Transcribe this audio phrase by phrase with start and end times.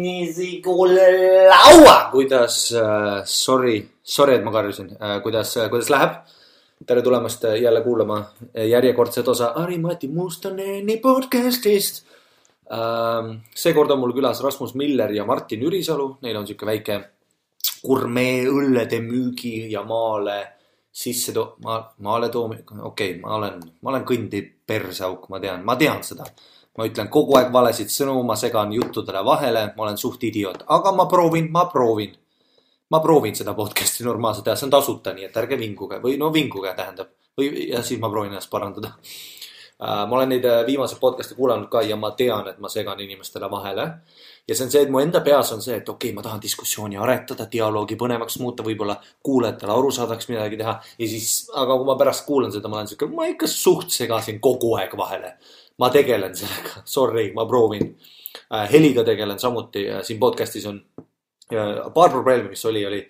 [0.00, 6.10] Niisiku laua, kuidas äh,, sorry, sorry, et ma karjusin äh,, kuidas äh,, kuidas läheb?
[6.86, 8.16] tere tulemast äh, jälle kuulama
[8.56, 12.06] äh, järjekordset osa Ari-Mati Mustoneni podcast'ist
[12.72, 13.36] äh,.
[13.54, 17.00] seekord on mul külas Rasmus Miller ja Martin Ürisalu, neil on sihuke väike
[17.84, 20.40] gurmee õllede müügi ja maale
[20.96, 25.60] sisse to-, ma, maale toomine, okei okay,, ma olen, ma olen kõndiv perseauk, ma tean,
[25.60, 26.24] ma tean seda
[26.76, 30.92] ma ütlen kogu aeg valesid sõnu, ma segan juttudele vahele, ma olen suht idioot, aga
[30.96, 32.16] ma proovin, ma proovin.
[32.90, 36.28] ma proovin seda podcast'i normaalselt teha, see on tasuta, nii et ärge vinguge või no
[36.30, 40.04] vinguge tähendab või ja siis ma proovin ennast parandada uh,.
[40.06, 43.50] ma olen neid äh, viimaseid podcast'e kuulanud ka ja ma tean, et ma segan inimestele
[43.50, 43.88] vahele.
[44.48, 46.40] ja see on see, et mu enda peas on see, et okei okay,, ma tahan
[46.42, 51.90] diskussiooni aretada, dialoogi põnevaks muuta, võib-olla kuulajatele aru saadaks midagi teha ja siis, aga kui
[51.90, 55.34] ma pärast kuulan seda, ma olen sihuke, ma ikka suht segasin kogu aeg vahele
[55.78, 57.92] ma tegelen sellega, sorry, ma proovin.
[58.52, 60.82] Äh, heliga tegelen samuti, siin podcast'is on
[61.94, 63.00] paar probleemi, mis oli, oli,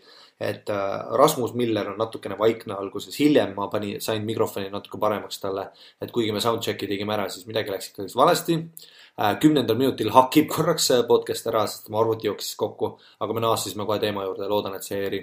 [0.41, 5.41] et äh, Rasmus Miller on natukene vaikne alguses, hiljem ma panin, sain mikrofoni natuke paremaks
[5.41, 5.70] talle.
[6.00, 8.59] et kuigi me soundcheck'i tegime ära, siis midagi läks ikkagi valesti.
[9.17, 13.87] Äh, kümnendal minutil hakib korraks podcast ära, sest mu arvuti jooksis kokku, aga me naasisime
[13.89, 15.22] kohe teema juurde, loodan, et see ei eri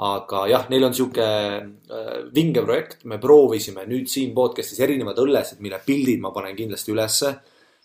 [0.00, 5.60] aga jah, neil on sihuke äh, vinge projekt, me proovisime nüüd siin podcast'is erinevad õllesed,
[5.60, 7.32] mille pildid ma panen kindlasti ülesse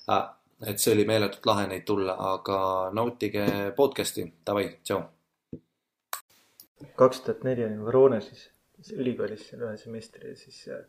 [0.09, 0.25] äh,.
[0.67, 5.03] et see oli meeletult lahe neid tulla, aga nautige podcast'i, davai, tšau.
[6.97, 8.47] kaks tuhat neli olin Voronežis,
[8.95, 10.81] ülikoolis seal ühe semestri ja siis äh,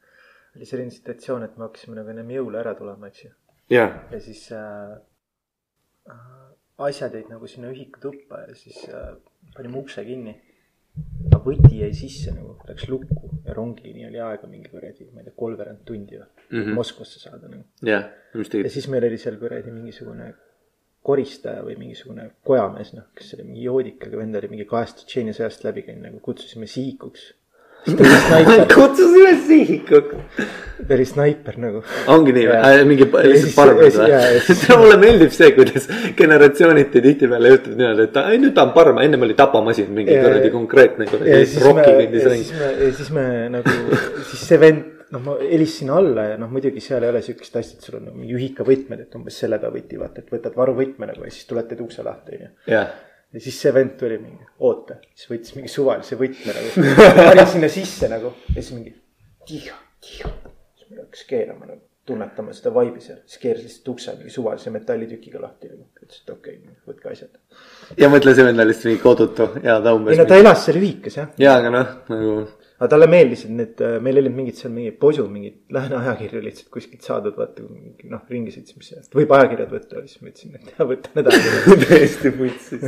[0.56, 3.33] oli selline situatsioon, et me hakkasime nagu ennem jõule ära tulema, eks ju.
[3.74, 3.98] yeah.
[4.14, 4.96] ja siis äh,
[6.14, 6.50] äh,
[6.89, 9.16] asjad jäid nagu sinna ühikutuppa ja siis äh,
[9.56, 10.39] panime ukse kinni
[11.29, 15.29] aga võti jäi sisse nagu, läks lukku ja rongini oli aega mingi kuradi, ma ei
[15.29, 16.75] tea, kolmveerand tundi või mm -hmm.
[16.79, 17.65] Moskvasse saada nagu.
[17.83, 18.67] jah, mis tegid?
[18.67, 20.35] ja siis meil oli seal kuradi mingisugune
[21.09, 25.65] koristaja või mingisugune kojamees, noh, kes oli mingi joodikaga vend oli mingi kahest Tšetšeenia sõjast
[25.65, 27.33] läbi käinud, nagu kutsusime sihikuks
[28.75, 30.51] kutsusime sihikuks.
[30.89, 31.83] päris snaiper nagu.
[32.13, 34.77] ongi nii või, mingi lihtsalt parmas või?
[34.83, 35.89] mulle meeldib see, kuidas
[36.19, 40.53] generatsiooniti tihtipeale juhtub niimoodi, et ei nüüd ta on parm, ennem oli tapamasin, mingi kuradi
[40.55, 42.55] konkreetne kuradi roki kõndis ring.
[42.85, 43.27] ja siis me
[43.57, 43.81] nagu,
[44.31, 47.79] siis see vend noh, ma helistasin alla ja noh, muidugi seal ei ole sihukest asja,
[47.79, 51.09] et sul on nagu mingi ühikavõtmed, et umbes selle peale võti vaata, et võtad varuvõtme
[51.09, 52.51] nagu ja siis tuled teed ukse lahti, onju.
[53.33, 56.86] Ja siis see vend tuli mingi, oota, siis võttis mingi suvalise võtme nagu,
[57.18, 58.94] pani sinna sisse nagu ja siis mingi
[59.48, 60.33] tiha, tiha.
[60.78, 64.72] siis me hakkas keerama nagu, tunnetama seda vaibi seal, siis keeras lihtsalt ukse mingi suvalise
[64.72, 67.34] metallitükiga lahti nagu, ütles, et okei okay,, võtke asjad.
[68.00, 70.16] ja mõtle, see vend oli lihtsalt mingi kodutu ja ta umbes.
[70.16, 71.28] ei no ta elas seal ühikas jah.
[71.42, 72.33] ja, aga noh, nagu
[72.78, 76.68] aga talle meeldisid need, äh, meil olid mingid seal mingi posu, mingid lääne ajakirju lihtsalt
[76.70, 80.86] kuskilt saadud, vaata noh, ringi sõitsimist sealt, võib ajakirjad võtta, siis ma ütlesin, et jaa,
[80.86, 82.84] võta need ajakirjad täiesti vutsis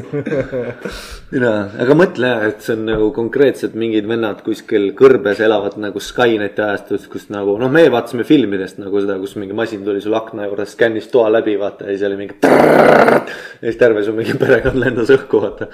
[1.35, 6.63] jaa, aga mõtle et see on nagu konkreetselt mingid vennad kuskil kõrbes elavad nagu Skyneti
[6.63, 10.47] ajastus, kus nagu noh, meie vaatasime filmidest nagu seda, kus mingi masin tuli sul akna
[10.47, 12.39] juurde, skännis toa läbi, vaata ja siis oli mingi.
[12.47, 15.67] ja siis terve su mingi perekond lendas õhku, vaata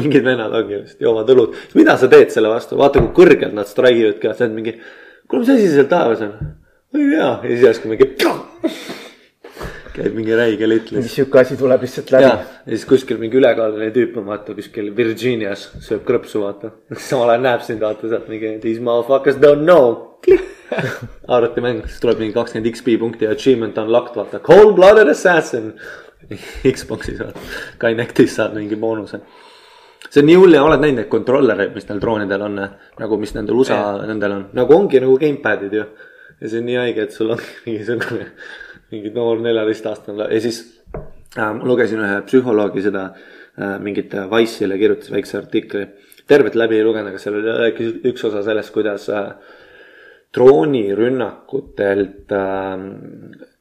[0.00, 3.58] mingid vennad ongi lihtsalt joovad õlut, mida sa teed selle vastu, vaata kui kõrge et
[3.58, 4.76] nad straigivad ka, sa oled mingi.
[5.28, 6.34] kuule, mis asi seal taevas on?
[6.90, 8.10] ma ei tea ja siis järsku mingi.
[9.94, 11.12] käib mingi räige litt lihtsalt.
[11.12, 12.28] sihuke asi tuleb lihtsalt läbi.
[12.30, 16.72] ja siis kuskil mingi ülekaaluline tüüp on vaata kuskil Virginias sööb krõpsu vaata.
[17.08, 20.06] samal ajal näeb sind vaata sealt mingi these motherfuckers don't know.
[21.34, 25.72] arvutimäng, siis tuleb mingi kakskümmend XP punkti achievement unlocked vaata, cold blooded assassin.
[26.30, 27.42] Xbox'is vaata,
[27.80, 29.22] Kinectis saad mingi boonuse
[30.08, 32.60] see on nii hull ja oled näinud neid kontrollereid, mis neil droonidel on,
[33.00, 34.06] nagu mis nendel USA yeah.
[34.10, 35.84] nendel on, nagu ongi nagu gamepad'id ju.
[36.40, 38.26] ja see on nii haige, et sul on mingisugune,
[38.94, 40.58] mingi noor neljateistaastane ja siis
[40.96, 45.84] äh, ma lugesin ühe psühholoogi seda äh, mingit Wice'ile kirjutas väikse artikli.
[46.30, 47.50] tervet läbi ei lugenud, aga seal oli
[48.12, 49.34] üks osa sellest, kuidas äh,
[50.34, 52.78] droonirünnakutelt äh,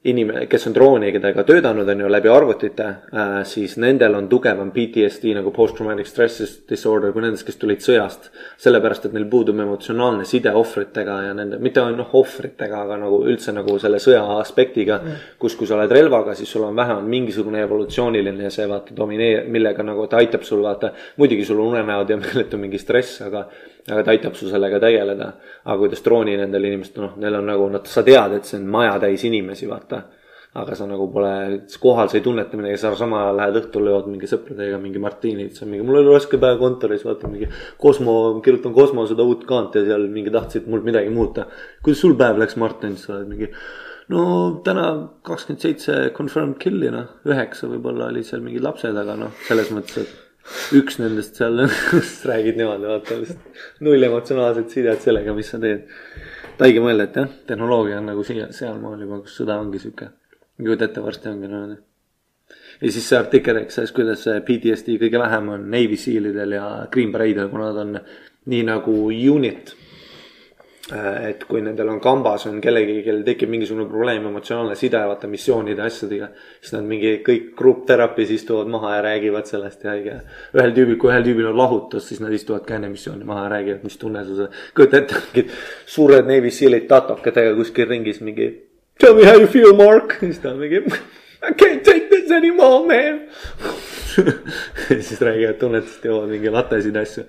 [0.07, 5.33] inim-, kes on droonidega töötanud, on ju, läbi arvutite äh,, siis nendel on tugevam PTSD
[5.35, 8.29] nagu post-traumatic stress disorder kui nendest, kes tulid sõjast.
[8.63, 13.19] sellepärast, et neil puudub emotsionaalne side ohvritega ja nende, mitte ainult noh, ohvritega, aga nagu
[13.27, 15.25] üldse nagu selle sõja aspektiga mm..
[15.41, 19.83] kus, kui sa oled relvaga, siis sul on vähemalt mingisugune evolutsiooniline see vaata domineer-, millega
[19.83, 20.93] nagu ta aitab sul vaata.
[21.17, 23.49] muidugi sul on unenäod ja meeletu mingi stress, aga
[23.91, 25.31] aga ta aitab sul sellega tegeleda.
[25.65, 28.67] aga kuidas drooni nendel inimestel, noh, neil on nagu, nad, sa tead, et see on
[28.71, 29.98] majatäis inimesi, vaata.
[30.57, 31.31] Aga sa nagu pole
[31.81, 35.53] kohal, sa ei tunneta midagi, sa samal ajal lähed õhtul, jood mingi sõpradega mingi martiinit,
[35.53, 37.49] see on mingi, mul oli raske päev kontoris, vaata mingi.
[37.81, 38.15] Cosmo,
[38.45, 41.45] kirjutan Cosmo seda uut kaanti ja seal mingi tahtsid mult midagi muuta.
[41.85, 43.51] kuidas sul päev läks, Martin, sa oled mingi
[44.09, 44.23] no
[44.65, 44.87] täna
[45.25, 50.01] kakskümmend seitse confirmed kill'i noh, üheksa võib-olla olid seal mingid lapsed, aga noh, selles mõttes,
[50.01, 51.61] et üks nendest seal
[52.31, 55.85] räägid niimoodi, vaata lihtsalt null emotsionaalset sidet sellega, mis sa teed.
[56.59, 60.09] haige mõelda, et jah, tehnoloogia on nagu siia, sealmaal juba, kus sõda ongi sihuke,
[60.65, 61.79] kujutad ette, varsti ongi niimoodi
[62.81, 67.51] ja siis see artikkel rääkis, kuidas PTSD kõige vähem on Navy Sealidel ja Green Bereidel,
[67.51, 67.99] kuna nad on
[68.49, 69.75] nii nagu unit.
[70.89, 75.27] Äh, et kui nendel on kambas on kellegi, kellel tekib mingisugune probleem, emotsionaalne side, vaata
[75.29, 76.31] missioonide asjadega.
[76.61, 80.15] siis nad mingi kõik group terapies istuvad maha ja räägivad sellest ja õige.
[80.55, 83.51] ühel tüübil, kui ühel tüübil on lahutus, siis nad istuvad ka enne missiooni maha ja
[83.57, 84.49] räägivad, mis tunne sul see.
[84.73, 85.53] kujuta ette, mingid
[85.85, 88.49] suured Navy Sealid tatokatega kuskil ringis mingi.
[88.99, 90.17] Tell me how you feel, Mark.
[90.19, 90.83] siis ta on mingi
[91.39, 93.29] I can't take this anymore, man
[94.89, 97.23] ja siis räägivad tunnetest, joovad mingi latesid asju.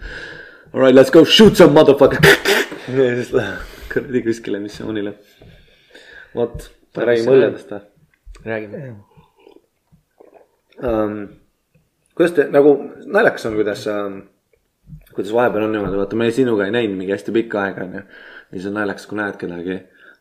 [0.72, 2.20] Alright, let's go shoot some motherfucker
[2.98, 5.14] ja siis läheb kuradi kuskile missioonile.
[6.34, 7.80] vot, räägime õlledest või?
[8.46, 8.82] räägime.
[10.82, 11.16] um,.
[12.14, 12.74] kuidas te nagu
[13.06, 14.20] naljakas on, kuidas um,,
[15.14, 18.04] kuidas vahepeal on niimoodi, vaata me sinuga ei näinud mingi hästi pikka aega onju.
[18.04, 19.80] ja siis on naljakas, kui näed kedagi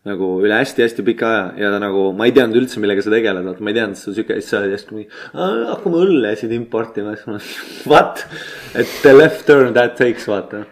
[0.10, 3.46] nagu üle hästi-hästi pika aja ja ta nagu, ma ei teadnud üldse, millega sa tegeled,
[3.46, 7.30] vaata, ma ei teadnud, sa sihuke, siis sa oled järsku mingi, hakkame õllesid importima, siis
[7.30, 8.26] ma what?
[8.74, 10.66] et the left turn that takes, vaata.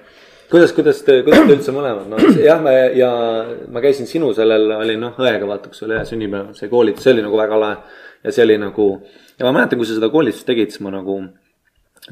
[0.52, 3.12] kuidas, kuidas te, kuidas te üldse mõlemad, no jah, me ja
[3.74, 7.16] ma käisin sinu sellel, olin noh õega vaata, kus oli ühe sünnipäev, see koolitus, see
[7.16, 8.04] oli nagu väga lahe.
[8.26, 8.88] ja see oli nagu
[9.38, 11.22] ja ma mäletan, kui sa seda koolitust tegid, siis ma nagu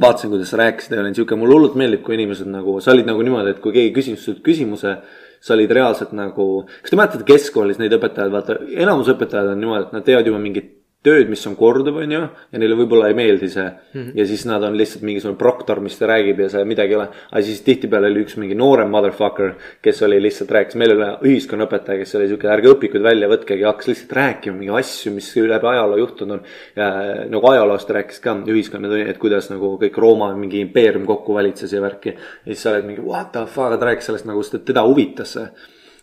[0.02, 3.08] vaatasin, kuidas sa rääkisid ja olin sihuke, mulle hullult meeldib, kui inimesed nagu, sa olid
[3.08, 4.98] nagu niimoodi, et kui keegi küsis sult küsimuse
[5.44, 9.88] sa olid reaalselt nagu, kas te mäletate keskkoolis neid õpetajaid, vaata enamus õpetajad on niimoodi,
[9.88, 10.72] et nad teevad juba mingit
[11.06, 12.22] tööd, mis on korduv, on ju,
[12.52, 13.92] ja neile võib-olla ei meeldi see mm.
[13.94, 14.12] -hmm.
[14.20, 17.08] ja siis nad on lihtsalt mingisugune proktor, mis ta räägib ja see midagi ei ole.
[17.32, 22.02] aga siis tihtipeale oli üks mingi noorem motherfucker, kes oli lihtsalt rääkis, meil oli ühiskonnaõpetaja,
[22.02, 26.02] kes oli siuke, ärge õpikuid välja võtkegi, hakkas lihtsalt rääkima mingi asju, mis läbi ajaloo
[26.04, 26.44] juhtunud on.
[26.76, 26.90] ja
[27.30, 31.82] nagu ajaloost rääkis ka ühiskonnatunni, et kuidas nagu kõik Rooma mingi impeerium kokku valitses ja
[31.82, 32.16] värki.
[32.18, 35.36] ja siis sa oled mingi what the fuck, ta rääkis sellest nagu, sest teda huvitas
[35.36, 35.48] see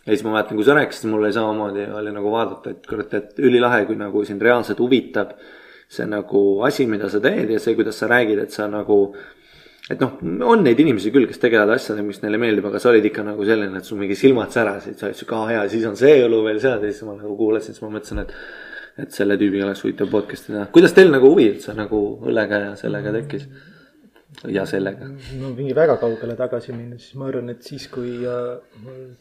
[0.03, 3.39] ja siis ma mäletan, kui sa rääkisid mulle samamoodi oli nagu vaadata, et kurat, et
[3.39, 5.37] ülilahe, kui nagu sind reaalselt huvitab
[5.93, 9.15] see nagu asi, mida sa teed ja see, kuidas sa räägid, et sa nagu.
[9.91, 10.13] et noh,
[10.47, 13.43] on neid inimesi küll, kes tegelevad asjadega, mis neile meeldib, aga sa olid ikka nagu
[13.43, 16.39] selline, et sul mingi silmad särasid, sa olid siuke, aa jaa, siis on see õlu
[16.45, 18.31] veel seal ja siis ma nagu kuulasin, siis ma mõtlesin, et.
[19.03, 22.73] et selle tüübiga oleks huvitav podcast'i teha, kuidas teil nagu huvi üldse nagu õllega ja
[22.79, 23.47] sellega tekkis?
[24.51, 25.07] Ja sellega.
[25.39, 28.59] no mingi väga kaugele tagasi minna, siis ma arvan, et siis, kui äh,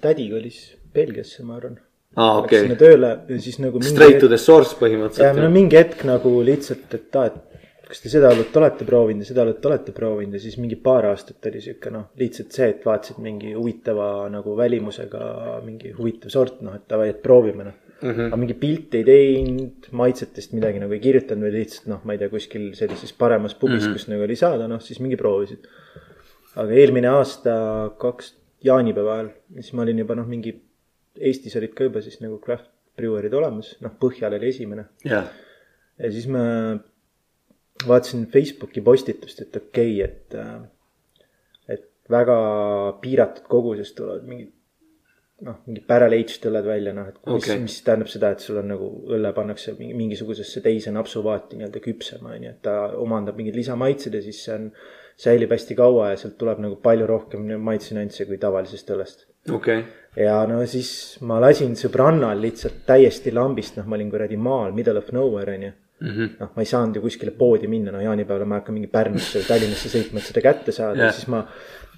[0.03, 0.61] tädi kolis
[0.95, 1.79] Belgiasse, ma arvan.
[2.17, 2.67] aa, okei.
[2.67, 3.83] sinna tööle ja siis nagu.
[3.87, 5.41] Straight to the source põhimõtteliselt.
[5.41, 7.41] no mingi hetk nagu lihtsalt, et aa, et
[7.93, 11.11] kas te seda õlut olete proovinud ja seda õlut olete proovinud ja siis mingi paar
[11.11, 16.63] aastat oli sihuke noh, lihtsalt see, et vaatasid mingi huvitava nagu välimusega mingi huvitav sort,
[16.65, 18.11] noh, et davai, et proovime noh mm.
[18.11, 18.27] -hmm.
[18.29, 22.21] aga mingi pilti ei teinud, maitsetest midagi nagu ei kirjutanud või lihtsalt noh, ma ei
[22.23, 23.99] tea, kuskil sellises paremas pubis mm, -hmm.
[23.99, 25.67] kus nagu oli saada, noh siis mingi proovisid.
[26.57, 27.55] aga eelmine aasta,
[27.99, 28.35] kaks
[28.65, 30.59] jaanipäeva ajal, siis ma olin juba noh, mingi
[31.13, 35.29] Eestis olid ka juba siis nagu craft brewery'd olemas, noh Põhjal oli esimene yeah..
[35.99, 36.43] ja siis ma
[37.89, 42.37] vaatasin Facebooki postitust, et okei okay,, et, et väga
[43.03, 44.53] piiratud koguses tulevad mingid
[45.47, 48.61] noh, mingid barrel aged õlled välja, noh, et mis okay., mis tähendab seda, et sul
[48.61, 53.59] on nagu õlle pannakse mingisugusesse teise napsuvaati nii-öelda küpsema, on ju, et ta omandab mingeid
[53.59, 54.71] lisamaitsed ja siis see on,
[55.23, 59.27] säilib hästi kaua ja sealt tuleb nagu palju rohkem maitsenüansse kui tavalisest õllest.
[59.53, 59.85] okay.
[60.17, 64.99] ja no siis ma lasin sõbrannal lihtsalt täiesti lambist, noh, ma olin kuradi maal, middle
[64.99, 66.31] of nowhere, on ju Mm -hmm.
[66.41, 69.39] noh, ma ei saanud ju kuskile poodi minna, no jaanipäeval ma ei hakka mingi Pärnusse
[69.39, 71.45] või Tallinnasse sõitma, et seda kätte saada yeah., siis ma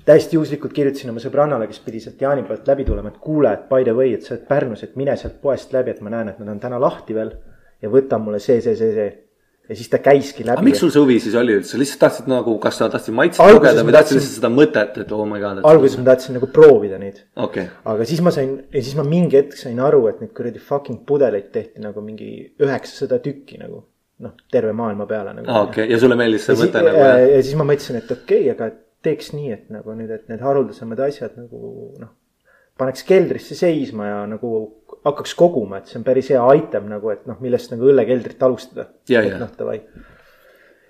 [0.09, 3.85] täiesti juhuslikult kirjutasin oma sõbrannale, kes pidi sealt jaanipäevalt läbi tulema, et kuule, et by
[3.87, 6.41] the way, et sa oled Pärnus, et mine sealt poest läbi, et ma näen, et
[6.43, 7.35] nad on täna lahti veel.
[7.83, 9.09] ja võta mulle see, see, see, see.
[9.69, 10.57] ja siis ta käiski läbi.
[10.57, 13.53] aga miks sul see huvi siis oli üldse, lihtsalt tahtsid nagu, kas sa tahtsid maitset
[13.53, 15.65] lugeda või tahtsid lihtsalt seda mõtet, et oh my god.
[15.69, 17.67] alguses ma tahtsin nagu proovida neid okay..
[17.93, 21.03] aga siis ma sain ja siis ma mingi hetk sain aru, et neid kuradi fucking
[21.09, 22.31] pudeleid tehti nagu mingi
[22.63, 23.83] üheksasada tükki nagu
[24.25, 25.51] noh, terve maailma peale nagu.
[25.51, 27.21] aa, okei okay., ja sulle meeldis see mõte nagu jah?
[27.35, 30.29] ja siis ma mõtlesin, et okei okay,, aga et teeks nii, et nagu nüüd, et
[30.33, 31.61] need haruldasemad asjad nagu
[32.01, 32.13] noh,
[32.81, 34.51] paneks keldrisse seisma ja nagu
[35.05, 38.89] hakkaks koguma, et see on päris hea item nagu, et noh, millest nagu õllekeldrit alustada.
[39.09, 39.81] et noh, davai.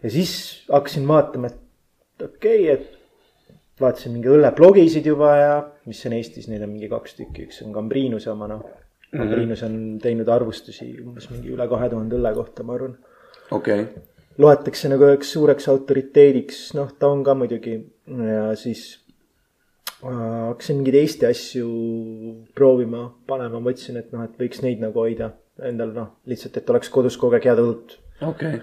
[0.02, 0.34] ja siis
[0.70, 5.52] hakkasin vaatama, et okei okay,, et vaatasin mingi õlleplogisid juba ja
[5.90, 8.64] mis on Eestis, neid on mingi kaks tükki, üks on Cambriinuse oma noh.
[9.14, 12.96] Cambriinus on teinud arvustusi umbes mingi üle kahe tuhande õlle kohta, ma arvan.
[13.50, 17.76] okei okay loetakse nagu üheks suureks autoriteediks, noh, ta on ka muidugi
[18.08, 18.84] ja siis
[20.04, 21.70] äh, hakkasin mingeid Eesti asju
[22.56, 25.32] proovima, panema, mõtlesin, et noh, et võiks neid nagu hoida.
[25.62, 27.96] endal noh, lihtsalt, et oleks kodus kogu aeg head õlut.
[28.26, 28.60] okei.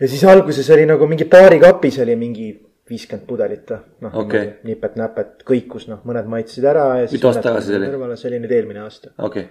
[0.00, 2.52] ja siis alguses oli nagu mingi baarikapis oli mingi
[2.88, 4.54] viiskümmend pudelit või, noh okay.
[4.66, 8.16] nipet-näpet kõikus, noh, mõned maitsesid ära ja siis Mitu aastat tagasi see oli?
[8.16, 9.12] see oli nüüd eelmine aasta.
[9.28, 9.46] okei,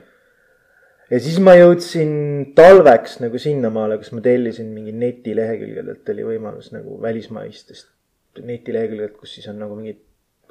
[1.14, 2.12] ja siis ma jõudsin
[2.58, 7.88] talveks nagu sinnamaale, kus ma tellisin mingi netilehekülgedelt oli võimalus nagu välismaistest
[8.40, 10.02] netilehekülgedelt, kus siis on nagu mingid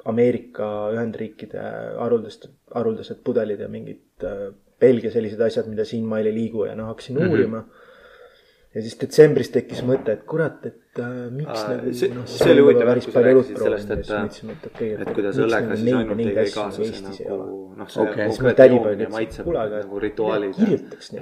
[0.05, 1.61] Ameerika Ühendriikide
[1.99, 4.49] haruldased, haruldased pudelid ja mingid äh,
[4.81, 7.29] Belgia sellised asjad, mida siinmaal ei liigu ja noh, hakkasin mm -hmm.
[7.29, 7.63] uurima.
[8.75, 12.53] ja siis detsembris tekkis mõte, et kurat, et äh, miks Aa, nagu see- noh, see
[12.53, 13.99] oli huvitav, kui sa rääkisid sellest, et,
[14.65, 18.91] et et kuidas õllega siis ainult ei käi kaasas nagu noh, see ma konkreetne tädipoeg
[18.91, 20.55] joomine maitseb nagu rituaalid.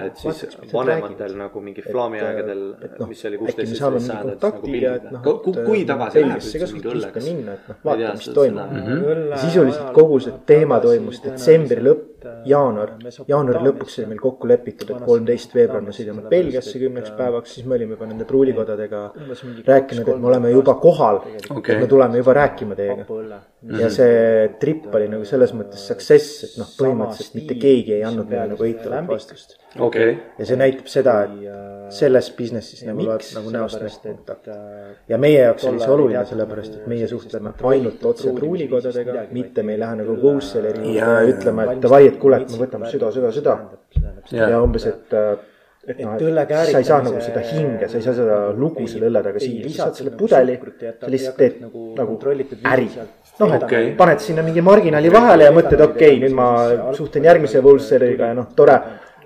[0.06, 4.30] et siis vanematel nagu mingi flaami aegadel et noh, mis oli kuusteist, seitseteist mingi sajand,
[4.42, 8.30] nagu pildid noh, Ku- kui tagasi läheb üldse mingi õlleks noh, Ma ei tea, mis
[8.40, 8.72] toimub.
[8.80, 9.36] Mhm.
[9.44, 12.90] sisuliselt kogu see teema toimus detsembri lõpp, jaanuar,
[13.28, 17.66] jaanuari lõpuks oli meil kokku lepitud, et kolmteist veebruar me sõidame Belgiasse kümneks päevaks, siis
[17.66, 19.04] me olime juba nende pruulikodadega
[19.66, 21.22] rääkinud, et me oleme juba kohal.
[21.40, 23.06] Et me tuleme juba rääkima teiega.
[23.68, 28.30] Ja see trip oli nagu selles mõttes success, et noh, põhimõtteliselt mitte keegi ei andnud
[28.30, 29.58] meile nagu eitavat vastust.
[29.78, 34.48] okei, ja see näitab seda, et selles business'is nagu vaat nagu näost näost kontakt.
[35.08, 39.76] ja meie jaoks oli see oluline, sellepärast et meie suhtleme ainult otse pruulikodadega, mitte me
[39.76, 43.32] ei lähe nagu wholesaleri ja ütleme, et davai, et kuule, et me võtame süda, süda,
[43.36, 43.56] süda.
[44.32, 45.16] ja umbes, et,
[45.88, 49.10] et noh, et sa ei saa nagu seda hinge, sa ei saa seda lugu selle
[49.10, 52.18] õlle taga siia, sa saad selle pudeli, sa lihtsalt teed nagu
[52.72, 52.88] äri.
[53.40, 53.92] noh, et Okei.
[53.98, 56.48] paned sinna mingi marginaali vahele ja mõtled, okei okay,, nüüd ma
[56.96, 58.76] suhtlen järgmise wholesaleriga ja noh, tore,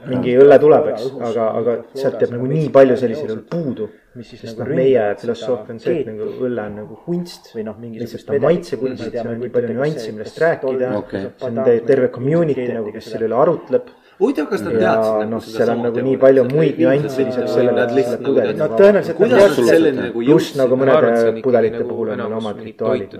[0.08, 3.88] mingi õlle tuleb, eks, aga, aga sealt jääb nagu nii palju sellisel juhul puudu.
[4.20, 8.28] sest noh, meie filosoofia on see, et nagu õlle on nagu kunst või noh, lihtsalt
[8.28, 11.26] ta on maitsekunst, seal on nii palju nüansse, millest rääkida Okei.
[11.40, 13.90] see on te- terve community nagu, kes selle üle arutleb
[14.20, 17.94] huvitav, kas nad teadsid noh, seal on nagu nii palju muid nüansse lisaks sellele, et
[17.94, 18.56] selle nagu pudeli.
[18.60, 20.58] no tõenäoliselt nad teadsid seda nagu, pluss jõudsid?
[20.60, 23.16] nagu mõnede on ikkagi pudelite nagu puhul on enamus omad rituaalid.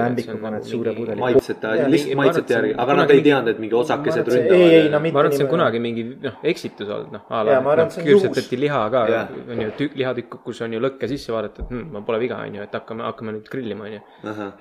[0.00, 1.20] lämbiku paned nagu suure pudeli.
[1.20, 5.00] maitsete, lihtsalt maitsete järgi, aga nad ei teadnud, et mingi osakesed ei, ei, ründavad no.
[5.04, 7.64] mitte ma arvan, et see on kunagi mingi noh, eksitus olnud, noh, a la Jaa,
[7.64, 9.04] ma arvan, noh, küpsetati liha ka
[9.36, 12.66] on ju, lihatükk, kus on ju lõkke sisse vaadatud hm,, ma pole viga, on ju,
[12.66, 14.02] et hakkame, hakkame nüüd grillima, on ju.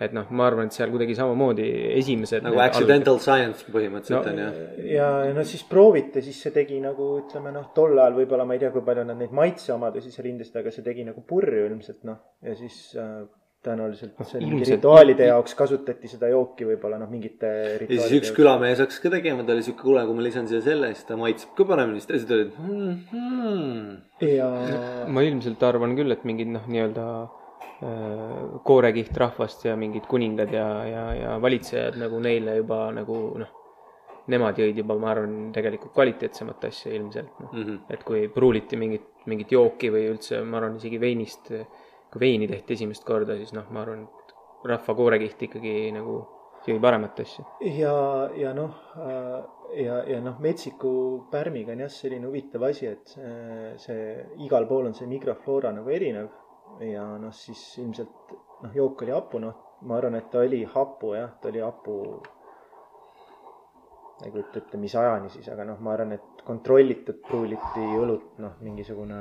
[0.03, 2.45] et noh, ma arvan, et seal kuidagi samamoodi esimesed.
[2.45, 4.51] nagu accidental science põhimõtteliselt on ju.
[4.91, 8.57] ja, ja no siis prooviti, siis see tegi nagu ütleme noh, tol ajal võib-olla ma
[8.57, 12.05] ei tea, kui palju nad neid maitseomadusi seal hindasid, aga see tegi nagu purju ilmselt
[12.09, 13.25] noh, ja siis äh,
[13.65, 18.81] tõenäoliselt see mingi rituaalide jaoks kasutati seda jooki võib-olla noh, mingite ja siis üks külamees
[18.83, 21.55] hakkas ka tegema, ta oli siuke, kuule, kui ma lisan siia selle, siis ta maitseb
[21.57, 22.93] ka paremini, siis teised olid hmm,.
[23.15, 24.29] Hmm.
[24.29, 24.51] ja
[25.11, 30.69] ma ilmselt arvan küll, et mingid noh, nii-öelda äh, koorekiht rahvast ja mingid kuningad ja,
[30.89, 33.61] ja, ja valitsejad nagu neile juba nagu noh,
[34.31, 37.63] nemad jõid juba, ma arvan, tegelikult kvaliteetsemat asja ilmselt noh mm.
[37.63, 37.81] -hmm.
[37.93, 41.51] et kui pruuliti mingit, mingit jooki või üldse, ma arvan, isegi veinist,
[42.11, 44.33] kui veini tehti esimest korda, siis noh, ma arvan, et
[44.71, 46.21] rahva koorekiht ikkagi nagu
[46.65, 47.45] jõi paremat asja.
[47.61, 47.97] ja,
[48.37, 48.73] ja noh,
[49.77, 54.07] ja, ja noh, metsiku pärmiga on jah selline huvitav asi, et see, see
[54.47, 56.31] igal pool on see mikrofloora nagu erinev
[56.83, 61.13] ja noh, siis ilmselt noh, jook oli hapu, noh, ma arvan, et ta oli hapu
[61.15, 61.99] jah, ta oli hapu.
[64.19, 68.39] Ma ei kujuta ette, mis ajani siis, aga noh, ma arvan, et kontrollitud pruuliti õlut
[68.43, 69.19] noh, mingisugune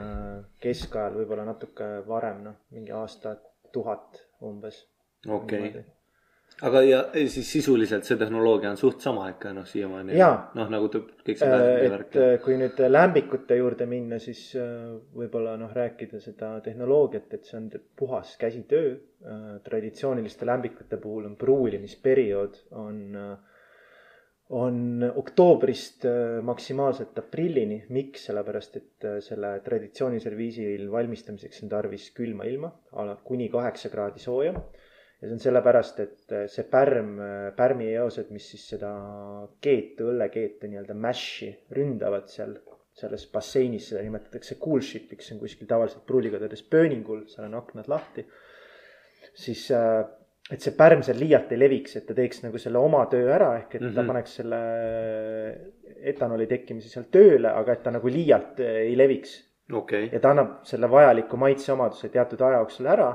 [0.62, 3.34] keskajal, võib-olla natuke varem, noh, mingi aasta
[3.74, 4.84] tuhat umbes.
[5.26, 5.72] okei,
[6.62, 10.14] aga ja siis sisuliselt see tehnoloogia on suht sama ikka noh, siiamaani
[10.54, 12.20] noh, nagu ta kõik see Äh, värk et.
[12.20, 17.58] äh, kui nüüd lämbikute juurde minna, siis äh, võib-olla noh, rääkida seda tehnoloogiat, et see
[17.58, 18.94] on puhas käsitöö.
[19.64, 22.98] traditsiooniliste lämbikute puhul on pruulimisperiood on,
[24.52, 27.84] on oktoobrist äh, maksimaalselt aprillini.
[27.88, 32.70] miks, sellepärast et äh, selle traditsioonilisel viisil valmistamiseks on tarvis külma ilma,
[33.24, 37.16] kuni kaheksa kraadi sooja ja see on sellepärast, et äh, see pärm,
[37.56, 38.92] pärmieosed, mis siis seda
[39.64, 42.58] keetu, õllekeetu nii-öelda mash'i ründavad seal,
[42.94, 47.88] selles basseinis, seda nimetatakse cool ship'iks, see on kuskil tavaliselt pruulikodades pööningul, seal on aknad
[47.88, 48.26] lahti.
[49.34, 49.70] siis,
[50.52, 53.54] et see pärm seal liialt ei leviks, et ta teeks nagu selle oma töö ära,
[53.62, 53.94] ehk et mm -hmm.
[53.94, 54.08] ta Mhm.
[54.08, 54.60] paneks selle
[56.12, 59.36] etanooli tekkimise seal tööle, aga et ta nagu liialt äh, ei leviks
[59.72, 63.10] okei, ja ta annab selle vajaliku maitseomaduse teatud aja jooksul ära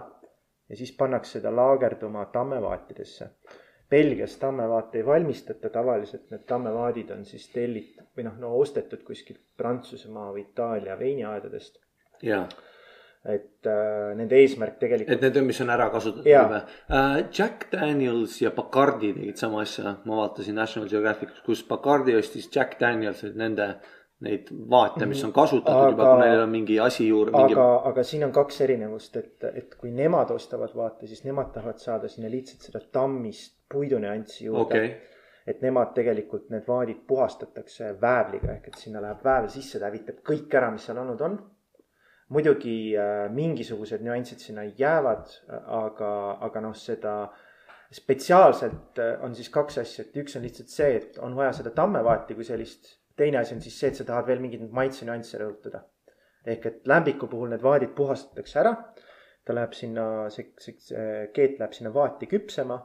[0.69, 3.29] ja siis pannakse ta laagerduma tammevaatidesse.
[3.89, 9.41] Belgias tammevaate ei valmistata, tavaliselt need tammevaadid on siis tellitud või noh, no ostetud kuskilt
[9.57, 11.79] Prantsusmaa või Itaalia veiniaedadest.
[12.21, 12.47] jaa.
[13.27, 17.17] Et äh, nende eesmärk tegelikult et need, mis on ära kasutatud juba uh,.
[17.35, 22.79] Jack Daniels ja Bacardi tegid sama asja, ma vaatasin National Geographicus, kus Bacardi ostis Jack
[22.79, 23.73] Danielsit nende
[24.23, 27.67] neid vaate, mis on kasutatud Aga- juba, kui neil on mingi asi juurde, mingi aga,
[27.91, 32.11] aga siin on kaks erinevust, et, et kui nemad ostavad vaate, siis nemad tahavad saada
[32.11, 34.65] sinna lihtsalt seda tammist puidunüanssi juurde.
[34.65, 34.89] Okei,
[35.47, 40.19] et nemad tegelikult need vaadid puhastatakse väävliga ehk et sinna läheb väävl sisse, ta hävitab
[40.27, 41.39] kõik ära, mis seal olnud on.
[42.29, 45.29] Muidugi äh, mingisugused nüansid sinna jäävad,
[45.65, 46.09] aga,
[46.45, 47.13] aga noh, seda
[47.95, 51.71] spetsiaalselt äh, on siis kaks asja, et üks on lihtsalt see, et on vaja seda
[51.75, 52.95] tammevaati kui sellist.
[53.19, 55.81] teine asi on siis see, et sa tahad veel mingeid maitsenüansse rõhutada.
[56.45, 58.75] ehk et lämbiku puhul need vaadid puhastatakse ära.
[59.45, 62.77] ta läheb sinna, see, see, see keet läheb sinna vaati küpsema.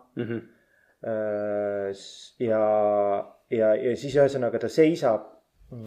[1.05, 2.61] Äh, s- ja,
[3.53, 5.27] ja, ja siis ühesõnaga ta seisab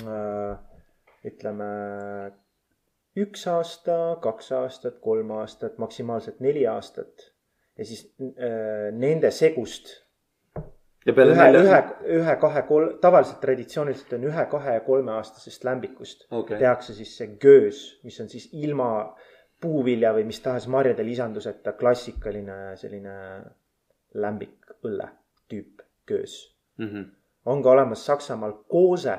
[0.06, 0.58] äh,
[1.26, 1.70] ütleme
[3.18, 7.32] üks aasta, kaks aastat, kolm aastat, maksimaalselt neli aastat.
[7.78, 9.90] ja siis äh, nende segust
[11.08, 11.80] ühe, ühe
[12.20, 17.38] ühe, kahe, kolm, tavaliselt traditsiooniliselt on ühe, kahe ja kolmeaastasest lämbikust okei, tehakse siis see
[17.42, 18.90] göös, mis on siis ilma
[19.62, 23.16] puuvilja või mis tahes marjade lisanduseta klassikaline selline
[24.14, 25.10] lämbikõlle
[25.50, 26.36] tüüp göös.
[26.78, 27.10] Mhm.
[27.46, 29.16] on ka olemas Saksamaal koose,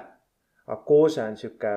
[0.66, 1.72] aga koose on sihuke,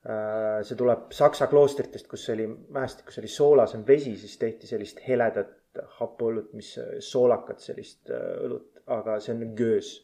[0.00, 5.58] see tuleb Saksa kloostritest, kus oli mäestikus oli soolasem vesi, siis tehti sellist heledat
[6.00, 6.72] hapuõlut, mis
[7.04, 9.98] soolakat sellist äh, õlut, aga see on göös.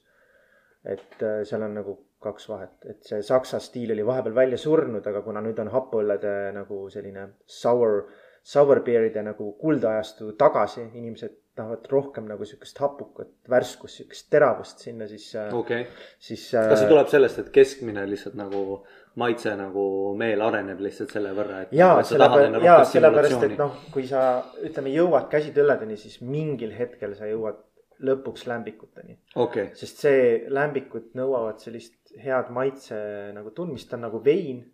[0.86, 5.06] et äh, seal on nagu kaks vahet, et see saksa stiil oli vahepeal välja surnud,
[5.06, 8.04] aga kuna nüüd on hapuõllede nagu selline sour,
[8.42, 15.08] sour beer'ide nagu kuldajastu tagasi, inimesed tahavad rohkem nagu sihukest hapukat värskust, sihukest teravust sinna,
[15.10, 15.86] siis äh, okei.
[16.18, 16.50] siis.
[16.52, 18.82] kas see tuleb sellest, et keskmine lihtsalt nagu
[19.20, 19.86] maitse nagu
[20.18, 21.72] meel areneb lihtsalt selle võrra, et.
[21.76, 23.56] jaa, sellepärast, jaa, sellepärast, et.
[23.60, 24.26] noh, kui sa
[24.66, 27.62] ütleme, jõuad käsitõlledeni, siis mingil hetkel sa jõuad
[28.04, 29.16] lõpuks lämbikuteni.
[29.40, 32.98] okei, sest see lämbikud nõuavad sellist head maitse
[33.36, 34.64] nagu tundmist, ta on nagu vein.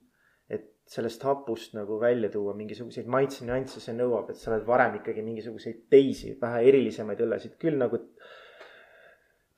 [0.92, 5.86] Sellest hapust nagu välja tuua mingisuguseid maitsenüansse, see nõuab, et sa oled varem ikkagi mingisuguseid
[5.92, 8.00] teisi, vähe erilisemaid õllesid küll nagu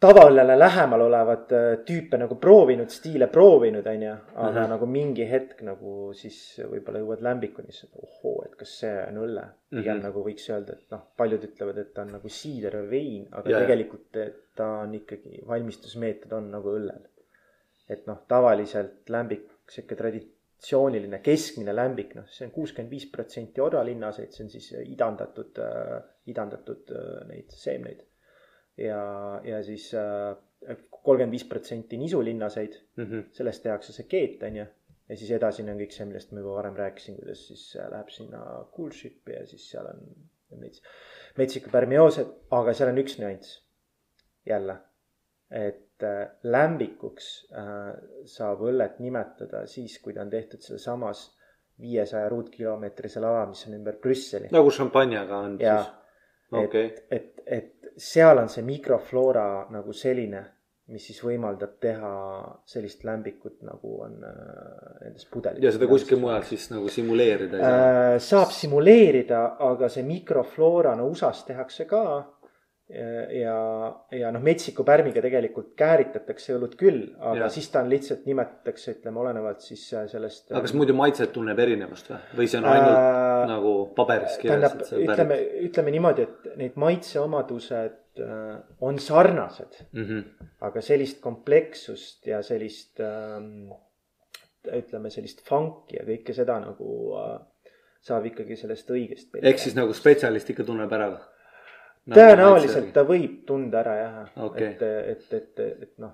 [0.05, 4.12] tavaõllele lähemal olevat äh, tüüpe nagu proovinud, stiile proovinud, onju.
[4.35, 4.57] aga mm.
[4.57, 4.70] -hmm.
[4.75, 9.47] nagu mingi hetk nagu siis võib-olla jõuad lämbikuni, siis ohoo, et kas see on õlle.
[9.70, 9.99] pigem mm.
[9.99, 10.05] -hmm.
[10.09, 13.51] nagu võiks öelda, et noh, paljud ütlevad, et ta on nagu siider või vein, aga
[13.51, 14.20] Ja, tegelikult
[14.57, 17.11] ta on ikkagi, valmistusmeetod on nagu õllel.
[17.88, 19.97] et noh, tavaliselt lämbik, sihuke
[20.64, 25.98] traditsiooniline keskmine lämbik, noh, see on kuuskümmend viis protsenti odalinnaseid, see on siis idandatud äh,,
[26.33, 28.00] idandatud äh, neid seemneid.
[28.81, 29.90] ja, ja siis
[30.90, 33.29] kolmkümmend viis protsenti nisulinnaseid, Mhm.
[33.33, 34.64] sellest tehakse see keet, on ju.
[35.09, 38.09] ja siis edasine on kõik see, millest ma juba varem rääkisin, kuidas siis äh, läheb
[38.09, 38.40] sinna
[38.77, 40.00] coolship'i ja siis seal on
[40.62, 40.81] mets-,
[41.37, 43.61] metsikupermioosed, aga seal on üks nüanss.
[44.46, 44.77] jälle,
[45.50, 47.95] et äh, lämbikuks äh,
[48.27, 51.29] saab õllet nimetada siis, kui ta on tehtud sealsamas
[51.81, 54.51] viiesaja ruutkilomeetrisel alal, mis on ümber Brüsseli.
[54.55, 55.95] nagu šampanjaga on ja siis,
[56.65, 60.43] okei, et, et, et seal on see mikrofloora nagu selline,
[60.93, 62.13] mis siis võimaldab teha
[62.69, 65.65] sellist lämbikut, nagu on äh, nendes pudelites.
[65.65, 67.87] ja seda kuskil mujal siis nagu simuleerida ei saa.
[68.15, 68.19] äh,.
[68.21, 72.05] saab simuleerida, aga see mikrofloora, no USA-s tehakse ka.
[72.95, 73.57] ja,
[74.15, 77.49] ja noh, metsiku pärmiga tegelikult kääritatakse õlut küll, aga ja.
[77.53, 80.53] siis ta on lihtsalt nimetatakse, ütleme olenevalt siis äh, sellest.
[80.53, 84.77] aga kas muidu maitset tunneb erinevust või, või see on ainult äh, nagu paberis kirjas,
[84.79, 88.45] tähendab ütleme ütleme niimoodi, et neid maitseomadused äh,
[88.81, 90.49] on sarnased, Mm -hmm.
[90.67, 93.73] aga sellist komplekssust ja sellist ähm,
[94.65, 97.37] ütleme sellist funk'i ja kõike seda nagu äh,
[98.05, 99.31] saab ikkagi sellest õigest.
[99.43, 101.23] ehk siis nagu spetsialist ikka tunneb ära või?
[102.11, 104.75] Tõenäoliselt ta võib tunda ära jah Okei.
[104.75, 106.12] et, et, et, et noh,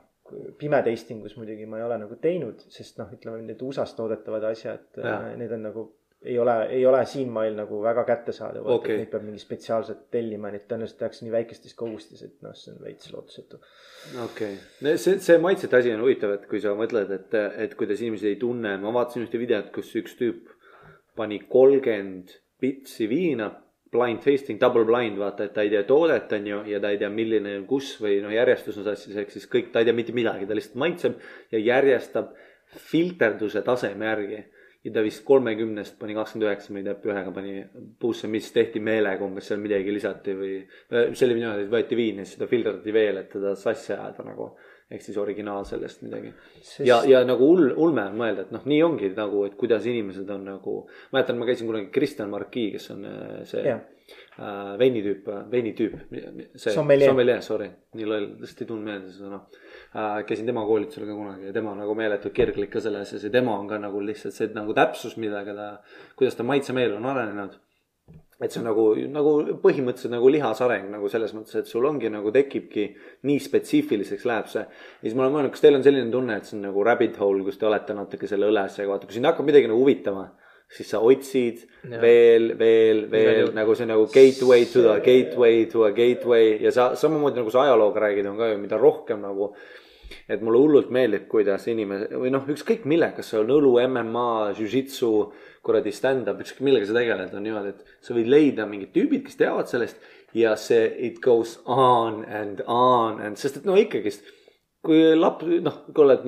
[0.59, 5.33] pimeteistingus muidugi ma ei ole nagu teinud, sest noh, ütleme need USA-s toodetavad asjad Jaa.,
[5.41, 5.87] need on nagu
[6.23, 8.95] ei ole, ei ole siinmail nagu väga kättesaadavad Okei.
[8.95, 12.75] et neid peab mingi spetsiaalselt tellima, neid tõenäoliselt tehakse nii väikestes kogustes, et noh, see
[12.75, 13.61] on veits lootusetu.
[14.27, 18.05] okei okay., see, see maitsete asi on huvitav, et kui sa mõtled, et, et kuidas
[18.05, 20.53] inimesed ei tunne, ma vaatasin ühte videot, kus üks tüüp
[21.17, 23.49] pani kolmkümmend pitsi viina,
[23.91, 27.01] blind tasting, double blind, vaata, et ta ei tea toodet, on ju, ja ta ei
[27.01, 30.15] tea, milline, kus või noh, järjestus on sassis, ehk siis kõik, ta ei tea mitte
[30.17, 31.19] midagi, ta lihtsalt maitseb
[31.55, 32.31] ja järjestab
[32.91, 34.41] filterduse taseme järgi
[34.85, 37.55] ja ta vist kolmekümnest pani kakskümmend üheksa, ma ei tea, ühega pani
[38.01, 40.53] puusse, mis tehti meelega, umbes seal midagi lisati või.
[40.89, 44.53] see oli niimoodi, et võeti viini siis seda filterdati veel, et teda sassi ajada nagu.
[44.91, 48.65] Ehk siis originaal sellest midagi Sest- ja, ja nagu hull, ulme on mõelda, et noh,
[48.67, 50.77] nii ongi nagu, et kuidas inimesed on nagu.
[51.15, 53.85] mäletan, ma käisin kunagi Kristjan Marquis, kes on äh, see Jah.
[54.39, 55.97] äh, veinitüüp, veinitüüp.
[56.57, 57.13] see Sommelier.
[57.13, 59.41] sommelier, sorry, nii loll, lihtsalt ei tulnud meelde see sõna
[59.95, 60.21] äh,.
[60.27, 63.59] käisin tema koolitusel ka kunagi ja tema nagu meeletult kirglik ka selle asjas ja tema
[63.59, 65.73] on ka nagu lihtsalt see nagu täpsus, millega ta,
[66.19, 67.59] kuidas ta maitsemeel on arenenud
[68.41, 72.33] et see on nagu, nagu põhimõtteliselt nagu lihasareng nagu selles mõttes, et sul ongi nagu
[72.33, 72.87] tekibki
[73.29, 74.63] nii spetsiifiliseks läheb see.
[74.65, 77.19] ja siis ma olen mõelnud, kas teil on selline tunne, et see on nagu rabbit
[77.21, 80.25] hole, kus te olete natuke selle õles ja vaata, kui sind hakkab midagi nagu huvitama,
[80.71, 82.01] siis sa otsid ja.
[82.01, 83.55] veel, veel, veel juhul.
[83.59, 87.67] nagu see nagu gateway to the gateway to a gateway ja sa samamoodi nagu sa
[87.67, 89.51] ajalooga räägid, on ka ju, mida rohkem nagu
[90.29, 94.31] et mulle hullult meeldib, kuidas inimene või noh, ükskõik millega, kas see on õlu, MMA,
[94.59, 95.13] jujitsu,
[95.67, 99.39] kuradi stand-up, ükskõik millega sa tegeled, on niimoodi, et sa võid leida mingid tüübid, kes
[99.41, 100.01] teavad sellest
[100.37, 104.27] ja see it goes on and on and sest et no ikkagist
[104.85, 106.23] kui laps, noh, kui oled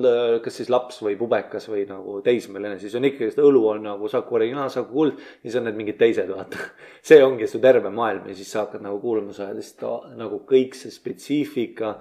[0.45, 4.09] kas siis laps või pubekas või nagu teismeline, siis on ikkagi seda õlu on nagu
[4.11, 6.67] Saku originaal, Saku kuld ja siis on need mingid teised, vaata.
[7.07, 10.77] see ongi su terve maailm ja siis sa hakkad nagu kuulama, oled lihtsalt nagu kõik
[10.77, 11.95] see spetsiifika,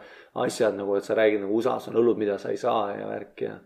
[0.44, 3.46] asjad nagu, et sa räägid nagu USA-s on õllud, mida sa ei saa ja värk
[3.48, 3.56] ja.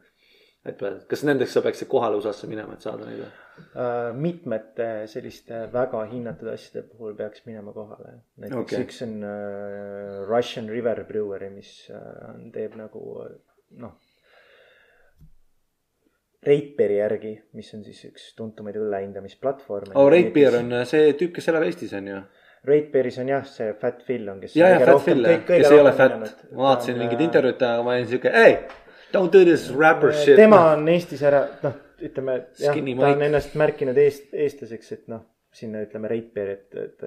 [0.66, 3.35] et kas nendeks sa peaksid kohale USA-sse minema, et saada neid või?
[3.56, 8.18] Äh, mitmete selliste väga hinnatud asjade puhul peaks minema kohale.
[8.36, 8.82] näiteks okay.
[8.84, 13.02] üks on äh, Russian River Brewery, mis äh, teeb nagu
[13.80, 13.94] noh.
[16.46, 19.96] Reitberi järgi, mis on siis üks tuntumaid õlle hindamisplatvorme.
[19.96, 22.20] oh, Rate Beer on see tüüp, kes elab Eestis on ju?
[22.66, 24.58] Reitberis on jah, see Fat Phil on, kes.
[24.58, 26.20] ja, ja Fat Phil, kes ei ole fat.
[26.52, 27.24] ma vaatasin mingit.
[27.30, 28.56] intervjuud temaga, ma olin siuke, ei,
[29.16, 30.36] don't do this rapper shit.
[30.36, 35.24] tema on Eestis ära, noh, ütleme jah, ta on ennast märkinud eest, eestlaseks, et noh,
[35.56, 37.04] sinna ütleme Reitberi, et, et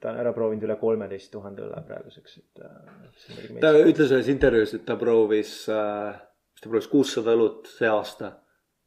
[0.00, 3.54] ta on ära proovinud üle kolmeteist tuhande õlle praeguseks, et äh,.
[3.62, 6.20] ta ütles ühes intervjuus, et ta proovis äh,,
[6.60, 8.36] ta proovis kuussada õlut see aasta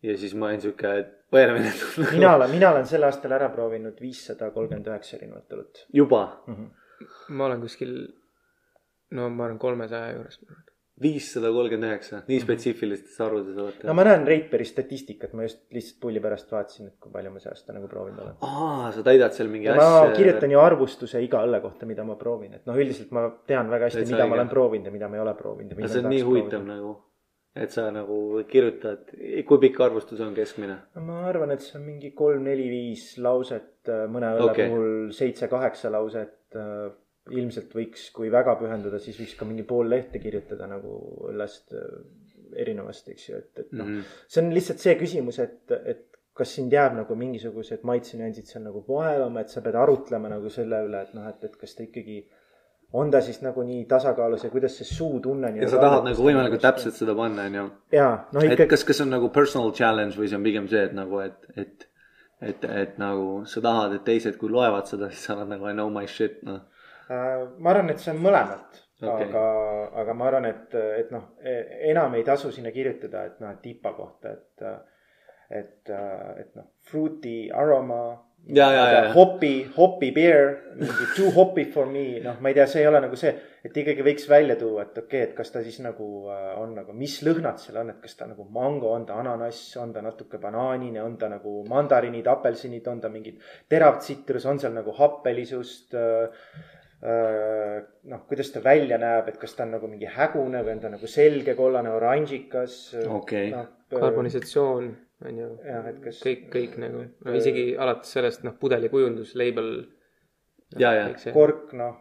[0.06, 1.74] ja siis ma olin siuke, et põenemine
[2.15, 5.86] mina olen, mina olen sel aastal ära proovinud viissada kolmkümmend üheksa erinevat õlut.
[5.93, 6.24] juba
[7.30, 7.95] ma olen kuskil,
[9.17, 10.39] no ma olen kolmesaja juures.
[11.02, 16.00] Viissada kolmkümmend üheksa, nii spetsiifilistes arvudes olete no ma näen Reitberi statistikat, ma just lihtsalt
[16.04, 18.40] pulli pärast vaatasin, et kui palju ma see aasta nagu proovinud olen.
[18.48, 20.16] aa, sa täidad seal mingi ma asja.
[20.18, 23.90] kirjutan ju arvustuse iga õlle kohta, mida ma proovin, et noh, üldiselt ma tean väga
[23.90, 24.34] hästi, mida õige.
[24.34, 25.80] ma olen proovinud ja mida ma ei ole proovinud.
[25.80, 26.96] ja see on nii huvitav nagu,
[27.66, 28.18] et sa nagu
[28.52, 29.14] kirjutad,
[29.48, 30.78] kui pikk arvustus on keskmine?
[30.96, 34.70] no ma arvan, et see on mingi kolm, neli, viis lauset, mõne õlle okay.
[34.70, 36.38] puhul seitse-kaheksa lauset.
[37.30, 40.96] Ilmselt võiks, kui väga pühenduda, siis võiks ka mingi pool lehte kirjutada nagu
[41.30, 42.00] õllest äh,
[42.58, 44.00] erinevast, eks ju, et, et noh mm.
[44.00, 44.24] -hmm.
[44.28, 48.84] see on lihtsalt see küsimus, et, et kas sind jääb nagu mingisugused maitsenüansid seal nagu
[48.88, 52.24] vaevama, et sa pead arutlema nagu selle üle, et noh, et, et kas ta ikkagi
[52.94, 55.54] on ta siis nagu nii tasakaalus ja kuidas see suutunne.
[55.56, 57.68] ja sa tahad nagu võimalikult täpselt seda panna, onju.
[57.96, 60.68] jaa, noh et ikka, kas, kas see on nagu personal challenge või see on pigem
[60.72, 61.88] see, et nagu, et, et,
[62.42, 65.76] et, et nagu sa tahad, et teised, kui loevad seda, siis sa oled nagu I
[65.78, 66.64] know my shit, noh.
[67.12, 69.43] Äh, ma arvan, et see on mõlemat okay., aga,
[70.04, 71.32] aga ma arvan, et, et noh,
[71.91, 74.65] enam ei tasu sinna kirjutada, et noh, et tipa kohta, et,
[75.62, 78.04] et, et noh, fruity aroma.
[78.41, 79.02] Ja, ja, ja.
[79.13, 80.47] Hopi, hopi beer,
[80.80, 83.76] mingi too hoppy for me, noh, ma ei tea, see ei ole nagu see, et
[83.78, 86.95] ikkagi võiks välja tuua, et okei okay,, et kas ta siis nagu äh, on nagu,
[86.97, 90.41] mis lõhnad seal on, et kas ta nagu mango, on ta ananass, on ta natuke
[90.41, 93.38] banaanine, on ta nagu mandariinid, apelsinid, on ta mingid
[93.69, 96.50] terav tsitrus, on seal nagu happelisust äh,
[97.02, 100.92] noh, kuidas ta välja näeb, et kas ta on nagu mingi hägune või on ta
[100.94, 102.76] nagu selge kollane, oranžikas.
[103.10, 103.50] Okei.
[103.56, 104.92] noh, karbonisatsioon
[105.26, 106.22] on ju, jah, et kas.
[106.26, 109.74] kõik, kõik nagu, no isegi alates sellest noh, pudelikujundus, label.
[110.80, 111.10] Ja, ja.
[111.36, 111.98] kork, noh,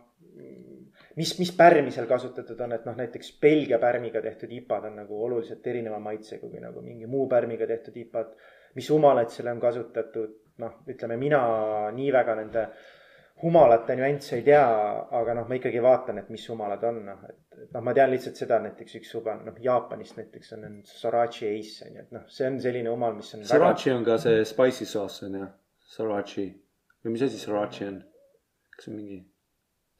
[1.18, 5.24] mis, mis pärmi seal kasutatud on, et noh, näiteks Belgia pärmiga tehtud IPA-d on nagu
[5.26, 8.48] oluliselt erineva maitsega kui nagu mingi muu pärmiga tehtud IPA-d.
[8.78, 11.40] mis humalaid seal on kasutatud, noh, ütleme mina
[11.96, 12.68] nii väga nende
[13.42, 14.64] humalate nüansse ei tea,
[15.20, 18.12] aga noh, ma ikkagi vaatan, et mis humalad on, noh, et, et noh, ma tean
[18.12, 22.26] lihtsalt seda, näiteks üks suba, noh, Jaapanist näiteks on, Sorachi Ace on ju, et noh,
[22.32, 25.48] see on selline humal, mis on Srirachi on ka see spicy sauce on ju,
[25.94, 26.46] Srirachi
[27.04, 27.98] või mis asi Srirachi on?
[28.76, 29.18] kas see on mingi,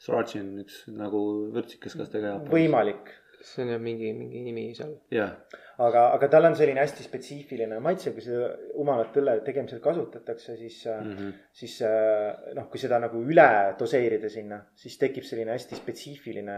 [0.01, 1.25] Srirachi on üks nagu
[1.57, 2.55] vürtsikas kastega väga jaapanis.
[2.57, 4.93] võimalik see on jah mingi, mingi nimi seal.
[5.13, 5.33] jah,
[5.81, 10.79] aga, aga tal on selline hästi spetsiifiline maitse, kui seda humalat õlle tegemisel kasutatakse, siis
[10.91, 11.11] mm.
[11.17, 11.35] -hmm.
[11.63, 13.49] siis äh, noh, kui seda nagu üle
[13.81, 16.57] doseerida sinna, siis tekib selline hästi spetsiifiline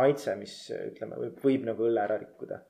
[0.00, 2.62] maitse, mis ütleme, võib, võib nagu õlle ära rikkuda.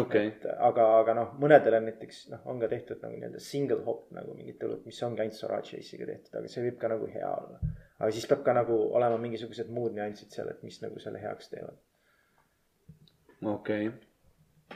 [0.00, 3.84] okei, et aga, aga noh, mõnedel on näiteks noh, on ka tehtud nagu nii-öelda single
[3.84, 7.06] hop nagu mingid õlut, mis ongi ainult Sorachi Ace'iga tehtud, aga see võib ka nagu
[7.12, 7.60] hea olla.
[7.98, 11.52] aga siis peab ka nagu olema mingisugused muud nüansid seal, et mis nagu selle heaks
[11.52, 11.78] teevad.
[13.44, 14.00] Okei okay..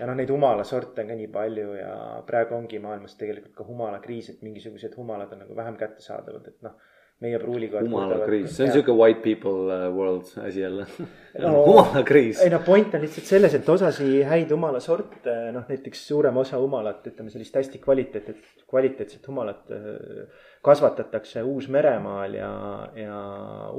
[0.00, 1.92] ja noh, neid humalasorte on ka nii palju ja
[2.26, 6.76] praegu ongi maailmas tegelikult ka humalakriis, et mingisugused humalad on nagu vähem kättesaadavad, et noh,
[7.20, 7.84] meie pruulikohad.
[7.84, 10.86] humalakriis, see on siuke white people uh, world asi jälle
[11.38, 12.50] No- humalakriis ei.
[12.50, 17.30] no point on lihtsalt selles, et osasi häid humalasorte, noh näiteks suurem osa humalat, ütleme
[17.30, 18.32] sellist hästi kvaliteet,
[18.70, 22.50] kvaliteetset humalat äh, kasvatatakse Uus-Meremaal ja,
[22.98, 23.20] ja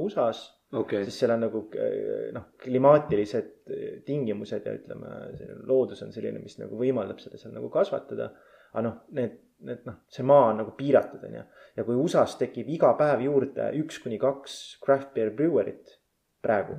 [0.00, 0.46] USA-s.
[0.72, 3.52] okei, sest seal on nagu äh, noh, klimaatilised
[4.06, 5.12] tingimused ja ütleme,
[5.68, 8.32] loodus on selline, mis nagu võimaldab seda seal nagu kasvatada.
[8.72, 11.44] aga noh, need, need noh, see maa on nagu piiratud, on ju.
[11.76, 15.98] Ja kui USA-s tekib iga päev juurde üks kuni kaks craft beer brewery't
[16.42, 16.76] praegu,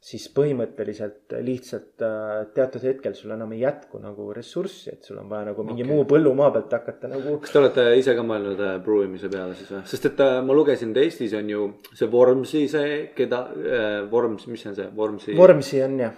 [0.00, 5.28] siis põhimõtteliselt lihtsalt äh, teatud hetkel sul enam ei jätku nagu ressurssi, et sul on
[5.30, 5.92] vaja nagu mingi okay.
[5.92, 9.70] muu põllumaa pealt hakata nagu kas te olete ise ka mõelnud äh, brewimise peale siis
[9.74, 9.84] või?
[9.92, 14.48] sest et äh, ma lugesin, et Eestis on ju see Vormsi see, keda äh,, Vorms,
[14.48, 16.10] mis see on see, Vormsi, vormsi on ja,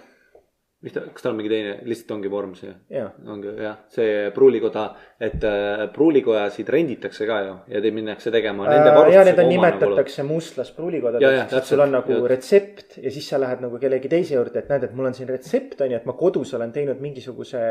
[0.83, 2.67] mis ta, kas tal on mingi teine, lihtsalt ongi Vormsi?
[2.91, 4.83] ja ongi jah, see pruulikoda,
[5.23, 9.45] et äh, pruulikojasid renditakse ka ju ja te minnakse tegema nende Äh, ja need on,
[9.45, 13.63] nagu nimetatakse Ja, ja, mustlasprülikodadeks, et sul on nagu täpselt, retsept ja siis sa lähed
[13.63, 16.13] nagu kellegi teise juurde, et näed, et mul on siin retsept on ju, et ma
[16.19, 17.63] kodus olen teinud mingisuguse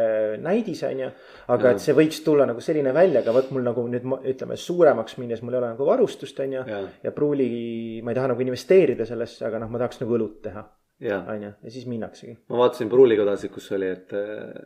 [0.42, 1.10] näidise on ju.
[1.48, 1.72] aga Ja.
[1.76, 5.18] et see võiks tulla nagu selline välja, aga vot mul nagu nüüd ma- ütleme suuremaks
[5.18, 6.62] minnes mul ei ole nagu varustust on ju.
[6.66, 6.80] Ja.
[7.02, 10.64] ja pruuli, ma ei taha nagu investeerida sellesse, aga noh, ma tahaks nagu õlut teha,
[10.64, 12.36] ja on ju, ja siis minnaksegi.
[12.48, 14.12] ma vaatasin pruulikodasid, kus oli, et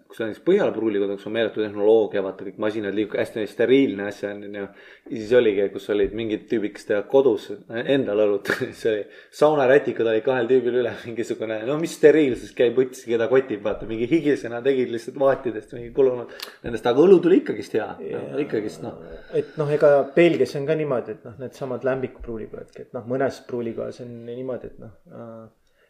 [0.09, 4.09] kus on siis Põhjala pruulikoda, kus on meeletu tehnoloogia, vaata kõik masinad liiguvad, hästi steriilne
[4.11, 4.51] asja on ju.
[4.53, 4.67] ja
[5.09, 7.49] siis oligi, kus olid mingid tüübid, kes teevad kodus
[7.85, 9.03] endal õlut, siis oli
[9.41, 14.09] saunarätikud olid kahel tüübil üle mingisugune, no mis steriilsus käib võtsi, keda kotib, vaata mingi
[14.11, 16.33] higisena tegid lihtsalt vaatidest mingi kulunud
[16.67, 19.01] nendest, aga õlu tuli ikkagist hea no,, ikkagist noh.
[19.37, 24.05] et noh, ega Belgias on ka niimoodi, et noh, needsamad lämbikupruulikojadki, et noh, mõnes pruulikojas
[24.05, 25.47] on niimoodi, et noh äh,,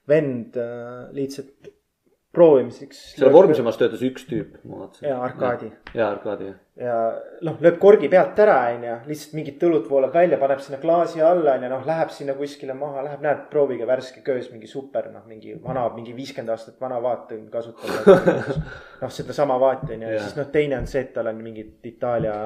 [0.09, 1.73] vend äh, lihtsalt
[2.37, 3.01] proovimiseks.
[3.16, 5.09] seal Vormsimas töötas üks tüüp, ma vaatasin.
[5.09, 6.59] ja Arkadi ja Arkadi jah.
[6.81, 6.97] ja
[7.49, 11.57] noh, lööb korgi pealt ära, onju, lihtsalt mingit õlut voolab välja, paneb sinna klaasi alla,
[11.57, 15.57] onju, noh, läheb sinna kuskile maha, läheb, näed, proovige värske köös, mingi super, noh, mingi
[15.64, 18.57] vana, mingi viiskümmend aastat vana vaat on kasutanud.
[19.03, 22.37] noh, sedasama vaati onju, ja siis noh, teine on see, et tal on mingid Itaalia,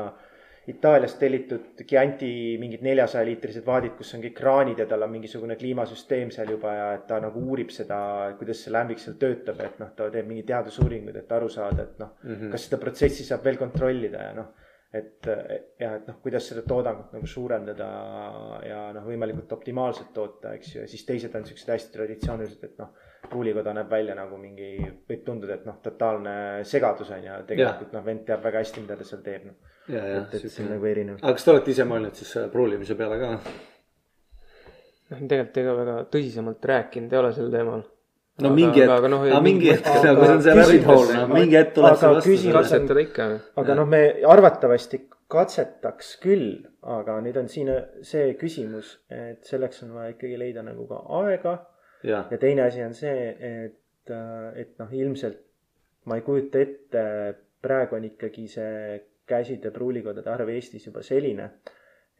[0.68, 5.56] Itaaliast tellitud Chianti mingid neljasaja liitrised vaadid, kus on kõik kraanid ja tal on mingisugune
[5.56, 8.00] kliimasüsteem seal juba ja et ta nagu uurib seda,
[8.38, 12.02] kuidas see lämbik seal töötab, et noh, ta teeb mingeid teadusuuringuid, et aru saada, et
[12.02, 12.50] noh mm, -hmm.
[12.52, 14.52] kas seda protsessi saab veel kontrollida ja noh
[14.92, 15.26] et
[15.78, 17.88] ja et noh, kuidas seda toodangut nagu suurendada
[18.66, 22.82] ja noh, võimalikult optimaalselt toota, eks ju, ja siis teised on siuksed hästi traditsioonilised, et
[22.82, 22.90] noh.
[23.30, 24.70] pruulikoda näeb välja nagu mingi,
[25.06, 26.32] võib tunduda, et noh, totaalne
[26.66, 29.76] segadus on ju, tegelikult noh, vend teab väga hästi, mida ta seal teeb, noh.
[29.90, 31.20] ja, ja et, et see on nagu erinev.
[31.20, 33.30] aga kas te olete ise mõelnud siis äh, pruulimise peale ka?
[35.10, 37.84] noh, tegelikult ega väga tõsisemalt rääkinud ei ole sel teemal.
[38.44, 41.06] no mingi hetk, aga noh, aga mingi hetk aga nagu see on see rabbit hole,
[41.06, 43.28] küsimus- no mingi hetk tuleb see aga vastu katsetada ikka.
[43.64, 44.02] aga noh, me
[44.36, 46.48] arvatavasti katsetaks küll,
[46.98, 47.68] aga nüüd on siin
[48.06, 51.60] see küsimus, et selleks on vaja ikkagi leida nagu ka aega
[52.02, 55.46] ja teine asi on see, et, et noh, ilmselt
[56.08, 57.04] ma ei kujuta ette,
[57.62, 58.98] praegu on ikkagi see
[59.30, 61.46] käside pruulikodade arv Eestis juba selline,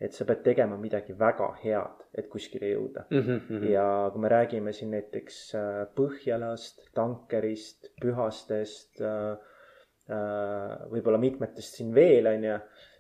[0.00, 3.04] et sa pead tegema midagi väga head, et kuskile jõuda.
[3.10, 9.02] Mhm, ja kui me räägime siin näiteks äh, Põhjalast, Tankerist, Pühastest,
[10.90, 12.56] võib-olla mitmetest siin veel, on ju,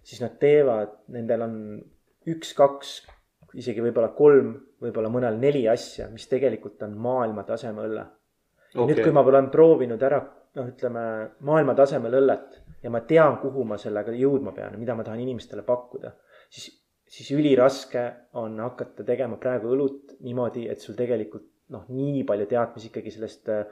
[0.06, 1.56] siis nad teevad, nendel on
[2.30, 2.92] üks-kaks,
[3.58, 8.06] isegi võib-olla kolm, võib-olla mõnel neli asja, mis tegelikult on maailmataseme õlle.
[8.78, 10.20] nüüd, kui ma olen proovinud ära,
[10.54, 11.02] noh, ütleme
[11.46, 15.62] maailma tasemel õllet ja ma tean, kuhu ma sellega jõudma pean, mida ma tahan inimestele
[15.66, 16.12] pakkuda,
[16.48, 16.70] siis,
[17.08, 18.04] siis üliraske
[18.40, 23.50] on hakata tegema praegu õlut niimoodi, et sul tegelikult noh, nii palju teadmisi ikkagi sellest
[23.52, 23.64] äh,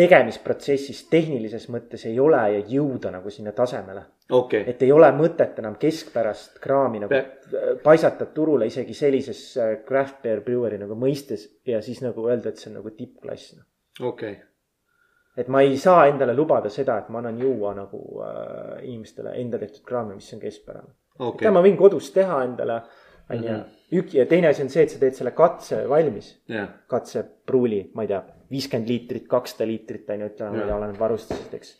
[0.00, 4.04] tegemisprotsessist tehnilises mõttes ei ole ja jõuda nagu sinna tasemele.
[4.30, 9.72] okei, et ei ole mõtet enam keskpärast kraami nagu Pe- paisata turule isegi sellises äh,
[9.86, 13.66] craft beer brewery nagu mõistes ja siis nagu öelda, et see on nagu tippklass noh.
[14.12, 14.36] Okei,
[15.40, 19.58] et ma ei saa endale lubada seda, et ma annan juua nagu äh, inimestele enda
[19.58, 21.28] tehtud kraami, mis on keskpärane okay..
[21.28, 22.80] okei, ma võin kodus teha endale,
[23.30, 26.32] on ju Mhm., ük- ja teine asi on see, et sa teed selle katse valmis,
[26.50, 30.74] jah, katsepruuli, ma ei tea, viiskümmend liitrit, kakssada liitrit on ju, ütleme, Jah.
[30.76, 31.76] oleneb varustusest, eks.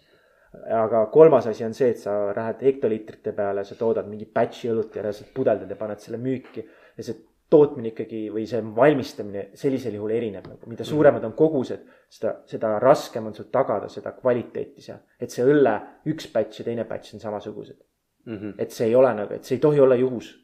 [0.74, 4.96] aga kolmas asi on see, et sa lähed hektoliitrite peale, sa toodad mingi batch'i õlut
[4.98, 7.14] ja reaalselt pudeldad ja paned selle müüki ja see
[7.50, 11.82] tootmine ikkagi või see valmistamine sellisel juhul erineb nagu, mida suuremad on kogused,
[12.12, 15.00] seda, seda raskem on sul tagada seda kvaliteeti seal.
[15.20, 15.74] et see õlle
[16.12, 17.80] üks batch ja teine batch on samasugused.
[18.26, 18.52] Mhm.
[18.58, 20.34] et see ei ole nagu, et see ei tohi olla juhus.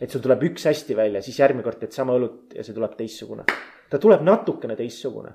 [0.00, 2.94] et sul tuleb üks hästi välja, siis järgmine kord teed sama õlut ja see tuleb
[2.96, 3.44] teistsugune.
[3.90, 5.34] ta tuleb natukene teistsugune.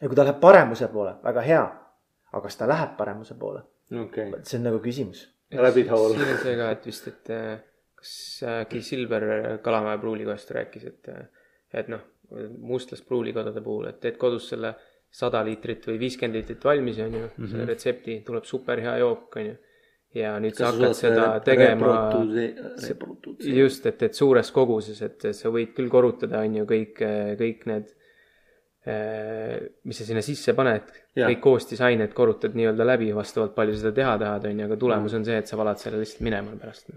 [0.00, 1.64] ja kui ta läheb paremuse poole, väga hea.
[2.32, 3.62] aga kas ta läheb paremuse poole,
[4.02, 5.28] okei, see on nagu küsimus.
[5.56, 6.18] rabbit hole.
[6.18, 7.58] siin on see ka, et vist, et äh,
[7.98, 8.12] kas
[8.62, 9.24] äkki Silver
[9.62, 11.10] Kalamaja pruulikojast rääkis, et,
[11.74, 12.04] et noh,
[12.58, 14.74] mustlaspruulikodade puhul, et teed kodus selle
[15.08, 17.50] sada liitrit või viiskümmend liitrit valmis, on ju mm, -hmm.
[17.52, 19.56] selle retsepti, tuleb super hea jook, on ju.
[20.14, 21.92] ja nüüd sa hakkad seda tegema
[23.44, 27.02] just, et, et suures koguses, et sa võid küll korutada, on ju, kõik,
[27.40, 27.92] kõik need,
[29.84, 34.48] mis sa sinna sisse paned, kõik koostisained korrutad nii-öelda läbi vastavalt, palju seda teha tahad,
[34.48, 36.92] on ju, aga tulemus on see, et sa valad selle lihtsalt minema pärast.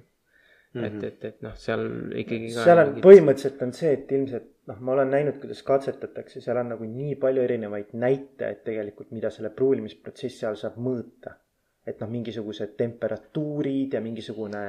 [0.79, 1.83] et, et, et noh, seal
[2.21, 6.41] ikkagi ka seal on, põhimõtteliselt on see, et ilmselt noh, ma olen näinud, kuidas katsetatakse,
[6.43, 11.37] seal on nagu nii palju erinevaid näitajaid tegelikult, mida selle pruulimisprotsessi all saab mõõta.
[11.81, 14.59] et noh, mingisugused temperatuurid ja mingisugune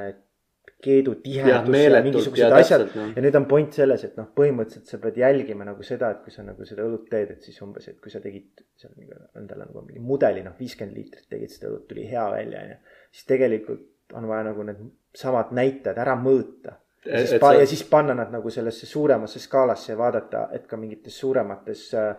[0.82, 3.10] keedu tihedus ja meeletult mingisugused ja asjad noh.
[3.12, 6.34] ja nüüd on point selles, et noh, põhimõtteliselt sa pead jälgima nagu seda, et kui
[6.34, 8.96] sa nagu seda õlut teed, et siis umbes, et kui sa tegid seal
[9.38, 12.96] endale nagu mingi mudeli, noh, viiskümmend liitrit tegid seda õlut, tuli hea välja, onju.
[13.12, 14.76] siis tegelikult on vaja nagu need
[15.14, 16.78] samad näitajad ära mõõta.
[17.06, 20.76] ja siis sa- ja siis panna nad nagu sellesse suuremasse skaalasse ja vaadata, et ka
[20.76, 22.14] mingites suuremates äh,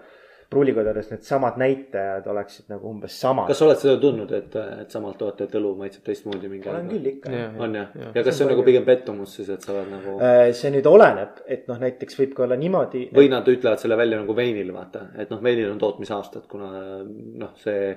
[0.53, 3.47] pruulikodades needsamad näitajad oleksid nagu umbes samad.
[3.49, 7.07] kas sa oled seda tundnud, et, et samalt tootjat õlu maitseb teistmoodi mingi olen küll
[7.13, 7.31] ikka.
[7.63, 10.51] on jah, ja kas see on nagu pigem pettumus siis, et sa oled nagu Äh,
[10.57, 13.07] see nüüd oleneb, et noh, näiteks võib ka olla niimoodi.
[13.15, 16.69] või nad ütlevad selle välja nagu veinil, vaata, et noh, veinil on tootmisaastad, kuna
[17.03, 17.95] noh, see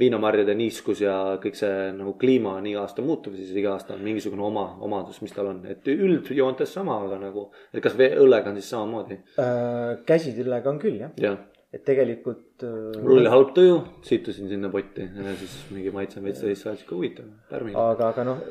[0.00, 4.04] viinamarjade niiskus ja kõik see nagu kliima on iga aasta muutuv, siis iga aasta on
[4.04, 8.60] mingisugune oma omadus, mis tal on, et üldjoontes sama, aga nagu, et kas õllega on
[8.60, 9.20] siis samamoodi?
[9.40, 10.04] äh,.
[10.08, 11.40] käsitillega on küll jah, jah,
[11.72, 13.32] et tegelikult mul oli äh,.
[13.32, 17.80] halb tuju, situsin sinna potti ja siis mingi maitse veits täis saad, sihuke huvitav, pärmiline.
[17.80, 18.44] aga, aga noh,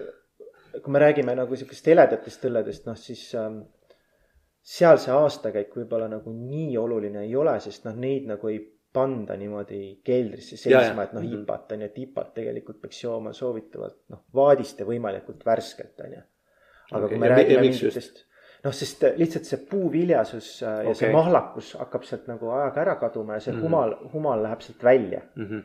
[0.82, 3.62] kui me räägime nagu sihukest heledatest õlledest, noh siis ähm,
[4.66, 8.64] seal see aastakäik võib-olla nagu nii oluline ei ole, sest noh, neid nagu ei
[8.96, 11.24] panda niimoodi keldrisse seisma, et noh.
[11.36, 16.16] IPA-t on ju, et IPA-t tegelikult peaks jooma soovitavalt noh, vaadist ja võimalikult värskelt on
[16.18, 16.24] ju.
[16.92, 18.24] aga Okei, kui me ja räägime mingitest
[18.66, 21.14] noh, sest äh, lihtsalt see puuviljasus äh, ja see Okei.
[21.16, 23.62] mahlakus hakkab sealt nagu ajaga ära kaduma ja see Mhm.
[23.64, 25.60] humal, humal läheb sealt välja Mhm.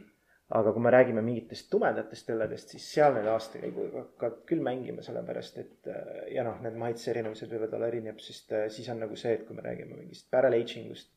[0.58, 5.58] aga kui me räägime mingitest tumedatest õlledest, siis seal need aastakäigud hakkavad küll mängima, sellepärast
[5.62, 9.44] et äh, ja noh, need maitseerinevused võivad olla erinevad, sest siis on nagu see, et
[9.46, 11.12] kui me räägime mingist barrel aging ust,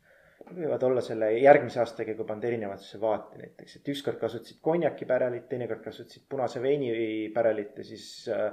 [0.51, 5.83] võivad olla selle järgmise aastakäigu pannud erinevatesse vaate näiteks, et ükskord kasutasid konjaki pärelit, teinekord
[5.85, 6.91] kasutasid punase veini
[7.35, 8.51] pärelit ja siis äh,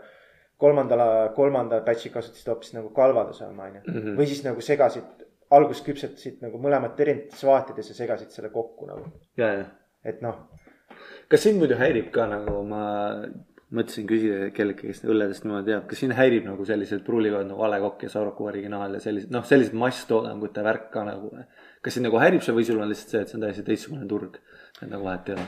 [0.60, 4.00] kolmandala, kolmanda batch'i kasutasid hoopis nagu kalvaduse oma onju mm.
[4.00, 4.16] -hmm.
[4.20, 9.12] või siis nagu segasid, alguses küpsetasid nagu mõlemat erinevates vaatides ja segasid selle kokku nagu,
[10.04, 10.44] et noh
[11.30, 12.82] kas sind muidu häirib ka nagu ma
[13.70, 17.70] mõtlesin küsida kellegi, kes õlledest niimoodi teab, kas sind häirib nagu sellised pruulikohad nagu A
[17.70, 21.30] Le Coq ja Sauroku originaal ja sellised noh, sellised masstoodangute värk ka nagu.
[21.80, 24.08] Kas sind nagu häirib see või sul on lihtsalt see, et see on täiesti teistsugune
[24.08, 24.40] turg,
[24.80, 25.46] et nagu vahet ei ole?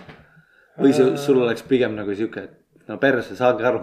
[0.78, 3.82] või see, sul oleks pigem nagu sihuke, et no perse, saage aru.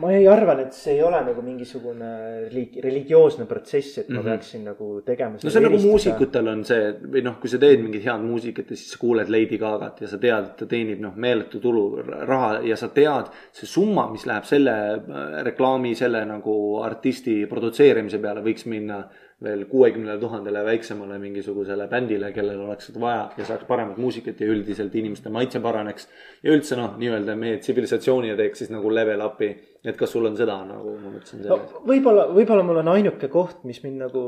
[0.00, 2.06] ma ei arvan, et see ei ole nagu mingisugune
[2.46, 4.30] religi-, religioosne protsess, et ma mm -hmm.
[4.30, 5.36] peaksin nagu tegema.
[5.42, 8.70] no see on nagu muusikutel on see või noh, kui sa teed mingit head muusikat
[8.70, 11.84] ja siis sa kuuled Lady Gaga't ja sa tead, et ta teenib noh, meeletu tulu,
[12.06, 18.18] raha ja sa tead, see summa, mis läheb selle äh, reklaami, selle nagu artisti produtseerimise
[18.18, 19.04] peale, võiks minna
[19.42, 24.48] veel kuuekümnele tuhandele väiksemale mingisugusele bändile, kellel oleks seda vaja ja saaks paremat muusikat ja
[24.52, 26.08] üldiselt inimeste maitse paraneks.
[26.42, 29.50] ja üldse noh, nii-öelda meie tsivilisatsiooni ja teeks siis nagu level up'i,
[29.84, 31.84] et kas sul on seda nagu ma mõtlesin no selle.
[31.90, 34.24] võib-olla, võib-olla mul on ainuke koht, mis mind nagu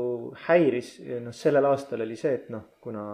[0.47, 3.05] häiris, noh, sellel aastal oli see, et noh, kuna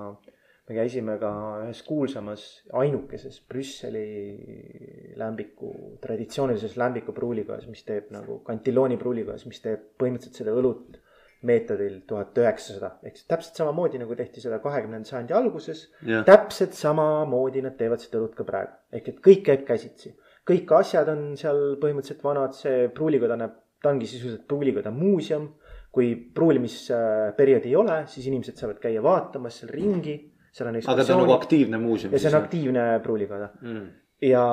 [0.70, 1.32] me käisime ka
[1.66, 2.48] ühes kuulsamas
[2.80, 10.56] ainukeses Brüsseli lämbiku, traditsioonilises lämbiku pruulikojas, mis teeb nagu kantilooni pruulikojas, mis teeb põhimõtteliselt seda
[10.58, 11.01] õlut
[11.48, 15.88] meetodil tuhat üheksasada ehk siis täpselt samamoodi nagu tehti seda kahekümnenda sajandi alguses
[16.28, 20.14] täpselt samamoodi nad teevad seda õlut ka praegu, ehk et kõik käib käsitsi.
[20.48, 25.50] kõik asjad on seal põhimõtteliselt vanad, see pruulikoda näeb, ta ongi sisuliselt pruulikoda muuseum.
[25.92, 30.14] kui pruulimisperioodi ei ole, siis inimesed saavad käia vaatamas seal ringi,
[30.56, 32.14] seal on aga ta on nagu aktiivne muuseum.
[32.14, 33.90] ja see on aktiivne pruulikoda mm..
[34.30, 34.46] ja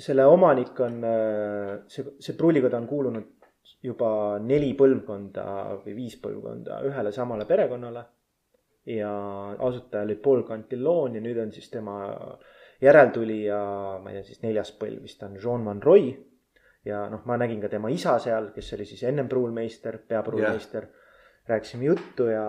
[0.00, 1.02] selle omanik on,
[1.88, 3.39] see, see pruulikoda on kuulunud
[3.82, 5.44] juba neli põlvkonda
[5.84, 8.04] või viis põlvkonda ühele samale perekonnale.
[8.86, 9.10] ja
[9.58, 12.00] asutaja oli Paul Cantillon ja nüüd on siis tema
[12.80, 13.60] järeltulija,
[14.00, 16.10] ma ei tea siis neljas põlv vist on Jean Van Roy.
[16.84, 21.16] ja noh, ma nägin ka tema isa seal, kes oli siis ennem pruulmeister, peapruulmeister yeah..
[21.48, 22.44] rääkisime juttu ja,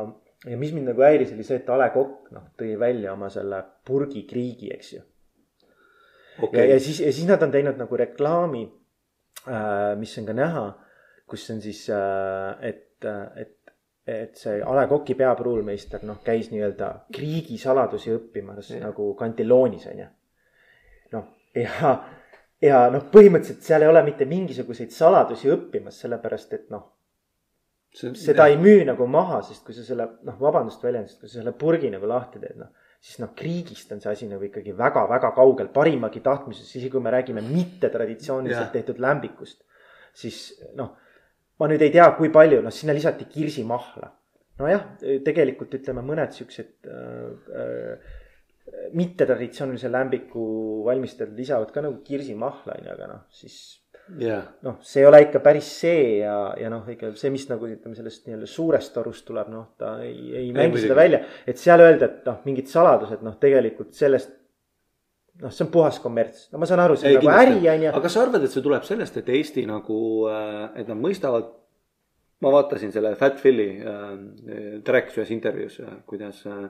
[0.47, 3.29] ja mis mind nagu häiris, oli see, et A Le Coq noh, tõi välja oma
[3.29, 8.63] selle purgikriigi, eks ju ja, okei ja, siis, ja siis nad on teinud nagu reklaami
[9.47, 10.65] äh,, mis on ka näha,
[11.31, 13.09] kus on siis äh,, et,
[13.39, 13.57] et
[14.11, 20.07] et see A Le Coq'i peapruulmeister noh, käis nii-öelda kriigisaladusi õppimas nagu Cantilloonis onju.
[21.13, 21.91] noh, ja,
[22.63, 26.87] ja noh, põhimõtteliselt seal ei ole mitte mingisuguseid saladusi õppimas, sellepärast et noh,
[27.93, 31.53] seda ei müü nagu maha, sest kui sa selle noh, vabandust väljendust, kui sa selle
[31.53, 35.71] purgi nagu lahti teed, noh siis noh, kriigist on see asi nagu ikkagi väga-väga kaugel,
[35.73, 38.75] parimagi tahtmises, isegi kui me räägime mittetraditsiooniliselt Jah.
[38.75, 39.63] tehtud lämbikust,
[40.13, 40.93] siis noh,
[41.59, 44.11] ma nüüd ei tea, kui palju, noh, sinna lisati kirsimahla.
[44.61, 44.83] nojah,
[45.25, 48.17] tegelikult ütleme mõned siuksed äh, äh,
[48.93, 50.43] mittetraditsioonilise lämbiku
[50.85, 53.55] valmistajad lisavad ka nagu kirsimahla onju, aga noh, siis
[54.21, 57.67] jah, noh, see ei ole ikka päris see ja, ja noh, ikka see, mis nagu
[57.69, 61.23] ütleme sellest nii-öelda suurest torust tuleb, noh, ta ei, ei mängi seda välja.
[61.47, 64.35] et seal öelda, et noh, mingid saladused, noh, tegelikult sellest,
[65.41, 67.89] noh, see on puhas kommerts, no ma saan aru, see on nagu äri, on ju.
[67.91, 69.97] aga kas sa arvad, et see tuleb sellest, et Eesti nagu,
[70.77, 71.49] et nad mõistavad,
[72.41, 74.11] ma vaatasin selle Fat Philly äh,,
[74.85, 75.79] ta rääkis ühes intervjuus,
[76.09, 76.67] kuidas äh,,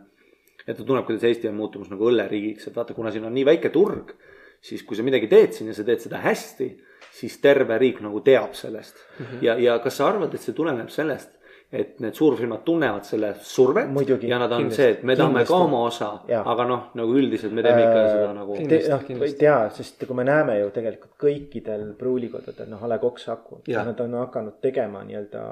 [0.65, 3.47] et ta tunneb, kuidas Eesti on muutumas nagu õlleriigiks, et vaata, kuna siin on nii
[3.47, 4.15] väike turg,
[4.61, 6.69] siis kui sa midagi teed siin ja sa teed seda hästi,
[7.11, 9.25] siis terve riik nagu teab sellest mm.
[9.25, 9.45] -hmm.
[9.45, 11.33] ja, ja kas sa arvad, et see tuleneb sellest,
[11.71, 15.45] et need suurfirmad tunnevad selle survet Muidugi, ja nad on kindlasti, see, et me tahame
[15.47, 16.09] ka oma osa,
[16.41, 18.57] aga noh, nagu üldiselt me teeme ikka Äh, seda nagu.
[18.67, 23.19] Te, noh, tea, sest kui me näeme ju tegelikult kõikidel pruulikodadel, noh, A Le Coq
[23.21, 25.43] Saku, nad on hakanud tegema nii-öelda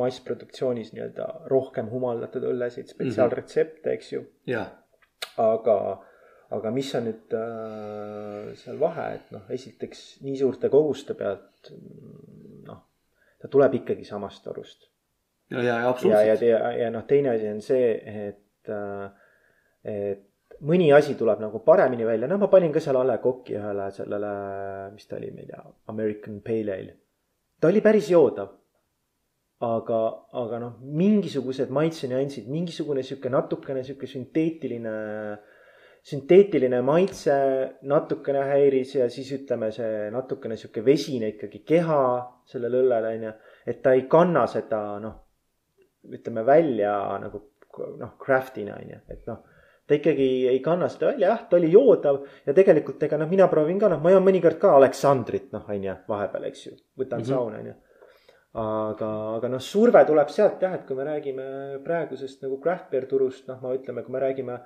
[0.00, 4.24] massproduktsioonis nii-öelda rohkem humaldatud õllesid, spetsiaalretsepte, eks ju.
[5.40, 5.76] aga,
[6.54, 12.64] aga mis on nüüd äh, seal vahe, et noh, esiteks nii suurte koguste pealt mm,
[12.68, 12.82] noh,
[13.40, 14.90] ta tuleb ikkagi samast torust
[15.54, 17.90] ja, ja, ja ja, ja absoluutselt, ja, ja noh, teine asi on see,
[18.28, 18.72] et,
[19.84, 20.30] et
[20.62, 23.88] mõni asi tuleb nagu paremini välja, no ma panin ka seal A Le Coq'i ühele
[23.94, 24.34] sellele,
[24.94, 26.94] mis ta oli, ma ei tea, American Pale Ale.
[27.60, 28.60] ta oli päris joodav.
[29.64, 29.98] aga,
[30.36, 34.92] aga noh, mingisugused maitsenüansid, mingisugune sihuke natukene sihuke sünteetiline,
[36.04, 37.36] sünteetiline maitse
[37.88, 42.00] natukene häiris ja siis ütleme, see natukene sihuke vesine ikkagi keha
[42.50, 43.32] sellel õllel on ju,
[43.64, 45.23] et ta ei kanna seda noh,
[46.12, 47.42] ütleme välja nagu
[47.98, 49.42] noh, craft'ina on ju, et noh
[49.86, 53.48] ta ikkagi ei kanna seda välja, jah, ta oli joodav ja tegelikult ega noh, mina
[53.52, 57.20] proovin ka noh, ma joon mõnikord ka Aleksandrit noh, on ju, vahepeal, eks ju, võtan
[57.20, 57.28] mm -hmm.
[57.28, 57.74] sauna on ju.
[58.62, 61.44] aga, aga noh, surve tuleb sealt jah, et kui me räägime
[61.84, 64.58] praegusest nagu craft beer turust, noh, ma ütleme, kui me räägime.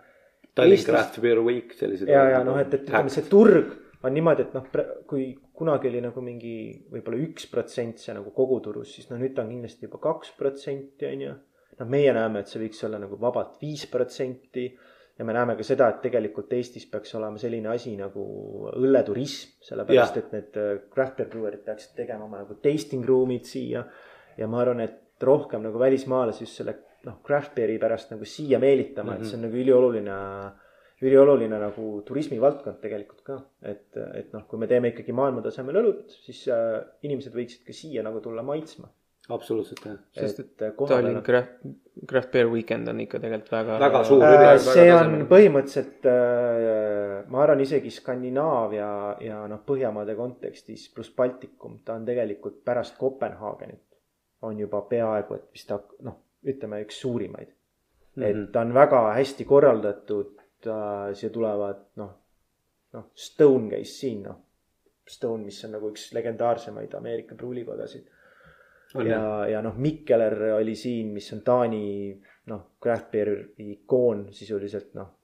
[0.54, 2.08] Tallinn Craft Beer Week, sellised.
[2.08, 3.74] ja, ja noh, et, et ütleme, see turg
[4.04, 4.66] on niimoodi, et noh,
[5.10, 6.54] kui kunagi oli nagu mingi
[6.92, 11.08] võib-olla üks protsent see nagu koguturust, siis no nüüd ta on kindlasti juba kaks protsenti
[11.08, 11.32] on ju.
[11.78, 14.68] noh, meie näeme, et see võiks olla nagu vabalt viis protsenti
[15.18, 18.24] ja me näeme ka seda, et tegelikult Eestis peaks olema selline asi nagu
[18.70, 20.24] õlleturism, sellepärast Jah.
[20.24, 23.84] et need äh, craft beer brewerid peaksid tegema oma nagu tasting room'id siia.
[24.38, 26.76] ja ma arvan, et rohkem nagu välismaalasi just selle
[27.08, 29.24] noh, craft beer'i pärast nagu siia meelitama mm, -hmm.
[29.24, 30.18] et see on nagu ülioluline,
[31.04, 33.40] ülioluline nagu turismivaldkond tegelikult ka.
[33.62, 38.02] et, et noh, kui me teeme ikkagi maailmatasemel õlut, siis äh, inimesed võiksid ka siia
[38.06, 38.90] nagu tulla maitsma.
[39.28, 39.98] absoluutselt jah.
[40.16, 41.66] sest et et Tallinn Craft,
[42.08, 43.78] Craft Beer Weekend on ikka tegelikult väga.
[43.82, 46.08] Väga suur Äh, see on põhimõtteliselt,
[47.28, 48.92] ma arvan isegi Skandinaavia
[49.26, 53.84] ja noh, Põhjamaade kontekstis pluss Baltikum, ta on tegelikult pärast Kopenhaagenit
[54.42, 55.72] on juba peaaegu, et vist
[56.06, 58.22] noh, ütleme üks suurimaid mm.
[58.22, 58.28] -hmm.
[58.28, 62.12] et ta on väga hästi korraldatud, siia tulevad noh,
[62.96, 64.38] noh, Stone käis siin noh,
[65.08, 68.08] Stone, mis on nagu üks legendaarsemaid Ameerika pruulikodasid
[69.06, 71.84] ja, ja noh, Mikkeler oli siin, mis on Taani
[72.48, 75.14] noh, craft beer'i ikoon sisuliselt noh,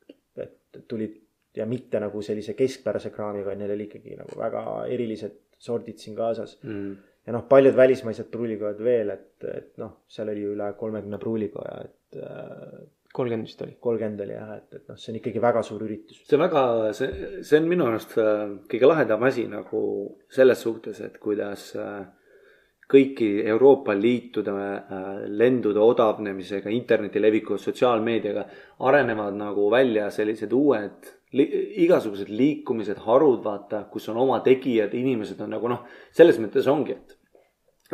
[0.41, 1.21] et tulid
[1.57, 6.17] ja mitte nagu sellise keskpärase kraamiga, vaid neil oli ikkagi nagu väga erilised sordid siin
[6.19, 6.59] kaasas.
[6.63, 6.97] mm..
[7.27, 12.21] ja noh, paljud välismaised pruulikojad veel, et, et noh, seal oli üle kolmekümne pruulikoja, et
[12.21, 12.83] äh,
[13.15, 13.77] kolmkümmend vist oli.
[13.81, 16.21] kolmkümmend oli jah, et, et noh, see on ikkagi väga suur üritus.
[16.27, 16.65] see on väga,
[16.99, 19.81] see, see on minu arust äh, kõige lahedam asi nagu
[20.35, 22.05] selles suhtes, et kuidas äh,
[22.91, 28.47] kõiki Euroopa Liitude äh, lendude odavnemisega, interneti levikuga, sotsiaalmeediaga
[28.91, 31.45] arenevad nagu välja sellised uued li
[31.83, 36.95] igasugused liikumised, harud, vaata, kus on oma tegijad, inimesed on nagu noh, selles mõttes ongi,
[36.95, 37.17] et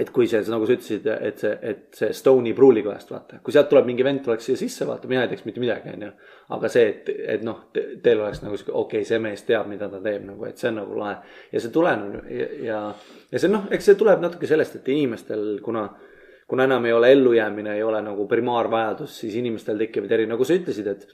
[0.01, 3.69] et kui see, nagu sa ütlesid, et see, et see Stone'i pruulikojast vaata, kui sealt
[3.71, 6.11] tuleb mingi vend tuleks siia sisse vaata, mina ei teeks mitte midagi, onju.
[6.57, 9.91] aga see, et, et noh, teil oleks nagu sihuke, okei okay,, see mees teab, mida
[9.93, 11.19] ta teeb nagu, et see on nagu lahe.
[11.53, 12.83] ja see tuleneb ja, ja,
[13.33, 15.87] ja see noh, eks see tuleb natuke sellest, et inimestel, kuna,
[16.51, 20.57] kuna enam ei ole ellujäämine, ei ole nagu primaarvajadus, siis inimestel tekivad eri, nagu sa
[20.57, 21.11] ütlesid, et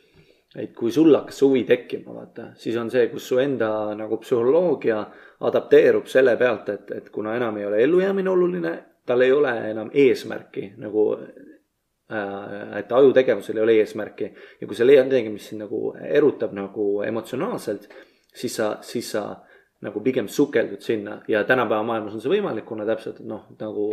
[0.57, 3.68] et kui sul hakkas huvi tekkima, vaata, siis on see, kus su enda
[3.99, 5.03] nagu psühholoogia
[5.41, 8.72] adapteerub selle pealt, et, et kuna enam ei ole ellujäämine oluline,
[9.07, 14.30] tal ei ole enam eesmärki nagu äh, et ajutegevusel ei ole eesmärki.
[14.61, 17.89] Ja kui see leiad midagi, mis sind nagu erutab nagu emotsionaalselt,
[18.34, 19.28] siis sa, siis sa
[19.84, 21.18] nagu pigem sukeldud sinna.
[21.28, 23.87] Ja tänapäeva maailmas on see võimalik, kuna täpselt noh, nagu,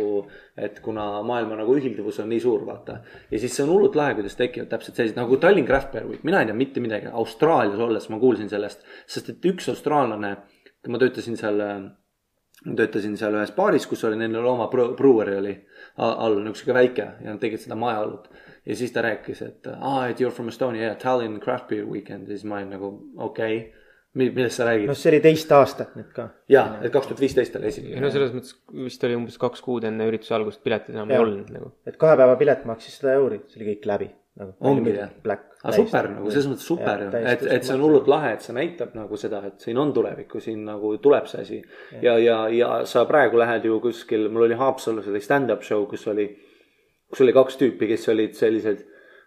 [0.56, 3.00] et kuna maailma nagu ühilduvus on nii suur, vaata.
[3.30, 6.24] ja siis see on hullult lahe, kuidas tekivad täpselt sellised nagu Tallinn Craft Beer Week,
[6.24, 10.36] mina ei tea mitte midagi, Austraalias olles ma kuulsin sellest, sest et üks austraallane,
[10.88, 11.60] ma töötasin seal
[12.64, 15.54] ma töötasin seal ühes baaris, kus oli neil oma brewery oli
[15.98, 18.28] all, sihuke väike ja nad tegid seda majaõlut.
[18.64, 21.86] ja siis ta rääkis, et aa, et you are from Estonia yeah,, Tallinn Craft Beer
[21.86, 24.86] Weekend ja siis ma olin nagu okei okay millest sa räägid?
[24.88, 26.28] noh, see oli teist aastat nüüd ka.
[26.50, 28.02] ja, et kaks tuhat viisteist oli esimene.
[28.02, 28.54] no selles mõttes
[28.86, 31.72] vist oli umbes kaks kuud enne ürituse algust piletid enam ei olnud nagu.
[31.88, 34.10] et kahe päeva pilet maksis sada euri, see oli kõik läbi
[34.40, 34.54] nagu.
[34.60, 35.10] ongi jah.
[35.64, 38.56] aga super nagu selles mõttes super ju, et, et see on hullult lahe, et see
[38.56, 41.60] näitab nagu seda, et siin on tulevikku, siin nagu tuleb see asi.
[42.02, 46.08] ja, ja, ja sa praegu lähed ju kuskil, mul oli Haapsalus oli stand-up show, kus
[46.12, 46.28] oli,
[47.10, 48.84] kus oli kaks tüüpi, kes olid sellised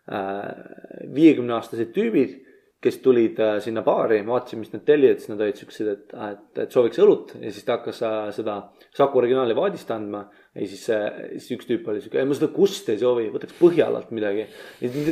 [0.07, 2.46] viiekümne äh, aastased tüübid
[2.83, 6.11] kes tulid äh, sinna baari, ma vaatasin, mis nad tellivad, siis nad olid siuksed, et,
[6.27, 8.57] et, et sooviks õlut ja siis ta hakkas äh, seda
[8.97, 10.23] Saku originaali vaadist andma.
[10.57, 14.47] ja siis, siis üks tüüp oli siuke, ma seda kust ei soovi, võtaks Põhjalalt midagi.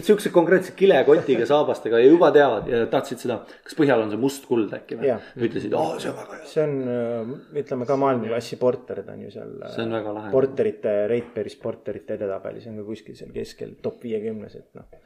[0.05, 4.45] siukse konkreetse kilekotiga, saabastega ja juba teavad ja tahtsid seda, kas Põhjal on see must
[4.49, 5.13] kuld äkki või?
[5.45, 6.49] ütlesid, aa see on väga hea.
[6.53, 9.57] see on, äh, ütleme ka maailmaklassi porterid on ju seal.
[9.73, 10.33] see on väga lahe.
[10.33, 15.01] porterite, Reitberis porterite edetabelis on ka kuskil seal keskel top viiekümnes, et noh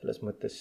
[0.00, 0.56] selles mõttes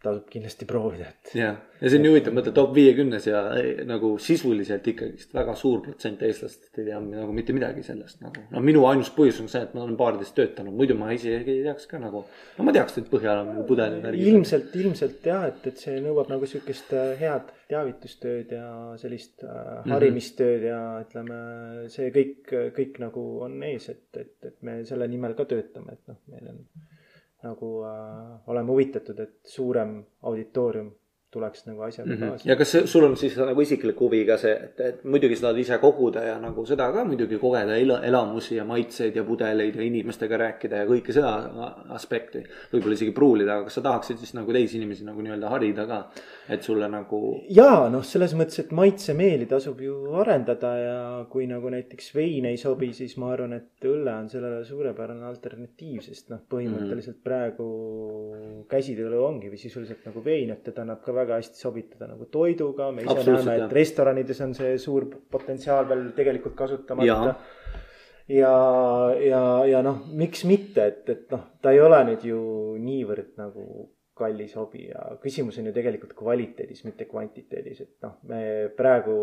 [0.00, 1.32] tasub kindlasti proovida, et.
[1.36, 5.52] jah, ja see on nii huvitav, mõtle top viiekümnes ja eh, nagu sisuliselt ikkagist väga
[5.60, 8.46] suur protsent eestlastest ei tea nagu mitte midagi sellest nagu.
[8.48, 11.64] no minu ainus põhjus on see, et ma olen baarides töötanud, muidu ma isegi ei
[11.66, 12.22] teaks ka nagu.
[12.56, 14.06] no ma teaks, et Põhjal on nagu pudelid.
[14.16, 18.68] ilmselt, ilmselt jah, et, et see nõuab nagu sihukest äh, head teavitustööd ja
[19.02, 19.90] sellist äh, mhm.
[19.94, 21.42] harimistööd ja ütleme,
[21.92, 26.08] see kõik, kõik nagu on ees, et, et, et me selle nimel ka töötame, et
[26.08, 26.64] noh, meil on
[27.42, 30.90] nagu äh, oleme huvitatud, et suurem auditoorium
[31.30, 32.30] tuleks nagu asjaga mm -hmm.
[32.30, 32.48] kaasa.
[32.48, 35.46] ja kas see, sul on siis nagu isiklik huvi ka see, et, et muidugi sa
[35.46, 39.76] tahad ise koguda ja nagu seda ka muidugi kogeda el, elamusi ja maitseid ja pudeleid
[39.76, 41.32] ja inimestega rääkida ja kõike seda
[41.88, 42.42] aspekti.
[42.72, 46.00] võib-olla isegi pruulida, aga kas sa tahaksid siis nagu teisi inimesi nagu nii-öelda harida ka,
[46.48, 47.20] et sulle nagu.
[47.48, 50.98] ja noh, selles mõttes, et maitsemeeli tasub ju arendada ja
[51.30, 56.02] kui nagu näiteks vein ei sobi, siis ma arvan, et õlle on sellele suurepärane alternatiiv,
[56.02, 57.24] sest noh, põhimõtteliselt mm.
[57.24, 57.70] praegu
[58.70, 62.90] käsitööõlu ongi või sisuliselt nagu vein, et teda annab ka väga hästi sobitada nagu toiduga,
[62.94, 67.34] me ise näeme, et restoranides on see suur potentsiaal veel tegelikult kasutamata.
[68.30, 68.56] ja,
[69.26, 72.42] ja, ja noh, miks mitte, et, et noh, ta ei ole nüüd ju
[72.80, 73.88] niivõrd nagu
[74.20, 78.42] kallis hobi ja küsimus on ju tegelikult kvaliteedis, mitte kvantiteedis, et noh, me
[78.76, 79.16] praegu.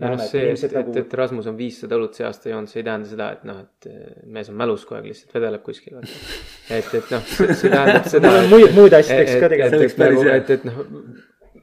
[0.00, 0.94] no noh, see, et, nagu...
[0.94, 3.62] et, et Rasmus on viissada õlut see aasta joonud, see ei tähenda seda, et noh,
[3.66, 3.90] et
[4.36, 5.98] mees on mälus kogu aeg, lihtsalt vedeleb kuskil.
[6.78, 8.34] et, et noh, see tähendab seda.
[8.52, 9.98] muid, muid asjadeks ka tegelikult.
[10.04, 10.84] Nagu, et, et noh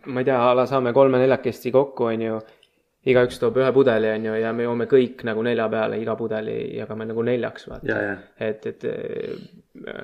[0.06, 2.44] ma ei tea, a la saame kolme-neljakesti kokku, on ju.
[3.06, 6.56] igaüks toob ühe pudeli, on ju, ja me joome kõik nagu nelja peale, iga pudeli
[6.74, 7.98] jagame nagu neljaks, vaata.
[8.42, 8.86] et, et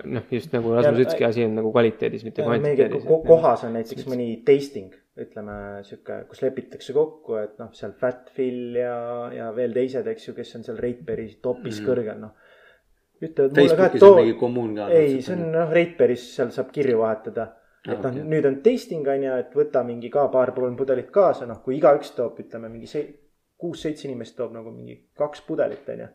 [0.05, 3.07] noh, just nagu Rasmus ütleski, asi on nagu kvaliteedis, mitte kvantiteedis.
[3.25, 5.55] kohas on näiteks mõni tasting, ütleme
[5.87, 8.99] sihuke, kus lepitakse kokku, et noh, seal Fatfill ja,
[9.33, 11.89] ja veel teised, eks ju, kes on seal Reitberi topis mm.
[11.89, 12.37] kõrgel, noh
[13.21, 14.13] ütlevad mulle ka, et too.
[14.89, 17.49] ei, see on noh, Reitberis, seal saab kirju vahetada
[17.88, 21.47] et noh okay., nüüd on tasting on ju, et võta mingi ka paar-kolm pudelit kaasa,
[21.49, 23.07] noh, kui igaüks toob, ütleme mingi see
[23.61, 26.09] kuus-seitse inimest toob nagu mingi kaks pudelit on ju.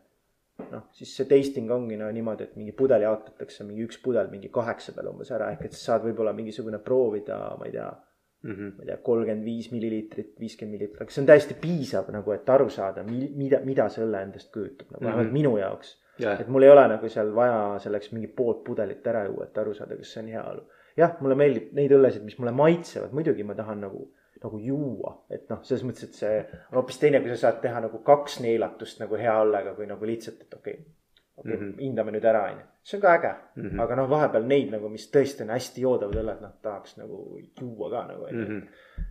[0.72, 4.48] noh, siis see tasting ongi no niimoodi, et mingi pudel jaotatakse mingi üks pudel mingi
[4.52, 8.54] kaheksa peale umbes ära, ehk et sa saad võib-olla mingisugune proovida, ma ei tea mm.
[8.54, 8.70] -hmm.
[8.76, 12.48] ma ei tea, kolmkümmend viis milliliitrit, viiskümmend milliliitrit, aga see on täiesti piisav nagu, et
[12.56, 15.42] aru saada, mida, mida see õlle endast kujutab, nagu vähemalt mm -hmm.
[15.42, 15.96] minu jaoks.
[16.40, 19.74] et mul ei ole nagu seal vaja selleks mingi poolt pudelit ära juua, et aru
[19.74, 20.64] saada, kas see on hea õlu
[20.96, 24.06] jah, mulle meeldib neid õllesid, mis mulle maitsevad, muidugi ma tahan nagu,
[24.42, 26.36] nagu juua, et noh, selles mõttes, et see
[26.70, 30.08] on hoopis teine, kui sa saad teha nagu kaks neelatust nagu hea õllega, kui nagu
[30.08, 30.94] lihtsalt, et okei okay,
[31.36, 31.82] okei okay, mm -hmm.
[31.82, 32.64] hindame nüüd ära, onju.
[32.82, 33.82] see on ka äge mm, -hmm.
[33.82, 37.90] aga noh, vahepeal neid nagu, mis tõesti on hästi joodavad õlled, noh, tahaks nagu juua
[37.90, 38.44] ka nagu, onju.
[38.44, 38.62] Mhm.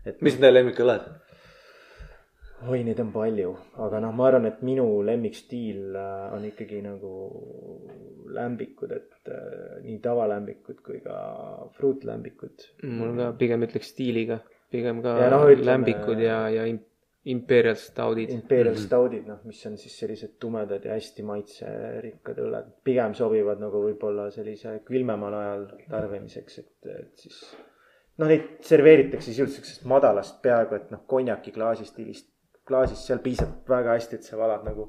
[0.05, 0.21] et.
[0.21, 1.09] mis on teie lemmikõlled?
[2.63, 3.51] Oi, neid on palju,
[3.83, 7.11] aga noh, ma arvan, et minu lemmikstiil äh, on ikkagi nagu
[8.35, 11.19] lämbikud, et äh, nii tavalämbikud kui ka
[11.77, 12.67] fruutlämbikud.
[12.95, 14.39] mul ka pigem ütleks stiiliga,
[14.71, 16.67] pigem ka ja, no, ütleme, lämbikud ja, ja
[17.25, 18.29] Imperial Stoutid.
[18.29, 18.85] Imperial mm -hmm.
[18.85, 24.29] Stoutid, noh, mis on siis sellised tumedad ja hästi maitserikkad õlled, pigem sobivad nagu võib-olla
[24.31, 27.41] sellise külmemal ajal tarbimiseks, et, et siis
[28.17, 32.34] noh, neid serveeritakse siis üldse sellisest madalast peaaegu et noh, konjaki klaasi stiilist
[32.67, 34.87] klaasis, seal piisab väga hästi, et sa valad nagu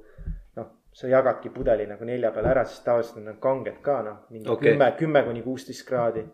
[0.56, 4.22] noh, sa jagadki pudeli nagu nelja peale ära, siis tavaliselt need on kanged ka noh,
[4.32, 4.72] mingi Okei.
[4.72, 6.24] kümme, kümme kuni kuusteist kraadi.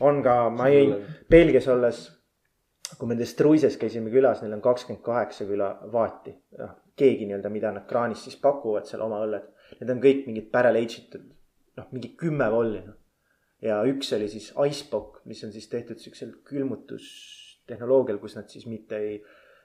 [0.00, 0.94] on ka, ma jõin
[1.30, 2.04] Belgias olles,
[2.96, 6.36] kui me nendes Truises käisime külas, neil on kakskümmend kaheksa küla vaati.
[6.58, 9.50] noh, keegi nii-öelda, mida nad kraanis siis pakuvad seal oma õlled.
[9.80, 11.26] Need on kõik mingid barrel aged itud,
[11.78, 12.96] noh mingi kümme volli noh.
[13.62, 18.98] ja üks oli siis Icebox, mis on siis tehtud siuksel külmutustehnoloogial, kus nad siis mitte
[18.98, 19.20] ei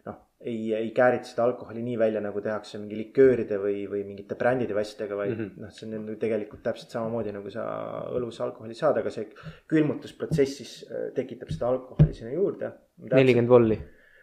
[0.07, 4.35] noh, ei, ei käärita seda alkoholi nii välja, nagu tehakse mingi likööride või, või mingite
[4.39, 5.63] brändide asjadega, vaid mm -hmm.
[5.63, 7.65] noh, see on ju tegelikult täpselt samamoodi nagu sa
[8.11, 9.29] õlus alkoholi saad, aga see
[9.71, 12.71] külmutusprotsess siis äh, tekitab seda alkoholi sinna juurde.
[13.11, 13.79] nelikümmend volli.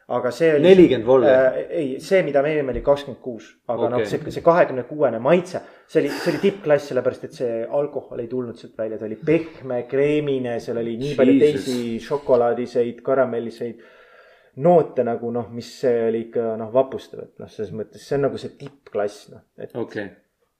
[0.08, 0.74] aga see oli.
[0.74, 1.28] 40 volli?
[1.68, 3.90] ei, see, mida me jõime, oli kakskümmend kuus, aga okay.
[3.94, 8.20] noh, see, see kahekümne kuuene maitse, see oli, see oli tippklass, sellepärast et see alkohol
[8.20, 11.64] ei tulnud sealt välja, ta oli pehme, kreemine, seal oli nii palju Jesus.
[11.64, 13.80] teisi šokolaadiseid, karamelliseid
[14.56, 18.26] noote nagu noh, mis see oli ikka noh, vapustav, et noh, selles mõttes see on
[18.26, 20.08] nagu see tippklass noh, et okei,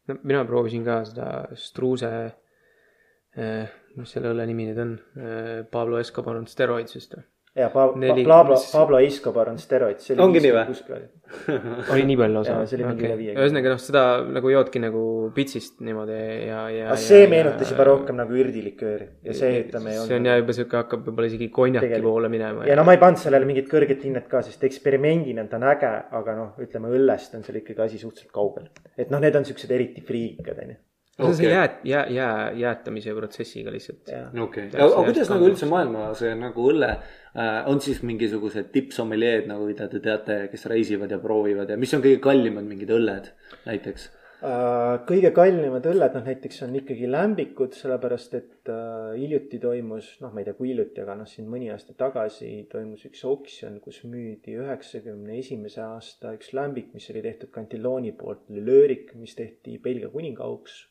[0.08, 3.66] no mina proovisin ka seda Struuse eh,,
[3.98, 7.26] mis selle õlle nimi nüüd on eh,, Pablo Escobar on steroids vist või?
[7.56, 10.02] Ja Pa- Neli- Pa- Pablo, Pablo Escobar on steroid.
[10.18, 11.00] Ongi nii või?
[11.92, 13.44] oli nii palju lausa see oli mingi üle viiekümne.
[13.44, 14.02] ühesõnaga noh, seda
[14.36, 15.02] nagu joodki nagu
[15.36, 16.16] pitsist niimoodi
[16.48, 16.88] ja, ja.
[16.90, 20.80] aga see meenutas juba rohkem nagu irdilikööri ja see ütleme see on jah juba sihuke,
[20.80, 22.66] hakkab võib-olla isegi konjaki poole minema.
[22.66, 25.92] ja no ma ei pannud sellele mingit kõrget hinnet ka, sest eksperimendina ta on äge,
[26.20, 28.66] aga noh, ütleme õllest on seal ikkagi asi suhteliselt kaugel.
[28.98, 30.80] et noh, need on siuksed eriti friikad onju.
[31.22, 34.12] See on see jää, jää, jää, jäätamise protsessiga lihtsalt.
[34.42, 39.50] okei, aga kuidas nagu on- üldse maailma see nagu õlle äh,, on siis mingisugused tippsommeljeed
[39.50, 43.30] nagu, mida te teate, kes reisivad ja proovivad ja mis on kõige kallimad mingid õlled
[43.66, 44.10] näiteks?
[44.40, 50.32] Äh, kõige kallimad õlled, noh näiteks on ikkagi lämbikud, sellepärast et äh, hiljuti toimus, noh,
[50.32, 53.98] ma ei tea, kui hiljuti, aga noh, siin mõni aasta tagasi toimus üks oksjon, kus
[54.08, 60.08] müüdi üheksakümne esimese aasta üks lämbik, mis oli tehtud Cantilloni poolt, löörik, mis tehti Belgia
[60.08, 60.86] kuningaauks.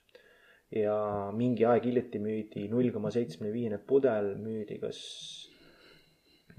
[0.76, 0.96] Ja
[1.36, 5.00] mingi aeg hiljuti müüdi null koma seitsmekümne viiene pudel, müüdi kas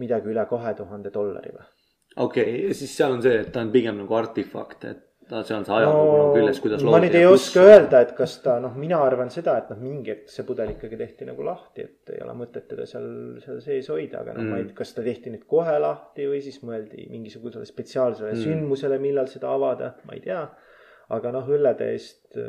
[0.01, 1.69] midagi üle kahe tuhande dollari või?
[2.17, 5.55] okei okay,, siis seal on see, et ta on pigem nagu artefakt, et ta, see
[5.55, 7.63] on see ajalugu no, küljes, kuidas ma nüüd ei oska.
[7.71, 10.99] öelda, et kas ta noh, mina arvan seda, et noh, mingi hetk see pudel ikkagi
[10.99, 13.07] tehti nagu lahti, et ei ole mõtet teda seal,
[13.45, 16.27] seal sees hoida, aga noh mm., ma ei tea, kas ta tehti nüüd kohe lahti
[16.33, 18.43] või siis mõeldi mingisugusele spetsiaalsele mm.
[18.43, 20.43] sündmusele, millal seda avada, ma ei tea.
[21.15, 22.41] aga noh, õllede eest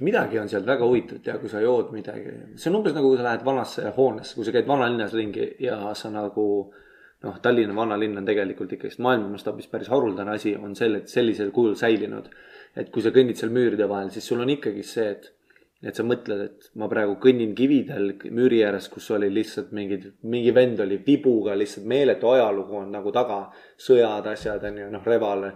[0.00, 3.20] midagi on sealt väga huvitavat ja kui sa jood midagi, see on umbes nagu, kui
[3.20, 6.46] sa lähed vanasse hoonesse, kui sa käid vanalinnas ringi ja sa nagu
[7.24, 11.78] noh, Tallinna vanalinn on tegelikult ikkagist maailma mastaabis päris haruldane asi, on selle, sellisel kujul
[11.78, 12.28] säilinud.
[12.76, 15.28] et kui sa kõnnid seal müüride vahel, siis sul on ikkagi see, et,
[15.86, 20.50] et sa mõtled, et ma praegu kõnnin kividel müüri ääres, kus oli lihtsalt mingid, mingi
[20.54, 23.44] vend oli vibuga lihtsalt meeletu ajalugu on nagu taga,
[23.78, 25.52] sõjad, asjad on ju, noh, Reval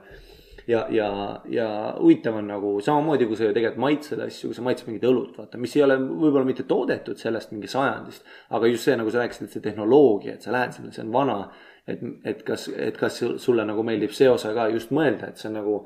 [0.68, 1.08] ja, ja,
[1.48, 1.68] ja
[2.00, 5.32] huvitav on nagu samamoodi, kui sa ju tegelikult maitsed asju, kui sa maitsed mingit õlut,
[5.40, 8.26] vaata, mis ei ole võib-olla mitte toodetud sellest mingi sajandist.
[8.50, 11.12] aga just see, nagu sa rääkisid, et see tehnoloogia, et sa lähed sinna, see on
[11.14, 11.40] vana.
[11.88, 15.48] et, et kas, et kas sulle nagu meeldib see osa ka just mõelda, et see
[15.48, 15.76] on nagu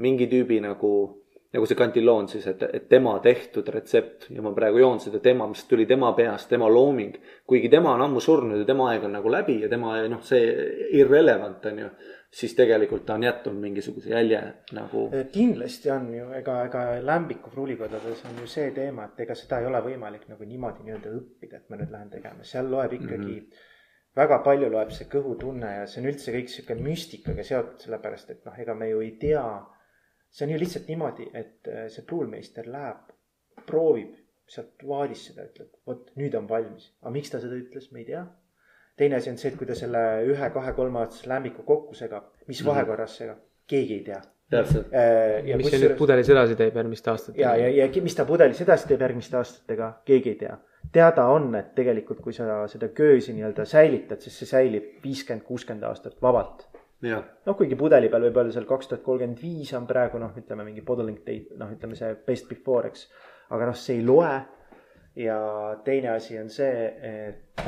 [0.00, 0.92] mingi tüübi nagu,
[1.52, 5.44] nagu see kantiloon siis, et, et tema tehtud retsept ja ma praegu joon seda tema,
[5.50, 7.18] mis tuli tema peast, tema looming.
[7.44, 10.48] kuigi tema on ammu surnud ja tema aeg on nagu läbi ja tema noh, see
[10.96, 11.90] irrelevant on ju
[12.30, 15.08] siis tegelikult ta on jätnud mingisuguse jälje nagu.
[15.32, 19.66] kindlasti on ju, ega, ega lämbiku pruulikodades on ju see teema, et ega seda ei
[19.66, 23.34] ole võimalik nagu niimoodi nii-öelda õppida, et ma nüüd lähen tegema, seal loeb ikkagi mm.
[23.34, 23.68] -hmm
[24.16, 28.42] väga palju loeb see kõhutunne ja see on üldse kõik sihuke müstikaga seotud, sellepärast et
[28.46, 29.44] noh, ega me ju ei tea.
[30.30, 33.08] see on ju lihtsalt niimoodi, et äh, see pruulmeister läheb,
[33.66, 34.12] proovib
[34.50, 38.06] sealt vaadist seda, ütleb, vot nüüd on valmis, aga miks ta seda ütles, me ei
[38.12, 38.22] tea.
[39.00, 42.60] Teine asi on see, et kui ta selle ühe, kahe, kolmeaastase lämbiku kokku segab, mis
[42.66, 43.40] vahekorras segab,
[43.70, 44.20] keegi ei tea.
[44.50, 44.90] täpselt,
[45.46, 47.52] ja mis see nüüd pudelis edasi teeb järgmiste aastatega.
[47.60, 50.58] ja, ja, ja mis ta pudelis edasi teeb järgmiste aastatega, keegi ei tea.
[50.92, 55.88] teada on, et tegelikult, kui sa seda köösi nii-öelda säilitad, siis see säilib viiskümmend, kuuskümmend
[55.88, 56.66] aastat vabalt.
[57.06, 60.36] jah, noh, kuigi pudeli peal võib olla seal kaks tuhat kolmkümmend viis on praegu noh,
[60.36, 63.08] ütleme mingi bottling date, noh, ütleme see best before, eks.
[63.48, 64.40] aga noh, see ei loe.
[65.16, 65.36] ja
[65.84, 67.62] teine asi on see, et,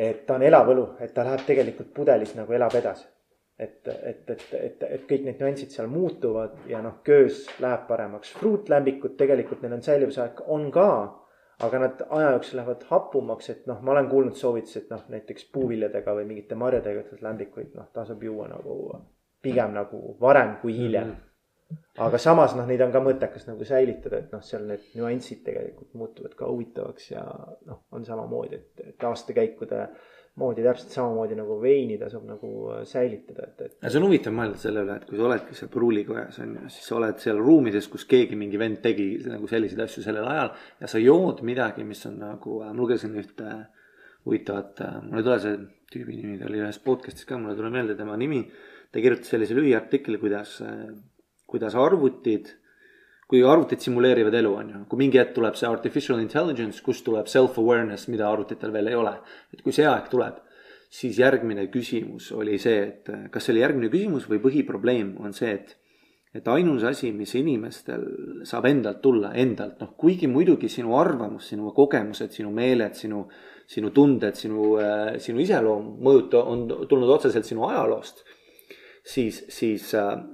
[0.00, 3.08] et ta on elav õlu, et ta läheb tegelikult pudelis nagu elab edasi.
[3.60, 8.32] et, et, et, et, et kõik need nüansid seal muutuvad ja noh, köös läheb paremaks.
[8.40, 10.86] fruutlämbikud tegelikult neil on säilivusaeg on ka,
[11.66, 15.50] aga nad aja jooksul lähevad hapumaks, et noh, ma olen kuulnud soovitusi, et noh, näiteks
[15.52, 18.76] puuviljadega või mingite marjadega tehtud lämbikuid, noh, tasub juua nagu
[19.42, 21.12] pigem nagu varem kui hiljem.
[22.00, 25.92] Aga samas noh, neid on ka mõttekas nagu säilitada, et noh, seal need nüansid tegelikult
[25.98, 27.24] muutuvad ka huvitavaks ja
[27.68, 29.84] noh, on samamoodi, et, et aastakäikude
[30.40, 34.60] moodi täpselt samamoodi nagu veini tasub nagu äh, säilitada, et, et see on huvitav mõelda
[34.62, 37.90] selle üle, et kui sa oledki seal pruulikojas on ju, siis sa oled seal ruumides,
[37.92, 42.02] kus keegi, mingi vend tegi nagu selliseid asju sellel ajal ja sa jood midagi, mis
[42.08, 43.58] on nagu, ma lugesin ühte
[44.26, 45.60] huvitavat, mul ei tule see
[45.90, 48.44] tüübi nimi, ta oli ühes podcast'is ka, mulle ei tule meelde tema nimi.
[48.90, 50.56] ta kirjutas sellise lühiartikli, kuidas,
[51.50, 52.52] kuidas arvutid,
[53.30, 57.28] kui arvutid simuleerivad elu, on ju, kui mingi hetk tuleb see artificial intelligence, kust tuleb
[57.30, 59.18] self-awareness, mida arvutitel veel ei ole.
[59.54, 60.40] et kui see aeg tuleb,
[60.90, 65.52] siis järgmine küsimus oli see, et kas see oli järgmine küsimus või põhiprobleem on see,
[65.58, 65.76] et
[66.30, 68.04] et ainus asi, mis inimestel
[68.46, 73.24] saab endalt tulla, endalt, noh, kuigi muidugi sinu arvamus, sinu kogemused, sinu meeled, sinu,
[73.66, 74.76] sinu tunded, sinu,
[75.18, 78.22] sinu iseloom mõjuta, on tulnud otseselt sinu ajaloost
[79.06, 79.92] siis, siis,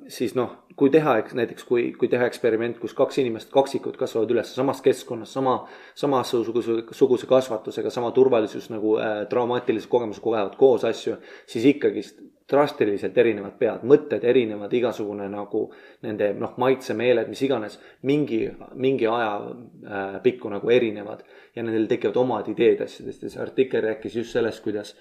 [0.09, 4.33] siis noh, kui teha eks näiteks, kui, kui teha eksperiment, kus kaks inimest, kaksikud kasvavad
[4.35, 5.57] üles samas keskkonnas, sama,
[5.97, 11.17] samasuguse, suguse kasvatusega, sama turvalisus nagu äh, traumaatilise kogemuse kogevad koos asju,
[11.49, 15.65] siis ikkagist drastiliselt erinevad pead, mõtted erinevad, igasugune nagu
[16.07, 18.45] nende noh, maitse, meeled, mis iganes, mingi,
[18.79, 21.25] mingi aja äh, pikku nagu erinevad.
[21.57, 23.25] Ja nendel tekivad omad ideed asjadest.
[23.25, 24.93] Ja see artikkel rääkis just sellest, kuidas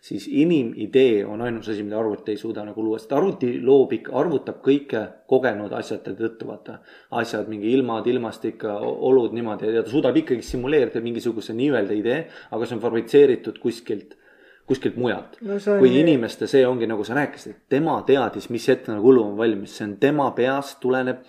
[0.00, 4.14] siis inimidee on ainus asi, mida arvuti ei suuda nagu luua, sest arvuti loob ikka,
[4.16, 6.78] arvutab kõike kogenud asjade tõttu, vaata.
[7.10, 12.66] asjad, mingi ilmad, ilmastik, olud niimoodi ja ta suudab ikkagi simuleerida mingisuguse nii-öelda idee, aga
[12.66, 14.16] see on fabritseeritud kuskilt,
[14.66, 18.68] kuskilt mujalt No kui nii- inimeste see ongi nagu sa rääkisid, et tema teadis, mis
[18.68, 21.20] hetk nagu õlu on valmis, see on tema peast tuleneb.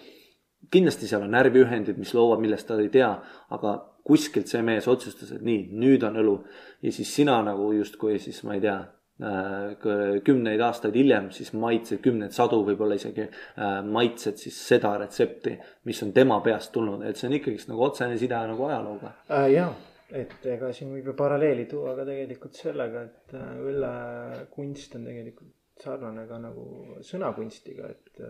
[0.71, 3.09] kindlasti seal on närviühendid, mis loovad, millest ta ei tea,
[3.49, 6.39] aga kuskilt see mees otsustas, et nii, nüüd on õlu
[6.81, 12.01] ja siis sina nagu justkui siis ma ei tea äh, kümneid aastaid hiljem siis maitsed,
[12.03, 15.55] kümneid sadu võib-olla isegi äh, maitsed siis seda retsepti,
[15.89, 19.15] mis on tema peast tulnud, et see on ikkagist nagu otsene side nagu ajalooga.
[19.29, 19.47] äh,.
[19.55, 19.71] jaa,
[20.11, 25.55] et ega siin võib ju paralleeli tuua ka tegelikult sellega, et äh, õllekunst on tegelikult
[25.83, 26.65] sarnane ka nagu
[27.05, 28.21] sõnakunstiga, et,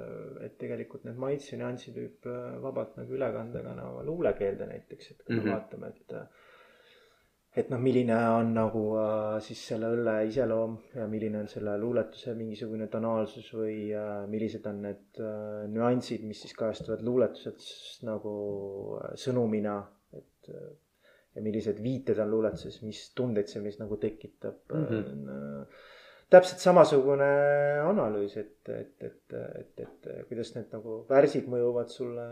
[0.45, 5.23] et tegelikult need maitsenüansid võib äh, vabalt nagu üle kanda ka nagu luulekeelde näiteks, et
[5.25, 5.45] kui me mm.
[5.45, 5.53] -hmm.
[5.57, 6.17] vaatame, et
[7.51, 12.35] et noh, milline on nagu äh, siis selle õlle iseloom ja milline on selle luuletuse
[12.39, 18.35] mingisugune tonaalsus või äh, millised on need äh, nüansid, mis siis kajastuvad luuletuses nagu
[19.01, 19.81] äh, sõnumina,
[20.15, 20.69] et äh,
[21.35, 24.87] ja millised viited on luuletuses, mis tundeid see meis nagu tekitab mm.
[24.87, 25.65] -hmm.
[26.31, 27.29] Täpselt samasugune
[27.83, 32.27] analüüs, et, et, et, et, et kuidas need nagu värsid mõjuvad sulle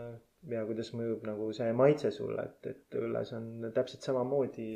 [0.48, 4.70] ja kuidas mõjub nagu see maitse sulle, et, et õlles on täpselt samamoodi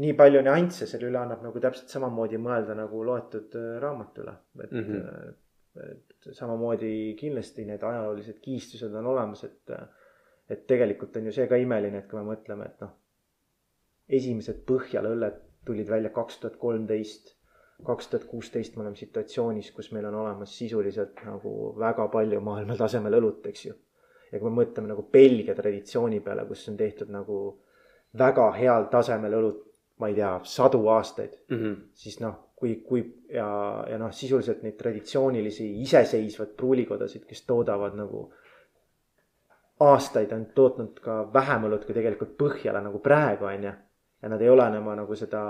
[0.00, 4.34] nii palju nüansse, selle üle annab nagu täpselt samamoodi mõelda nagu loetud raamatu üle,
[4.64, 4.90] et mm.
[4.90, 5.34] -hmm.
[5.86, 9.76] et samamoodi kindlasti need ajaloolised kiistused on olemas, et
[10.50, 12.96] et tegelikult on ju see ka imeline, et kui me mõtleme, et noh,
[14.18, 15.36] esimesed Põhjala õlled
[15.66, 17.36] tulid välja kaks tuhat kolmteist,
[17.84, 22.76] kaks tuhat kuusteist me oleme situatsioonis, kus meil on olemas sisuliselt nagu väga palju maailma
[22.76, 23.74] tasemel õlut, eks ju.
[24.32, 27.40] ja kui me mõtleme nagu Belgia traditsiooni peale, kus on tehtud nagu
[28.18, 29.64] väga heal tasemel õlut,
[29.98, 31.76] ma ei tea, sadu aastaid, Mm -hmm.
[31.94, 38.30] siis noh, kui, kui ja, ja noh, sisuliselt neid traditsioonilisi iseseisvaid pruulikodasid, kes toodavad nagu
[39.80, 43.72] aastaid on tootnud ka vähem õlut kui tegelikult Põhjala nagu praegu on ju.
[44.22, 45.42] ja nad ei ole enam nagu seda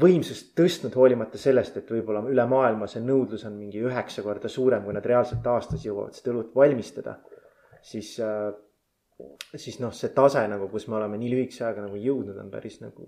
[0.00, 4.84] võimsust tõstnud, hoolimata sellest, et võib-olla üle maailma see nõudlus on mingi üheksa korda suurem,
[4.84, 7.18] kui nad reaalselt aastas jõuavad seda õlut valmistada.
[7.86, 8.52] siis äh,
[9.56, 12.80] siis noh, see tase nagu, kus me oleme nii lühikese ajaga nagu jõudnud, on päris
[12.82, 13.06] nagu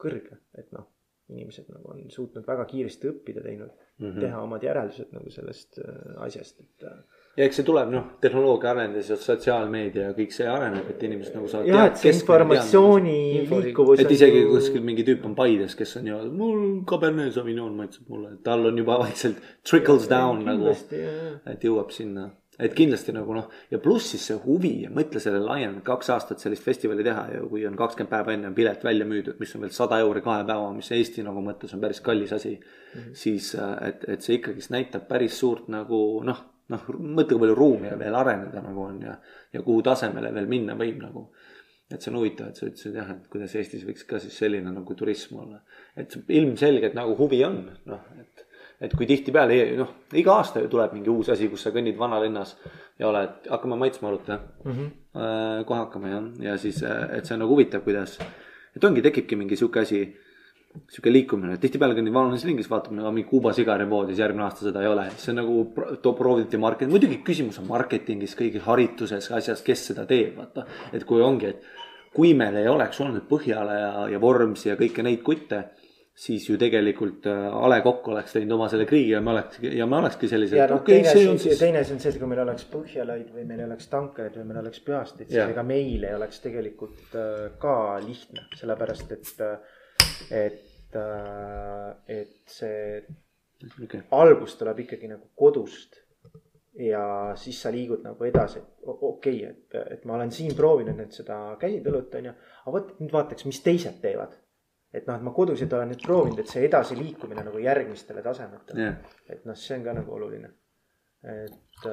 [0.00, 0.86] kõrge, et noh,
[1.30, 4.20] inimesed nagu on suutnud väga kiiresti õppida, teinud mm, -hmm.
[4.22, 8.72] teha omad järeldused nagu sellest äh, asjast, et äh, ja eks see tuleb noh, tehnoloogia
[8.72, 11.70] arenedes ja sotsiaalmeedia ja kõik see areneb, et inimesed nagu saavad.
[11.70, 16.10] jah, et see informatsiooni info- liikuvus et isegi kuskil mingi tüüp on Paides, kes on
[16.10, 16.60] ju, mul
[16.90, 21.94] Cabernet Sauvignon maitseb mulle, tal on juba vaikselt trickles down nagu, kindlasti jah, et jõuab
[21.94, 22.28] sinna.
[22.60, 26.42] et kindlasti nagu noh, ja pluss siis see huvi ja mõtle selle laiemalt, kaks aastat
[26.42, 29.64] sellist festivali teha ja kui on kakskümmend päeva enne on pilet välja müüdud, mis on
[29.64, 33.00] veel sada euri kahe päeva, mis Eesti nagu mõttes on päris kallis asi mm.
[33.00, 33.14] -hmm.
[33.22, 33.54] siis,
[33.86, 38.18] et, et see ikkagist näitab päris suurt nagu noh, noh, mõtle, kui palju ruumi veel
[38.18, 39.16] areneda nagu on ja,
[39.52, 41.28] ja kuhu tasemele veel minna võib nagu
[41.90, 44.70] et see on huvitav, et sa ütlesid jah, et kuidas Eestis võiks ka siis selline
[44.70, 45.58] nagu turism olla.
[45.98, 47.58] et ilmselgelt nagu huvi on,
[47.90, 48.44] noh, et,
[48.86, 52.54] et kui tihtipeale noh, iga aasta ju tuleb mingi uus asi, kus sa kõnnid vanalinnas
[53.00, 55.64] ja oled, hakkame maitsma jah mm -hmm..
[55.66, 58.18] kohe hakkame jah, ja siis, et see on nagu huvitav, kuidas,
[58.76, 60.04] et ongi, tekibki mingi sihuke asi
[60.90, 64.84] sihuke liikumine, tihtipeale kõnnid vanalinnas ringis, vaatad nagu mingi Kuuba sigaripoodi, siis järgmine aasta seda
[64.84, 69.64] ei ole, see on nagu too prooviti market, muidugi küsimus on marketingis, kõigis harituses, asjas,
[69.66, 70.66] kes seda teeb, vaata.
[70.94, 75.02] et kui ongi, et kui meil ei oleks olnud Põhjala ja, ja Vormsi ja kõiki
[75.06, 75.64] neid kutte,
[76.20, 79.62] siis ju tegelikult äh, A Le Coq oleks teinud oma selle kriigi ja me oleks
[79.62, 81.60] ja me olekski sellised, noh, okei teine okay,, see siis.
[81.62, 84.62] teine asi on see, et kui meil oleks Põhjalaid või meil oleks tankereid või meil
[84.64, 89.32] oleks Pühastid, siis ega meil ei oleks tegelikult äh, ka lihtne, sellepärast et,
[90.30, 90.96] et,
[92.08, 93.02] et see
[93.60, 94.00] Okay.
[94.10, 95.98] algus tuleb ikkagi nagu kodust.
[96.80, 100.96] ja siis sa liigud nagu edasi, et okei okay,, et, et ma olen siin proovinud
[100.96, 102.32] nüüd seda käsitõlut, onju.
[102.62, 104.38] aga vot nüüd vaataks, mis teised teevad.
[104.94, 109.18] et noh, et ma kodusid olen nüüd proovinud, et see edasiliikumine nagu järgmistele tasemetele jah,
[109.28, 110.52] et noh, see on ka nagu oluline.
[111.34, 111.90] et,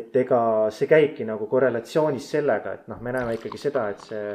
[0.00, 0.40] et ega
[0.74, 4.26] see käibki nagu korrelatsioonis sellega, et noh, me näeme ikkagi seda, et see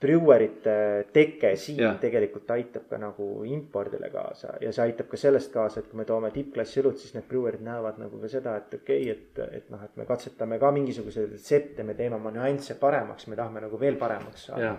[0.00, 0.74] brewerite
[1.12, 1.92] teke siin ja.
[2.00, 6.06] tegelikult aitab ka nagu impordile kaasa ja see aitab ka sellest kaasa, et kui me
[6.06, 9.72] toome tippklassi õlut, siis need brewerid näevad nagu ka seda, et okei okay,, et, et
[9.74, 13.80] noh, et me katsetame ka mingisuguseid retsepte, me teeme oma nüansse paremaks, me tahame nagu
[13.80, 14.76] veel paremaks saada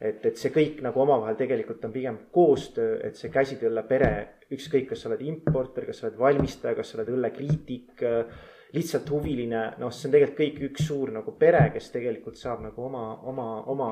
[0.00, 4.12] et, et see kõik nagu omavahel tegelikult on pigem koostöö, et see käsitööle pere,
[4.54, 8.04] ükskõik, kas sa oled importer, kas sa oled valmistaja, kas sa oled õllekriitik,
[8.74, 12.84] lihtsalt huviline, noh, see on tegelikult kõik üks suur nagu pere, kes tegelikult saab nagu
[12.84, 13.88] oma, oma, oma,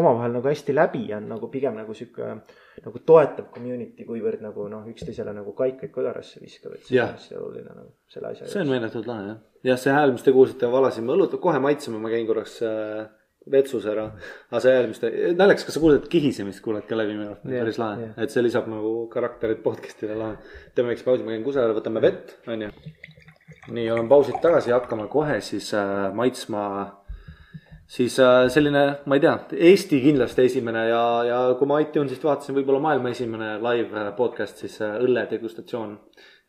[0.00, 2.32] omavahel nagu hästi läbi ja on nagu pigem nagu sihuke
[2.80, 7.38] nagu toetav community, kuivõrd nagu noh, üksteisele nagu kaikaid kodarasse viskab, et see on hästi
[7.40, 9.40] oluline nagu selle asja see on meeletult lahe jah.
[9.72, 13.04] jah, see hääl, mis te kuulsite, valasime õlut, kohe maitseme, ma käin korraks äh,
[13.52, 14.06] vetsus ära.
[14.48, 17.44] aga see hääl, mis te, naljakas, kas sa kuuled kihisemist, kuuled ka läbi minu arust,
[17.44, 20.40] päris lahe jah., et see lisab nagu karakterit podcast'ile lahe.
[20.74, 22.72] teeme väikse pausi, ma käin kusagile, võtame vett, onju.
[23.70, 26.64] nii, oleme pausilt tagasi ja hakkame kohe siis äh, maitsma
[27.90, 29.34] siis äh, selline, ma ei tea,
[29.70, 34.62] Eesti kindlasti esimene ja, ja kui ma iTunesist vaatasin, võib-olla maailma esimene live äh, podcast,
[34.62, 35.96] siis äh, õlle degustatsioon.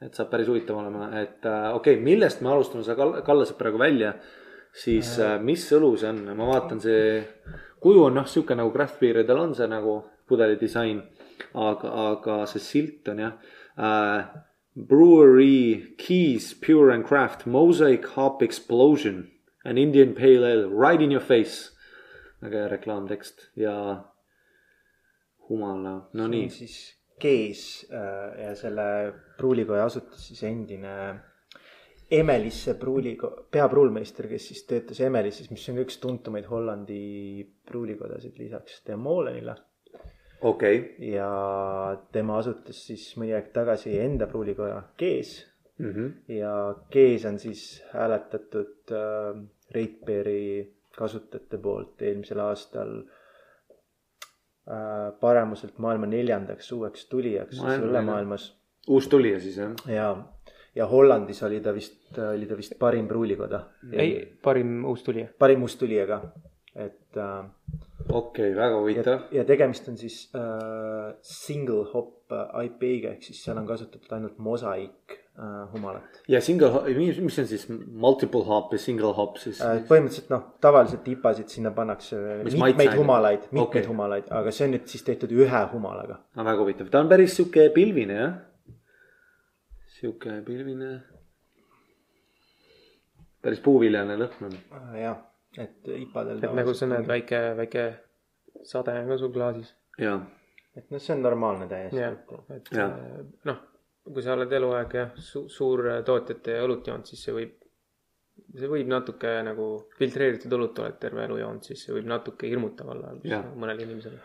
[0.01, 3.57] et saab päris huvitav olema, et äh, okei okay,, millest me alustame, sa kall- kallased
[3.57, 4.15] praegu välja,
[4.73, 7.21] siis äh, mis õlu see on, ma vaatan, see
[7.81, 9.99] kuju on noh, sihuke nagu craft beer'idel on see nagu
[10.29, 11.01] pudeli disain,
[11.53, 13.35] aga, aga see silt on jah
[13.77, 14.47] äh,.
[14.75, 19.29] Brewery Keys Pure and Craft Mosaic Hop Explosion
[19.65, 21.71] An Indian Pale Ale right in your face.
[22.41, 23.73] väga hea reklaamtekst ja
[25.49, 26.77] humala, no see nii siis
[27.21, 27.59] Kees
[27.93, 28.85] äh, ja selle
[29.37, 30.95] pruulikoja asutas siis endine
[32.11, 39.55] Emelisse pruuliko-, peapruulmeister, kes siis töötas Emelisses, mis on üks tuntumaid Hollandi pruulikodasid lisaks Demolenile.
[40.41, 41.29] Okei okay., ja
[42.11, 46.11] tema asutas siis mõni aeg tagasi enda pruulikoja Kees mm -hmm.
[46.37, 53.05] ja Kees on siis hääletatud äh, Reitberi kasutajate poolt eelmisel aastal äh,
[55.19, 59.71] paremuselt maailma neljandaks uueks tulijaks õllemaailmas uus tulija siis jah?
[59.87, 60.23] ja,
[60.75, 63.63] ja Hollandis oli ta vist, oli ta vist parim pruulikoda.
[63.93, 65.27] ei, parim uus tulija.
[65.39, 66.21] parim uustulija ka,
[66.75, 67.45] et äh,
[68.09, 73.59] okei okay,, väga huvitav., ja tegemist on siis äh, single hop IPA-ga ehk siis seal
[73.59, 79.13] on kasutatud ainult mosaik äh, humalat ja single, mis on siis multiple hop ja single
[79.17, 79.81] hop siis äh,.
[79.89, 83.87] põhimõtteliselt noh, tavaliselt IPA-sid sinna pannakse Mis mitmeid humalaid, mitmeid okay.
[83.89, 86.21] humalaid, aga see on nüüd siis tehtud ühe humalaga.
[86.37, 88.37] no väga huvitav, ta on päris sihuke pilvine jah.
[89.99, 90.93] sihuke pilvine.
[93.41, 94.57] päris puuviljane lõhn on.
[94.99, 95.19] jah,
[95.57, 97.85] et IPA-del et nagu sa näed, väike, väike
[98.67, 99.73] sade on ka sul klaasis.
[99.99, 100.13] ja,
[100.75, 102.15] et noh, see on normaalne täiesti jah,
[102.55, 102.91] et Jah.
[102.91, 103.57] äh, noh,
[104.13, 107.57] kui sa oled eluaeg jah su,, suurtootjate õlut joonud, siis see võib,
[108.55, 109.67] see võib natuke nagu
[109.99, 113.45] filtreeritud õlut oled terve elu joonud, siis see võib natuke hirmutav olla Jah.
[113.55, 114.19] mõnele inimesele.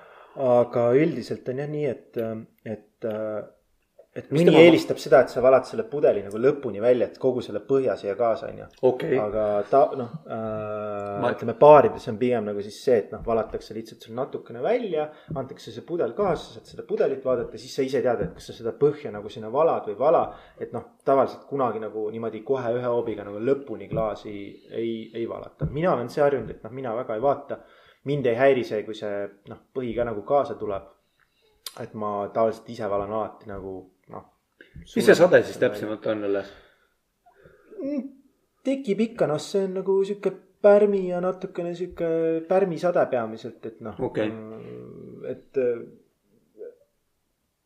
[0.47, 2.22] aga üldiselt on jah nii, et,
[2.64, 3.11] et,
[4.17, 7.43] et mõni tema- eelistab seda, et sa valad selle pudeli nagu lõpuni välja, et kogu
[7.45, 8.69] selle põhja siia kaasa, onju.
[8.89, 13.23] okei, aga ta noh äh, Ma-, ütleme baarides on pigem nagu siis see, et noh,
[13.27, 17.75] valatakse lihtsalt sul natukene välja, antakse see pudel kaasa, sa saad seda pudelit vaadata, siis
[17.77, 20.23] sa ise tead, et kas sa seda põhja nagu sinna valad või ei vala.
[20.61, 24.37] et noh, tavaliselt kunagi nagu niimoodi kohe ühe hoobiga nagu lõpuni klaasi
[24.71, 25.69] ei, ei valata.
[25.71, 27.61] mina olen see harjunud, et noh, mina väga ei vaata.
[28.05, 30.89] mind ei häiri see, kui see noh, põhi ka nagu kaasa tuleb.
[31.81, 33.77] et ma tavaliselt ise valan alati nagu
[34.14, 34.24] noh.
[34.94, 35.59] mis see sade siis?
[35.62, 36.44] täpsemalt on jälle?
[38.66, 40.32] tekib ikka, noh, see on nagu sihuke
[40.62, 42.09] pärmi ja natukene sihuke
[42.48, 44.30] pärmisade peamiselt, et noh Okei..
[45.30, 45.61] et,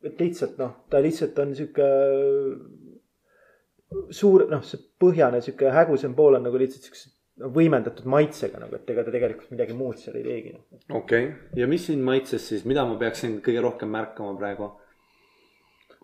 [0.09, 1.87] et lihtsalt noh, ta lihtsalt on sihuke
[4.13, 7.11] suur, noh, see põhjane sihuke hägusam pool on nagu lihtsalt siukse
[7.41, 10.65] võimendatud maitsega nagu, et ega ta tegelikult midagi muud seal ei teegi noh..
[10.99, 14.73] okei okay., ja mis sind maitses siis, mida ma peaksin kõige rohkem märkama praegu?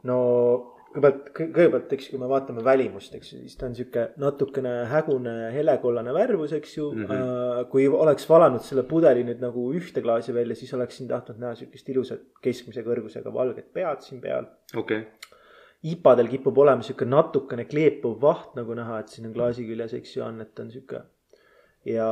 [0.04, 0.18] No
[0.98, 5.36] kõigepealt, kõigepealt, eks, kui me vaatame välimust, eks ju, siis ta on sihuke natukene hägune
[5.54, 7.06] helekollane värvus, eks ju mm.
[7.06, 7.70] -hmm.
[7.72, 11.89] kui oleks valanud selle pudeli nüüd nagu ühte klaasi välja, siis oleksin tahtnud näha sihukest
[11.89, 14.45] ilusat keskmise kõrgusega valget pead siin peal.
[14.76, 15.34] okei okay.,
[15.84, 20.16] IPA-del kipub olema sihuke natukene kleepuv vaht nagu näha, et siin on klaasi küljes, eks
[20.16, 21.02] ju, on, et on sihuke.
[21.86, 22.08] ja,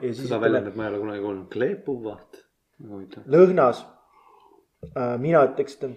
[0.00, 2.42] ja siis seda väljendit ma ei ole kunagi kuulnud, kleepuv vaht.
[2.80, 3.22] väga huvitav.
[3.26, 3.86] lõhnas
[4.92, 5.16] äh,.
[5.18, 5.96] mina ütleks, et on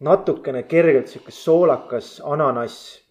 [0.00, 3.06] natukene kergelt sihuke soolakas ananass.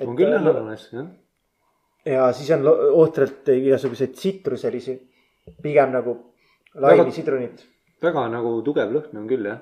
[0.00, 1.10] on küll jah, ananas jah.
[2.04, 4.96] ja siis on ohtralt igasuguseid tsitruselisi,
[5.62, 6.16] pigem nagu
[6.74, 7.66] laimi sidrunit
[8.02, 9.60] väga nagu tugev lõhn on küll jah.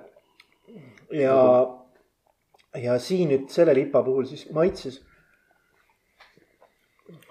[1.14, 1.37] ja,
[2.79, 5.01] ja siin nüüd selle lipa puhul siis maitses.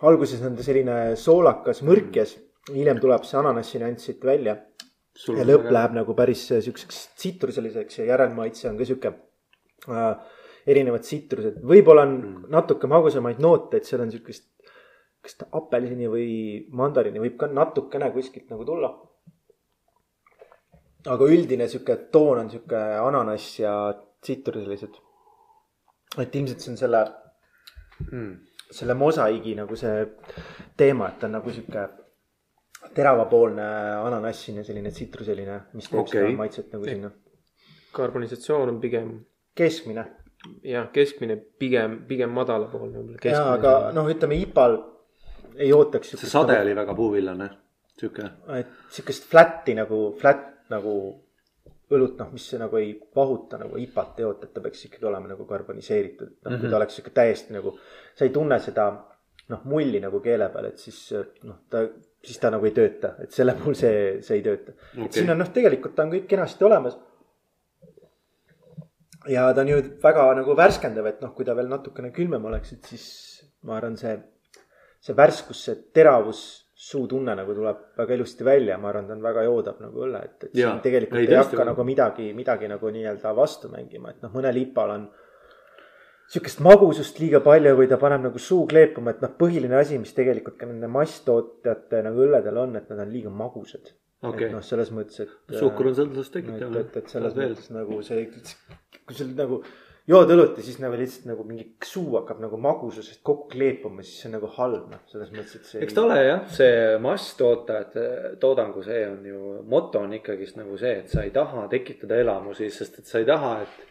[0.02, 2.36] alguses on ta selline soolakas, mõrkjas,
[2.74, 4.58] hiljem tuleb see ananassi nüanss siit välja
[5.26, 9.14] ja lõpp läheb nagu päris siukseks tsitruseliseks ja järelmaitse on ka sihuke
[9.90, 10.36] äh,.
[10.68, 12.48] erinevad tsitrused, võib-olla on Mm.
[12.52, 14.50] natuke magusamaid noote, et seal on siukest,
[15.24, 16.32] kas ta apelsini või
[16.76, 18.92] mandariini võib ka natukene kuskilt nagu tulla.
[21.08, 24.98] aga üldine sihuke toon on sihuke ananass ja tsitruselised.
[26.20, 27.02] et ilmselt see on selle
[28.12, 28.34] mm..
[28.72, 30.06] selle mosaiigi nagu see
[30.78, 31.88] teema, et ta on nagu sihuke
[32.98, 33.66] teravapoolne
[34.04, 36.28] ananassine, selline tsitruseline, mis teeb okay.
[36.28, 37.12] Seda maitset nagu sinna.
[37.98, 39.12] karbonisatsioon on pigem
[39.58, 40.06] keskmine
[40.64, 43.32] jah, keskmine pigem, pigem madalapoolne võib-olla.
[43.32, 44.78] ja, aga noh, ütleme IPA-l
[45.58, 46.16] ei ootaks.
[46.16, 47.50] see sade oli väga puuvillane,
[47.98, 48.30] sihuke.
[48.60, 50.94] et sihukest flat'i nagu, flat nagu
[51.96, 55.08] õlut, noh, mis see nagu ei vahuta nagu IPA-t ei oota, et ta peaks ikkagi
[55.08, 56.62] olema nagu karboniseeritud, noh mm -hmm.
[56.62, 57.78] kui ta oleks sihuke täiesti nagu,
[58.16, 58.90] sa ei tunne seda
[59.48, 61.00] noh, mulli nagu keele peal, et siis
[61.44, 61.86] noh, ta,
[62.24, 65.12] siis ta nagu ei tööta, et selle puhul see, see ei tööta okay..
[65.20, 66.98] Siin on noh, tegelikult ta on kõik kenasti olemas.
[69.32, 72.74] ja ta on ju väga nagu värskendav, et noh, kui ta veel natukene külmem oleks,
[72.78, 73.08] et siis
[73.68, 74.16] ma arvan, see,
[75.04, 76.46] see värskus, see teravus,
[76.78, 80.44] suutunne nagu tuleb väga ilusti välja, ma arvan, ta on väga joodav nagu õlle, et,
[80.44, 80.72] et Jaa.
[80.72, 81.70] siin tegelikult Ei, ei, hakka väga.
[81.72, 85.08] nagu midagi, midagi nagu nii-öelda vastu mängima, et noh, mõnel IPA-l on
[86.28, 90.14] sihukest magusust liiga palju või ta paneb nagu suu kleepuma, et noh, põhiline asi, mis
[90.18, 93.94] tegelikult ka nende masstootjate nagu õlledel on, et nad on liiga magusad
[94.28, 94.48] Okei.
[94.48, 95.34] et noh, selles mõttes, et.
[95.56, 96.80] suhkur on sõltuvust et, tekitav.
[96.82, 98.26] et, et selles mõttes nagu see,
[99.06, 99.62] kui sul nagu
[100.08, 104.22] jood õlut ja siis nagu lihtsalt nagu mingi suu hakkab nagu magususest kokku kleepuma, siis
[104.22, 105.82] see on nagu halb noh, selles mõttes, et see.
[105.84, 108.08] eks ta ole jah, see masstoodajate
[108.42, 112.72] toodangu, see on ju, moto on ikkagist nagu see, et sa ei taha tekitada elamusi,
[112.74, 113.84] sest et sa ei taha, et.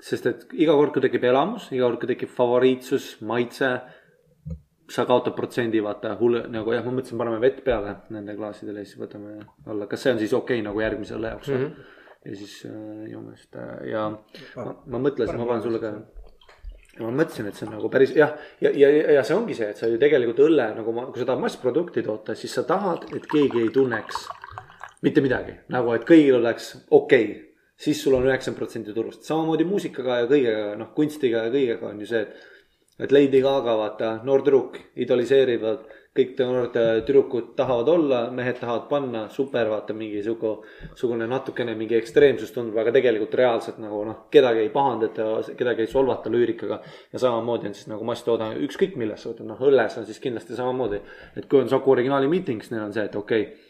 [0.00, 3.78] Sest et iga kord, kui tekib elamus, iga kord, kui tekib favoriitsus, maitse.
[4.88, 8.88] sa kaotad protsendi, vaata hull nagu jah, ma mõtlesin, paneme vett peale nende klaasidele ja
[8.88, 9.34] siis võtame
[9.68, 11.58] alla, kas see on siis okei okay, nagu järgmisele jaoks mm?
[11.64, 11.98] -hmm.
[12.24, 14.06] ja siis äh, joome seda ja
[14.56, 15.90] ma, ma mõtlesin, ma panen sulle ka
[16.98, 18.32] ja ma mõtlesin, et see on nagu päris jah,
[18.64, 21.28] ja, ja, ja, ja see ongi see, et sa ju tegelikult õlle nagu kui sa
[21.28, 24.24] tahad massprodukti toota, siis sa tahad, et keegi ei tunneks
[25.04, 27.47] mitte midagi, nagu et kõigil oleks okei okay.
[27.78, 32.02] Siis sul on üheksakümmend protsenti turust, samamoodi muusikaga ja kõigega, noh kunstiga ja kõigega on
[32.02, 32.46] ju see, et.
[32.98, 35.84] et Lady Gaga, vaata, noor tüdruk, idoliseerivad,
[36.18, 40.66] kõik noored äh, tüdrukud tahavad olla, mehed tahavad panna, super, vaata mingi sihuke,
[40.98, 45.92] sugune natukene mingi ekstreemsus tundub, aga tegelikult reaalselt nagu noh, kedagi ei pahandata, kedagi ei
[45.92, 46.80] solvata lüürikaga.
[47.12, 51.00] ja samamoodi on siis nagu masstoodang, ükskõik milles noh õlles on siis kindlasti samamoodi.
[51.36, 53.67] et kui on Saku originaali miiting, siis neil on see, et okei okay,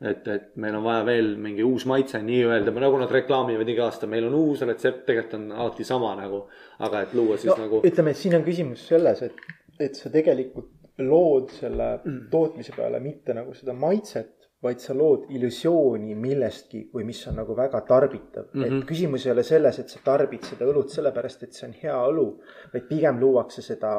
[0.00, 4.06] et, et meil on vaja veel mingi uus maitse nii-öelda, nagu nad reklaamivad iga aasta,
[4.10, 6.44] meil on uus retsept, tegelikult on alati sama nagu.
[6.78, 9.46] aga et luua siis no, nagu, ütleme, et siin on küsimus selles, et,
[9.82, 10.70] et sa tegelikult
[11.02, 11.98] lood selle
[12.30, 17.54] tootmise peale mitte nagu seda maitset, vaid sa lood illusiooni millestki või mis on nagu
[17.54, 18.62] väga tarbitav mm.
[18.62, 18.80] -hmm.
[18.80, 21.98] et küsimus ei ole selles, et sa tarbid seda õlut sellepärast, et see on hea
[22.10, 22.26] õlu,
[22.72, 23.92] vaid pigem luuakse seda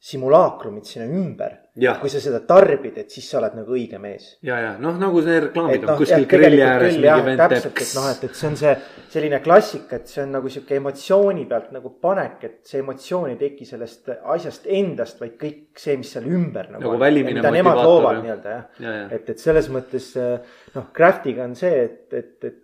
[0.00, 1.58] simulaakrumit sinna ümber.
[2.00, 5.20] Kui sa seda tarbid, et siis sa oled nagu õige mees ja, ja noh, nagu
[5.24, 6.96] see reklaamid on noh, kuskil grilli ääres
[7.38, 8.72] täpselt, et noh, et, et see on see
[9.14, 13.38] selline klassika, et see on nagu sihuke emotsiooni pealt nagu panek, et see emotsioon ei
[13.40, 17.20] teki sellest asjast endast, vaid kõik see, mis seal ümber nagu, Nagu on.
[17.30, 19.04] mida nemad loovad nii-öelda jah Ja, ja.
[19.16, 20.40] et, et selles mõttes äh,
[20.74, 22.58] noh, craft'iga on see, et, et, et,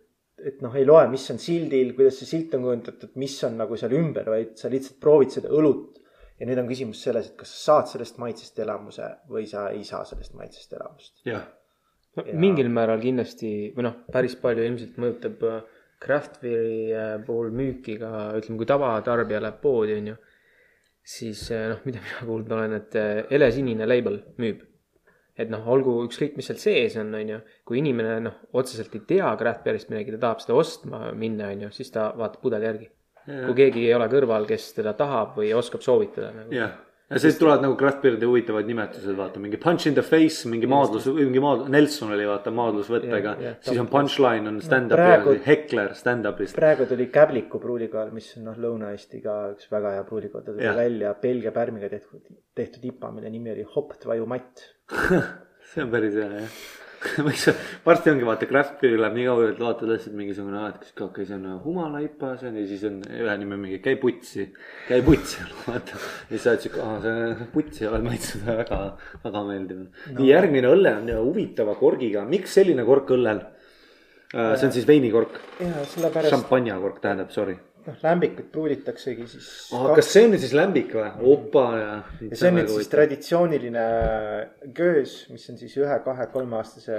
[0.51, 3.78] et noh, ei loe, mis on sildil, kuidas see silt on kujundatud, mis on nagu
[3.80, 5.95] seal ümber, vaid sa lihtsalt proovid seda õlut.
[6.41, 9.84] Ja nüüd on küsimus selles, et kas sa saad sellest maitsest elamuse või sa ei
[9.89, 11.14] saa sellest maitsest elamust.
[11.28, 11.47] jah,
[12.16, 15.59] no, Ja- mingil määral kindlasti või noh, päris palju ilmselt mõjutab äh,
[16.03, 20.16] craft beer'i äh, puhul müüki ka ütleme, kui tavatarbija läheb poodi, onju.
[21.16, 22.97] siis äh, noh, mida mina kuulnud olen, et
[23.30, 24.64] helesinine label müüb.
[25.37, 27.41] et noh, olgu ükskõik, mis seal sees on, onju.
[27.64, 31.72] kui inimene noh, otseselt ei tea craft beer'ist midagi, ta tahab seda ostma minna, onju,
[31.72, 32.89] siis ta vaatab pudeli järgi.
[33.27, 36.53] Kui keegi ei ole kõrval, kes teda tahab või oskab soovitada nagu.
[36.55, 36.74] jah,
[37.11, 40.66] ja siis tulevad nagu craft beer'ide huvitavad nimetused, vaata mingi punch in the face, mingi
[40.70, 43.35] maadlus, mingi maadlus, Nelson oli vaata maadlusvõttega
[43.66, 46.59] siis on punchline on stand-up praegu- ja Hekler stand-up'ist.
[46.59, 50.66] praegu tuli Käbliku pruulikohal, mis on noh, Lõuna-Eesti ka üks väga hea pruulikoht, ta tuli
[50.66, 50.79] Jah.
[50.79, 52.22] välja Belgia pärmiga tehtud,
[52.55, 54.66] tehtud IPA, mille nimi oli Hopp Tvaju Matt.
[55.72, 56.61] see on päris hea jah.
[57.27, 57.47] võiks,
[57.85, 61.07] varsti ongi vaata craft beer läheb nii kaugele, et vaatad lihtsalt mingisugune, et kas okei
[61.09, 64.49] okay,, see on humala IPA, see on ja siis on ühe nime mingi käi putsi,
[64.89, 66.01] käi putsi, vaata.
[66.01, 68.81] ja siis sa oled siuke, aa see putsi oled maitsnud, väga,
[69.27, 70.19] väga meeldiv on no..
[70.19, 73.45] nii järgmine õlle on huvitava korgiga, miks selline kork õllel?
[74.33, 77.55] see on siis veinikork, ja sellepärast, šampanjakork tähendab, sorry.
[77.87, 79.49] noh, lämbikut pruulitaksegi siis.
[79.70, 81.07] kas see on nüüd siis lämbik või?
[81.32, 81.93] opa ja.
[82.26, 83.87] ja see on nüüd siis traditsiooniline
[84.76, 86.99] köös, mis on siis ühe, kahe, kolmeaastase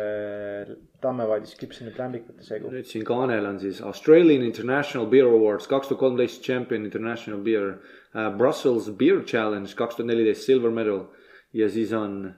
[1.04, 2.72] tammevaadis küpsenud lämbikute segu.
[2.74, 7.70] nüüd siin kaanel on siis Australian International Beer Awards kaks tuhat kolmteist Champion International Beer
[7.76, 11.06] uh,, Brussels Beer Challenge kaks tuhat neliteist Silver Medal
[11.54, 12.34] ja siis on.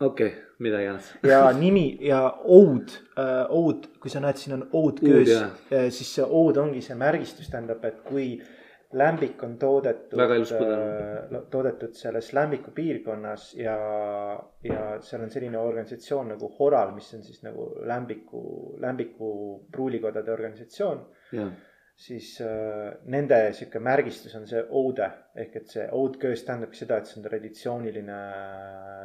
[0.00, 1.10] okei okay,, mida iganes.
[1.26, 5.52] ja nimi ja oud äh,, oud, kui sa näed, siin on oud köös jah.,
[5.90, 8.34] siis see oud ongi see märgistus, tähendab, et kui
[8.92, 13.76] lämbik on toodetud äh, toodetud selles lämbiku piirkonnas ja,
[14.66, 18.42] ja seal on selline organisatsioon nagu Horal, mis on siis nagu lämbiku,
[18.82, 19.32] lämbiku
[19.72, 21.04] pruulikodade organisatsioon
[22.00, 27.10] siis äh, nende sihuke märgistus on see oude ehk et see oudköös tähendabki seda, et
[27.10, 28.20] see on traditsiooniline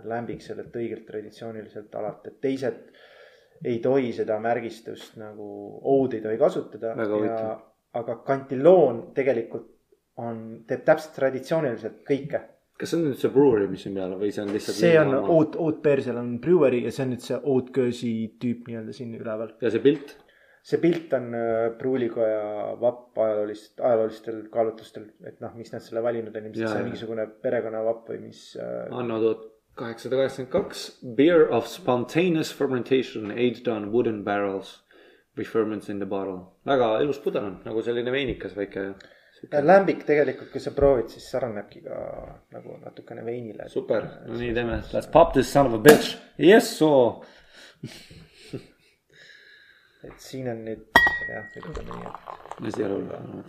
[0.08, 2.82] lämbik sellelt õigelt traditsiooniliselt alalt, et teised
[3.66, 5.46] ei tohi seda märgistust nagu
[5.96, 6.96] oud ei tohi kasutada
[7.96, 9.72] aga kantiloon tegelikult
[10.22, 12.42] on, teeb täpselt traditsiooniliselt kõike.
[12.80, 14.78] kas see on nüüd see brewery, mis siin peal on või see on lihtsalt.
[14.80, 18.70] see on oud, oud beer, seal on brewery ja see on nüüd see oudköösi tüüp
[18.70, 19.56] nii-öelda siin üleval.
[19.64, 20.16] ja see pilt,
[20.66, 26.34] see pilt on äh, Pruulikoja vapp ajaloolist, ajaloolistel kaalutlustel, et noh, miks nad selle valinud
[26.34, 28.88] on, ilmselt see on mingisugune perekonnavapp või mis äh,.
[28.90, 29.44] anno tuhat
[29.78, 30.88] kaheksasada kaheksakümmend kaks.
[31.20, 34.82] Beer of spontaneous fermentation aged on wooden barrels.
[35.38, 38.86] Referments in the bottle, väga ilus pudel on nagu selline veinikas väike.
[39.52, 41.98] lämbik tegelikult, kui sa proovid, siis sarnebki ka
[42.56, 43.68] nagu natukene veinile.
[43.70, 47.22] super, no nii teeme, let's pop this son of a bitch, yes so.
[50.08, 50.84] Et siin on nüüd
[51.30, 53.46] jah, ütleme nii, et mis ei ole hullu.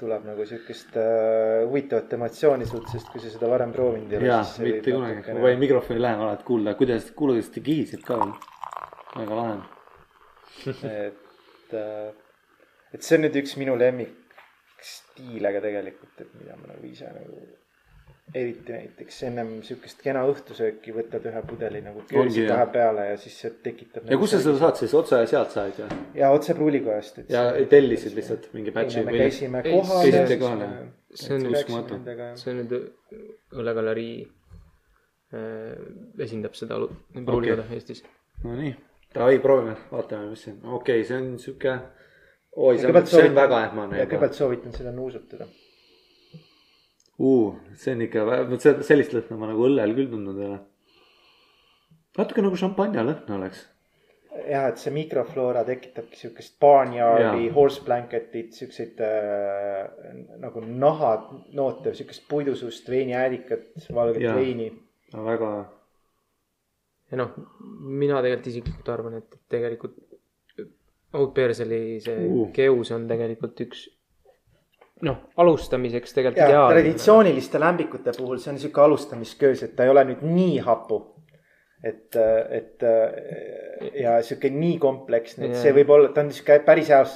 [0.00, 4.30] tuleb nagu siukest äh, huvitavat emotsiooni suht, sest kui sa seda varem proovinud ei ole.
[4.30, 8.16] jaa, mitte kunagi, ma panin mikrofoni lähemale, et kuulda, kuidas, kuule, kuidas ta kihiseb ka
[8.22, 8.32] veel.
[9.18, 9.58] väga lahe
[10.66, 11.74] et,
[12.92, 17.40] et see on nüüd üks minu lemmikstiile ka tegelikult, et mida ma nagu ise nagu
[18.34, 23.38] eriti näiteks ennem siukest kena õhtusööki võtad ühe pudeli nagu köösi kahe peale ja siis
[23.42, 24.06] see tekitab.
[24.10, 25.98] ja kus sa seda saad siis, otse sealt said või?
[26.18, 27.22] ja otse pruulikojast.
[27.32, 29.22] ja tellisid lihtsalt mingi batch'i me või?
[29.24, 30.04] käisime kohal.
[30.06, 30.76] käisite kohal, jah?
[31.22, 31.98] see on uskumatu.
[32.42, 32.76] see on nüüd
[33.62, 35.80] õllegalerii äh,
[36.26, 36.78] esindab seda
[37.16, 37.80] pruulikoda okay.
[37.80, 38.04] Eestis.
[38.44, 38.76] Nonii,
[39.14, 41.74] davai, proovime, vaatame, mis see on, okei okay,, see on sihuke.
[42.54, 45.50] oi, see on, see on väga ähmane kõigepealt soovitan seda nuusutada.
[47.20, 50.60] Uh, see on ikka, vot seda, sellist lõhna ma nagu õllel küll tundnud ei ole.
[52.16, 53.66] natuke nagu šampanja lõhn oleks.
[54.48, 62.88] jah, et see mikrofloora tekitabki siukest barnyardi horse blanket'it, siukseid äh, nagu nahanoote, siukest puidusust
[62.88, 64.38] veiniäädikat, valget Jaa.
[64.38, 64.70] veini.
[65.12, 65.52] väga,
[67.10, 67.36] ja noh,
[67.80, 69.98] mina tegelikult isiklikult arvan, et tegelikult
[71.18, 72.42] Oud Beerseli see Uh.
[72.44, 72.52] uh.
[72.54, 73.88] keus on tegelikult üks
[75.06, 76.74] noh, alustamiseks tegelikult ideaalne.
[76.74, 81.00] traditsiooniliste lämbikute puhul see on siuke alustamisköös, et ta ei ole nüüd nii hapu.
[81.84, 82.16] et,
[82.50, 82.82] et
[84.02, 87.14] ja sihuke nii kompleksne, et see võib olla, ta on sihuke päris heas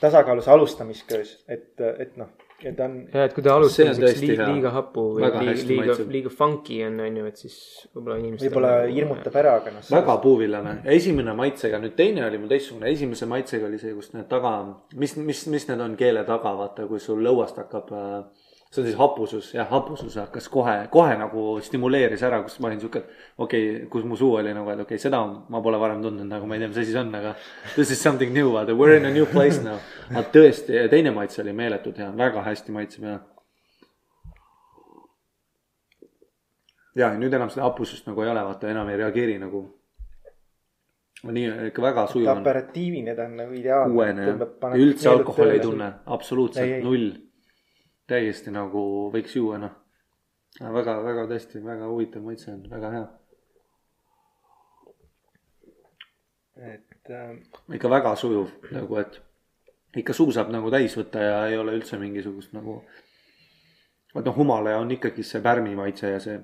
[0.00, 2.30] tasakaalus alustamisköös, et, et noh,
[2.70, 6.32] et ta on ja et kui ta alustamiseks liiga, liiga hapu või liiga, liiga, liiga
[6.32, 7.56] funky on, on ju, et siis
[7.90, 8.48] võib-olla inimestel.
[8.48, 9.90] võib-olla hirmutab ära, aga noh.
[9.96, 14.28] väga puuvillane, esimene maitsega, nüüd teine oli mul teistsugune, esimese maitsega oli see, kus need
[14.30, 14.54] taga,
[15.00, 18.43] mis, mis, mis need on keele taga, vaata, kui sul lõuast hakkab äh,
[18.74, 22.80] see on siis hapusus, jah, hapusus hakkas kohe, kohe nagu stimuleeris ära, kus ma olin
[22.82, 23.04] sihuke,
[23.38, 26.26] okei okay,, kus mu suu oli nagu, et okei okay,, seda ma pole varem tundnud,
[26.26, 27.34] nagu ma ei tea, mis asi see on, aga
[27.76, 29.78] this is something new, vaata, we are in a new place now.
[30.10, 33.14] aga tõesti, teine maitse oli meeletult hea, väga hästi maitseb ja.
[37.04, 39.62] ja nüüd enam seda hapusust nagu ei ole, vaata, enam ei reageeri nagu.
[41.24, 43.94] nii ikka väga sujuv on aperatiivini ta on nagu ideaalne.
[43.94, 44.26] kuuene,
[44.82, 45.62] üldse alkoholi ei.
[45.62, 46.82] tunne, absoluutselt Ei, ei.
[46.84, 47.14] null.
[48.10, 49.76] Täiesti nagu võiks juua noh.
[50.60, 53.04] väga, väga tõesti väga huvitav maitse on, väga hea.
[56.74, 57.30] et äh,
[57.74, 59.18] ikka väga sujuv nagu, et
[60.00, 62.80] ikka suu saab nagu täis võtta ja ei ole üldse mingisugust nagu.
[64.14, 66.38] vot noh, Humala on ikkagi see pärmi maitse ja see.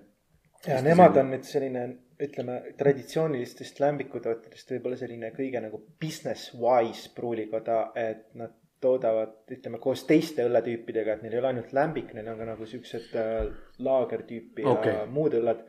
[0.66, 1.84] ja nemad on nüüd selline,
[2.20, 10.04] ütleme traditsioonilistest lämbikutootjatest võib-olla selline kõige nagu business wise pruulikoda, et nad toodavad, ütleme koos
[10.08, 13.50] teiste õlletüüpidega, et neil ei ole ainult lämbik, neil on ka nagu siuksed äh,
[13.84, 14.96] laagertüüpi ja Okei.
[15.12, 15.66] muud õlled.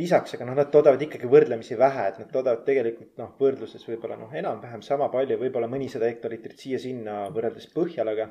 [0.00, 4.16] lisaks, aga noh, nad toodavad ikkagi võrdlemisi vähe, et nad toodavad tegelikult noh, võrdluses võib-olla
[4.16, 8.30] noh, enam-vähem sama palju, võib-olla mõnisada hektoliitrit siia-sinna võrreldes Põhjalaga.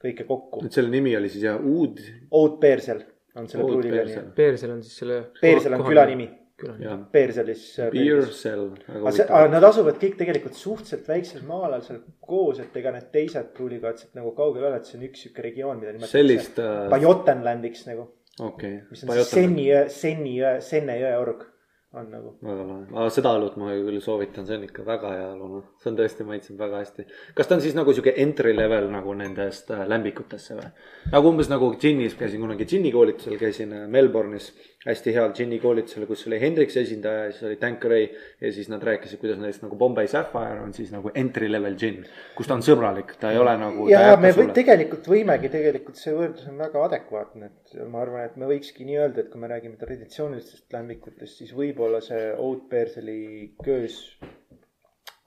[0.00, 0.64] kõike kokku.
[0.66, 2.00] et selle nimi oli siis jah, Uud
[2.30, 3.04] Oud Peersel
[3.36, 4.22] on selle Peersel.
[4.22, 4.34] nimi.
[4.34, 5.20] Peersel on siis selle.
[5.40, 6.26] Peersel on küla nimi,
[6.60, 6.86] küla nimi.
[6.86, 7.64] ja Peerselis.
[7.94, 8.70] Beer Cell.
[8.94, 13.10] aga see, aga nad asuvad kõik tegelikult suhteliselt väiksel maa-alal seal koos, et ega need
[13.14, 16.60] teised pruulikatsed nagu kaugel ei ole, et see on üks sihuke regioon, mida nimetatakse sellist,
[16.62, 18.82] äh, Bajotenlandiks nagu, okei.
[18.90, 21.48] mis on siis Senni jõe, Senni jõe, Senne jõe org
[21.92, 22.32] on nagu.
[22.42, 25.64] väga lahe, aga seda õlut ma küll soovitan, see on ikka väga hea õlu, noh,
[25.82, 27.06] see on tõesti maitsenud väga hästi.
[27.34, 30.68] kas ta on siis nagu sihuke entry level nagu nendest äh, lämbikutesse või?
[31.10, 36.06] nagu umbes nagu džinnis, käisin kunagi džinni koolitusel, käisin äh, Melbourne'is hästi heal džinni koolitusel,
[36.08, 38.06] kus oli Hendrix esindaja ja siis oli Tanqueray
[38.40, 42.06] ja siis nad rääkisid, kuidas näiteks nagu Bombay Sapphire on siis nagu entry level džinn,
[42.36, 43.88] kus ta on sõbralik, ta ei ole nagu.
[43.92, 48.40] ja me või, tegelikult võimegi, tegelikult see võrdlus on väga adekvaatne, et ma arvan, et
[48.40, 53.20] me võikski nii öelda, et kui me räägime traditsioonilistest lämbikutest, siis võib-olla see Oud Peerseli
[53.60, 54.00] köös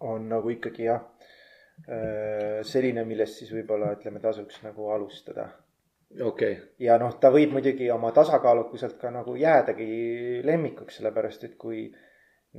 [0.01, 1.05] on nagu ikkagi jah,
[2.65, 5.51] selline, millest siis võib-olla ütleme, tasuks nagu alustada
[6.21, 11.87] okei, ja noh, ta võib muidugi oma tasakaalukuselt ka nagu jäädagi lemmikuks, sellepärast et kui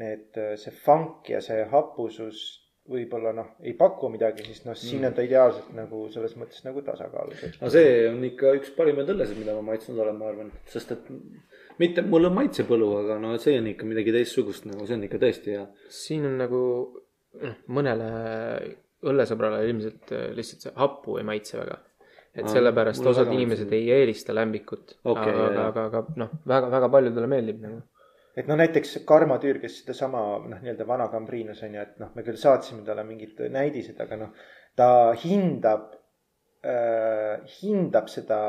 [0.01, 2.45] need, see funk ja see hapusus
[2.91, 6.83] võib-olla noh, ei paku midagi, siis noh, siin on ta ideaalselt nagu selles mõttes nagu
[6.85, 7.47] tasakaalus.
[7.57, 11.09] aga see on ikka üks parimaid õllesid, mida ma maitsnud olen, ma arvan, sest et
[11.81, 15.23] mitte, mul on maitsepõlu, aga no see on ikka midagi teistsugust nagu, see on ikka
[15.23, 15.65] tõesti hea.
[16.03, 16.61] siin on nagu
[17.41, 18.11] noh, mõnele
[19.05, 21.81] õllesõbrale ilmselt äh, lihtsalt see happu ei maitse väga.
[22.35, 26.91] Et sellepärast osad inimesed ei eelista lämbikut Okei, aga, aga, aga, aga noh, väga, väga
[26.97, 27.83] paljudele meeldib nagu.
[28.35, 32.11] et noh, näiteks Karmo Tüür, kes sedasama noh, nii-öelda vana Cambrinos on ju, et noh,
[32.17, 34.49] me küll saatsime talle mingid näidised, aga noh,
[34.79, 34.89] ta
[35.23, 35.93] hindab
[36.67, 38.41] äh,, hindab seda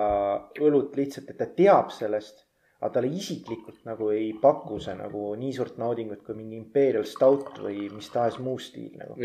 [0.62, 2.42] õlut lihtsalt, et ta teab sellest.
[2.82, 7.62] aga talle isiklikult nagu ei paku see nagu nii suurt naudingut kui mingi Imperial Stout
[7.64, 9.16] või mis tahes muu stiil nagu.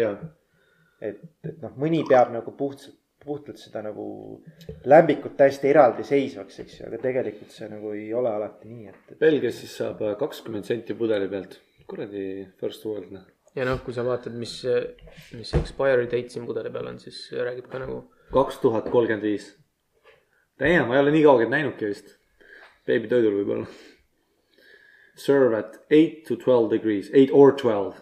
[1.01, 4.05] et, et noh, mõni peab nagu puhtalt, puhtalt seda nagu
[4.89, 9.21] lämbikut täiesti eraldiseisvaks, eks ju, aga tegelikult see nagu ei ole alati nii, et, et
[9.21, 11.59] Belgias siis saab äh, kakskümmend senti pudeli pealt.
[11.91, 12.25] kuradi
[12.61, 13.27] first world noh.
[13.57, 14.61] ja noh, kui sa vaatad, mis,
[15.37, 18.03] mis expiry date siin pudeli peal on, siis räägib ka nagu
[18.33, 19.51] kaks tuhat kolmkümmend viis.
[20.61, 22.17] Damn, ma ei ole nii kaugelt näinudki vist.
[22.87, 23.67] beebitoidul võib-olla.
[25.17, 27.97] Serve at eight to twelve degrees, eight or twelve.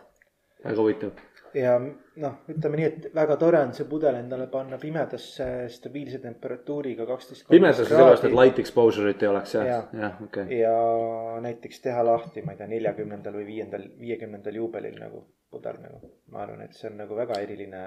[0.64, 1.12] väga huvitav.
[1.54, 1.78] ja
[2.22, 7.48] noh, ütleme nii, et väga tore on see pudel endale panna pimedasse stabiilse temperatuuriga kaksteist.
[7.50, 10.60] pimedas sellepärast, et light exposure'it ei oleks jah jah, okei okay..
[10.62, 16.10] ja näiteks teha lahti, ma ei tea, neljakümnendal või viiendal, viiekümnendal juubelil nagu pudel nagu.
[16.28, 17.78] ma arvan, et see on nagu väga eriline,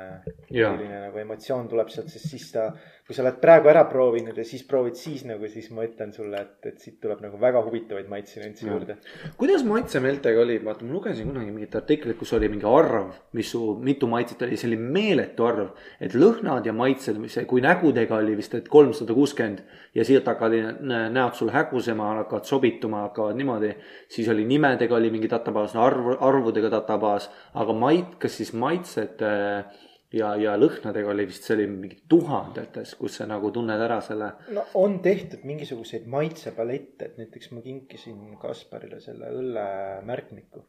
[0.49, 2.63] eriline nagu emotsioon tuleb sealt, sest siis ta,
[3.05, 6.41] kui sa oled praegu ära proovinud ja siis proovid siis nagu, siis ma ütlen sulle,
[6.41, 8.95] et, et siit tuleb nagu väga huvitavaid maitsenüansse juurde.
[9.37, 13.61] kuidas maitsemeeltega oli, vaata ma lugesin kunagi mingit artiklit, kus oli mingi arv, mis su,
[13.77, 15.69] mitu maitset see oli meeletu arv.
[15.99, 19.61] et lõhnad ja maitsed, mis, kui nägudega oli vist, et kolmsada kuuskümmend
[19.95, 23.75] ja siit hakkavad nä- näod sul hägusema, hakkavad sobituma, hakkavad niimoodi.
[24.09, 29.65] siis oli nimedega oli mingi databaas, arv, arvudega databaas, aga mait-, kas siis maitsed äh,
[30.13, 34.31] ja, ja lõhnadega oli vist, see oli mingi tuhandetes, kus sa nagu tunned ära selle.
[34.55, 40.65] no on tehtud mingisuguseid maitsepalette, et näiteks ma kinkisin Kasparile selle õllemärkmiku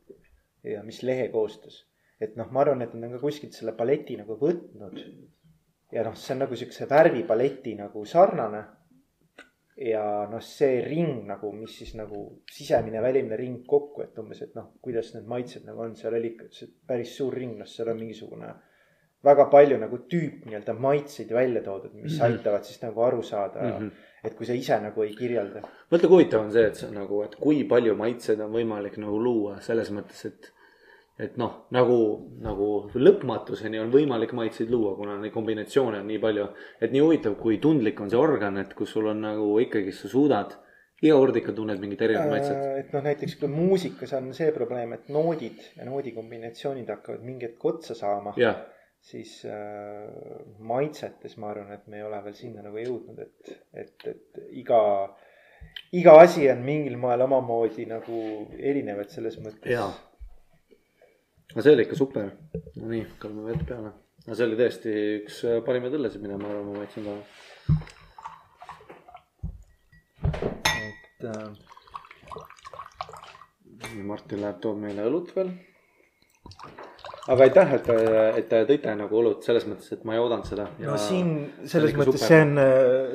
[0.69, 1.83] ja mis lehe koostas.
[2.23, 5.01] Et noh, ma arvan, et nad on ka kuskilt selle paleti nagu võtnud.
[5.93, 8.63] ja noh, see on nagu siukse värvipaleti nagu sarnane.
[9.83, 14.55] ja noh, see ring nagu, mis siis nagu sisemine, välimine ring kokku, et umbes, et
[14.55, 17.91] noh, kuidas need maitsed nagu on, seal oli ikka see päris suur ring, noh, seal
[17.93, 18.53] on mingisugune
[19.25, 22.39] väga palju nagu tüüp nii-öelda maitseid välja toodud, mis mm -hmm.
[22.39, 23.91] aitavad siis nagu aru saada mm, -hmm.
[24.25, 25.63] et kui sa ise nagu ei kirjelda.
[25.93, 29.23] mõtle, kui huvitav on see, et sa nagu, et kui palju maitseid on võimalik nagu
[29.23, 30.53] luua selles mõttes, et
[31.23, 31.99] et noh, nagu,
[32.43, 32.69] nagu
[32.99, 36.49] lõpmatuseni on võimalik maitseid luua, kuna neid kombinatsioone on nii palju.
[36.81, 40.11] et nii huvitav, kui tundlik on see organ, et kus sul on nagu ikkagi, sa
[40.11, 40.57] suudad
[41.03, 42.59] iga kord ikka tunned mingit erinevat maitset.
[42.59, 47.49] Äh, et noh, näiteks kui muusikas on see probleem, et noodid ja noodikombinatsioonid hakkavad mingi
[47.49, 48.35] hetk otsa saama,
[49.03, 50.07] siis äh,
[50.63, 54.79] maitsetes ma arvan, et me ei ole veel sinna nagu jõudnud, et, et, et iga,
[55.99, 58.23] iga asi on mingil moel omamoodi nagu
[58.59, 59.75] erinev, et selles mõttes.
[61.53, 62.31] Aga see oli ikka super.
[62.81, 63.91] Nonii, hakkame vett peale.
[64.27, 67.13] no see oli tõesti üks äh, parimaid õllesid, mida ma arvan, ma maitsen ka.
[70.87, 71.49] et äh,
[74.09, 75.53] Martin läheb, toob meile õlut veel.
[77.29, 77.87] aga aitäh, et,
[78.41, 80.71] et te tõite nagu õlut selles mõttes, et ma ei oodanud seda.
[80.81, 81.35] no siin
[81.69, 82.57] selles mõttes see on,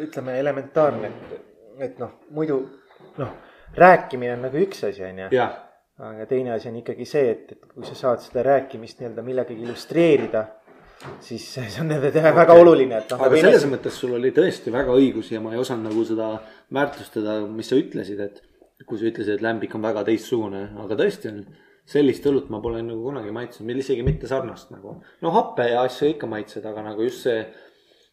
[0.05, 1.47] ütleme elementaarne, et,
[1.89, 2.61] et noh, muidu
[3.17, 3.33] noh,
[3.77, 5.31] rääkimine on nagu üks asi, onju.
[5.33, 5.57] jah,
[5.97, 9.63] aga teine asi on ikkagi see, et, et kui sa saad seda rääkimist nii-öelda millegagi
[9.65, 10.43] illustreerida,
[11.25, 12.59] siis see on väga okay.
[12.61, 13.23] oluline, et noh.
[13.25, 16.33] aga selles mõttes sul oli tõesti väga õigus ja ma ei osanud nagu seda
[16.73, 18.43] väärtustada, mis sa ütlesid, et
[18.85, 21.47] kui sa ütlesid, et lämbik on väga teistsugune, aga tõesti on.
[21.87, 24.97] sellist õlut ma pole nagu kunagi maitsnud, isegi mitte sarnast nagu.
[25.21, 27.45] no happe ja asju ikka maitsed, aga nagu just see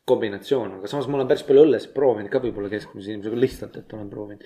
[0.07, 3.93] kombinatsioon, aga samas ma olen päris palju õllesid proovinud ka võib-olla keskmise inimesega lihtsalt, et
[3.97, 4.45] olen proovinud.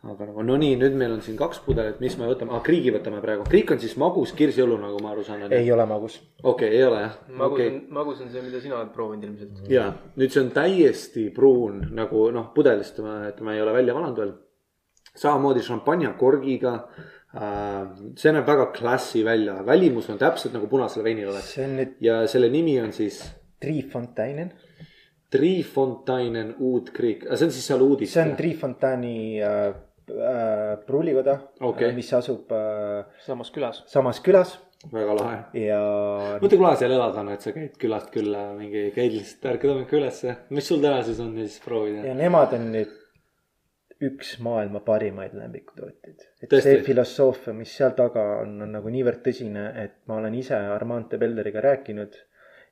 [0.00, 2.92] Aga nagu no nii, nüüd meil on siin kaks pudelit, mis me võtame ah,, kriigi
[2.94, 5.42] võtame praegu, kriik on siis magus kirsiõlu, nagu ma aru saan.
[5.52, 6.16] ei ole magus.
[6.40, 7.18] okei okay,, ei ole jah.
[7.28, 9.58] magus okei on, magus on see, mida sina oled proovinud ilmselt.
[9.68, 14.22] ja nüüd see on täiesti pruun nagu noh, pudelist, et ma ei ole välja valanud
[14.22, 14.32] veel.
[15.20, 16.72] samamoodi šampanjakorgiga
[17.36, 17.92] äh,.
[18.16, 22.48] see näeb väga klassi välja, välimus on täpselt nagu punasel veinil oleks nüüd ja selle
[22.48, 23.20] nimi on siis
[23.60, 24.54] Trifontainen,
[25.28, 28.16] Trifontainen Uud Creek, see on siis seal uudis.
[28.16, 31.92] see on Trifontani äh, äh, pruulikoda Okei.
[31.96, 33.82] mis asub äh, samas külas.
[33.90, 34.58] samas külas
[34.92, 35.40] väga lahe.
[35.60, 35.80] ja
[36.40, 39.74] mõtle, kui lahe seal elada on, et sa käid külast külla mingi, käid lihtsalt ärkad
[39.74, 42.16] hommikul ülesse, mis sul täna siis on ja siis proovida ja.
[42.16, 42.96] nemad on nüüd
[44.00, 46.24] üks maailma parimaid lemmikutootjaid.
[46.40, 46.64] et Tõesti?
[46.64, 51.10] see filosoofia, mis seal taga on, on nagu niivõrd tõsine, et ma olen ise Armand
[51.12, 52.16] de Belderiga rääkinud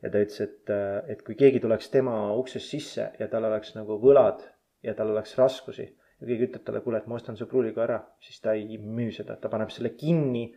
[0.02, 0.72] ja ta ütles, et,
[1.12, 4.46] et kui keegi tuleks tema uksest sisse ja tal oleks nagu võlad
[4.86, 7.98] ja tal oleks raskusi ja keegi ütleb talle, kuule, et ma ostan su pruuliga ära,
[8.20, 10.48] siis ta ei müü seda, ta paneb selle kinni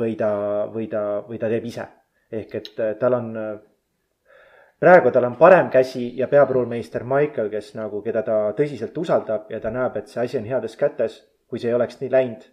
[0.00, 0.30] või ta,
[0.72, 1.86] või ta, või ta teeb ise.
[2.34, 3.54] ehk et äh, tal on äh,
[4.80, 9.60] praegu tal on parem käsi ja peapruulmeister Michael, kes nagu, keda ta tõsiselt usaldab ja
[9.60, 11.22] ta näeb, et see asi on heades kätes.
[11.48, 12.44] kui see ei oleks nii läinud,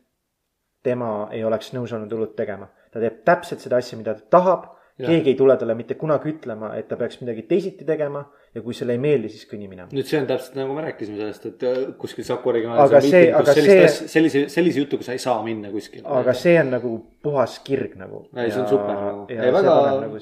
[0.84, 2.70] tema ei oleks nõus olnud õlut tegema.
[2.92, 4.70] ta teeb täpselt seda asja, mida ta tahab.
[5.08, 8.26] Keegi ei tule talle mitte kunagi ütlema, et ta peaks midagi teisiti tegema
[8.56, 9.88] ja kui sulle ei meeldi, siis kõnni minema.
[9.96, 13.54] nüüd see on täpselt nagu me rääkisime sellest, et äh, kuskil Saku originaalis see- aga
[13.54, 16.04] see- sellise, sellise jutuga sa ei saa minna kuskile.
[16.06, 16.92] aga see on nagu
[17.24, 18.26] puhas kirg nagu.
[18.36, 19.26] Ei, see on super nagu.
[19.30, 20.20] ja Ei, see väga- nagu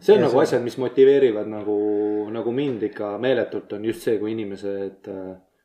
[0.00, 1.78] see on nagu asjad, mis motiveerivad nagu,
[2.30, 5.10] nagu mind ikka meeletult on just see, kui inimesed,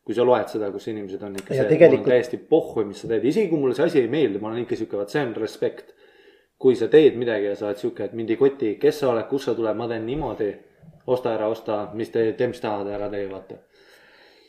[0.04, 2.86] kui sa loed seda, kus inimesed on ikka Ja see, tegelikult- mul on täiesti pohhu,
[2.90, 5.10] mis sa teed, isegi kui mulle see asi ei meeldi, ma olen ikka sihuke, vaat
[5.14, 5.94] see on respekt.
[6.60, 9.28] Kui sa teed midagi ja sa oled sihuke, et mind ei koti, kes sa oled,
[9.32, 10.52] kust sa tuled, ma teen niimoodi.
[11.10, 13.56] osta ära, osta, mis te, tee, mis tahad, ära tee, vaata.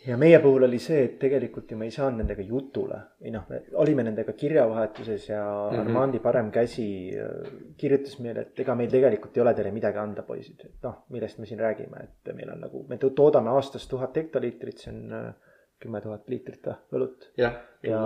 [0.06, 3.44] ja meie puhul oli see, et tegelikult ju me ei saanud nendega jutule või noh,
[3.48, 5.80] me olime nendega kirjavahetuses ja mm -hmm.
[5.80, 10.22] Armandi parem käsi äh, kirjutas meile, et ega meil tegelikult ei ole teile midagi anda,
[10.22, 13.88] poisid, et noh, millest me siin räägime, et meil on nagu, me to- toodame aastas
[13.88, 15.34] tuhat hektoliitrit, see on äh,
[15.80, 17.30] kümme tuhat liitrit õlut.
[17.40, 18.00] jah, ja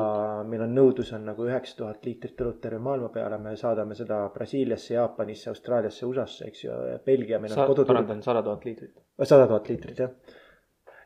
[0.47, 4.21] meil on nõudlus on nagu üheksa tuhat liitrit õlut terve maailma peale, me saadame seda
[4.35, 8.95] Brasiiliasse, Jaapanisse, Austraaliasse, USA-sse, eks ju, Belgia, meil on sa, koduturg parandan, sada tuhat liitrit.
[9.23, 10.13] sada tuhat liitrit jah.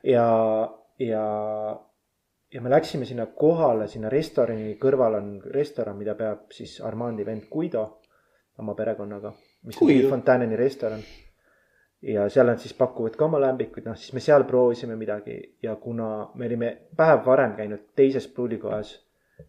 [0.04, 0.26] ja,
[1.04, 1.24] ja,
[2.52, 7.48] ja me läksime sinna kohale, sinna restorani kõrval on restoran, mida peab siis Armandi vend
[7.52, 7.86] Guido
[8.58, 9.32] oma perekonnaga,
[9.64, 10.12] mis on Guido?
[10.12, 11.00] Fontaneni restoran.
[12.02, 15.74] Ja seal nad siis pakuvad ka oma lämbikuid, noh siis me seal proovisime midagi ja
[15.76, 18.94] kuna me olime päev varem käinud teises pruulikojas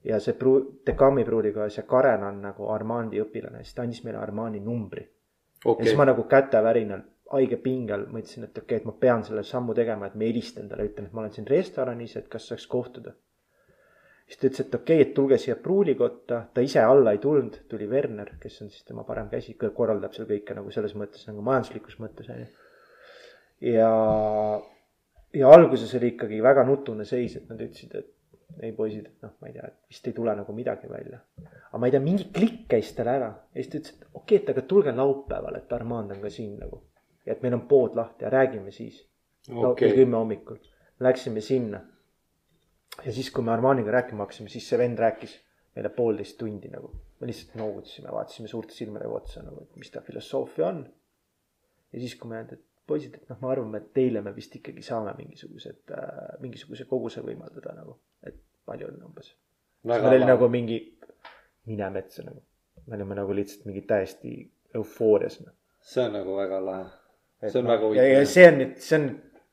[0.03, 4.17] ja see pruu-, Decami pruulikojas ja Karen on nagu Armandi õpilane, siis ta andis meile
[4.21, 7.01] Armani numbri ja okei siis ma nagu kätevärinal,
[7.31, 10.69] haige pingel mõtlesin, et okei okay,, et ma pean selle sammu tegema, et ma helistan
[10.69, 13.13] talle, ütlen, et ma olen siin restoranis, et kas saaks kohtuda.
[14.29, 17.63] Siis ta ütles, et okei okay,, et tulge siia pruulikotta, ta ise alla ei tulnud,
[17.71, 21.41] tuli Werner, kes on siis tema parem käsi, korraldab seal kõike nagu selles mõttes nagu
[21.45, 22.47] majanduslikus mõttes on ju.
[23.73, 23.89] ja,
[25.41, 28.15] ja alguses oli ikkagi väga nutune seis, et nad ütlesid, et
[28.65, 31.19] ei poisid, et noh, ma ei tea, et vist ei tule nagu midagi välja.
[31.69, 34.21] aga ma ei tea, mingi klikk käis tal ära ja siis ta ütles, et okei
[34.21, 36.83] okay,, et aga tulge laupäeval, et Armand on ka siin nagu.
[37.25, 39.05] ja et meil on pood lahti ja räägime siis.
[39.77, 40.59] kell kümme hommikul,
[40.99, 41.81] läksime sinna.
[43.05, 45.35] Ja siis, kui me Armandiga rääkima hakkasime, siis see vend rääkis
[45.75, 46.91] meile poolteist tundi nagu.
[47.19, 50.85] me lihtsalt noogutasime, vaatasime suurte silmadega otsa nagu, et mis ta filosoofia on.
[51.93, 54.55] ja siis, kui me öeldi, et poisid, et noh, me arvame, et teile me vist
[54.55, 58.39] ikkagi saame mingisugused äh,, mingisuguse koguse võimaldada nagu, et
[58.69, 59.33] palju on umbes.
[59.89, 60.31] Meil oli lahe.
[60.31, 60.79] nagu mingi,
[61.69, 62.41] mine metsa nagu,
[62.85, 64.33] me olime nagu lihtsalt mingi täiesti
[64.75, 65.53] eufoorias noh.
[65.81, 66.89] see on nagu väga lahe.
[67.45, 68.29] see on väga huvitav.
[68.33, 69.09] see on nüüd, see on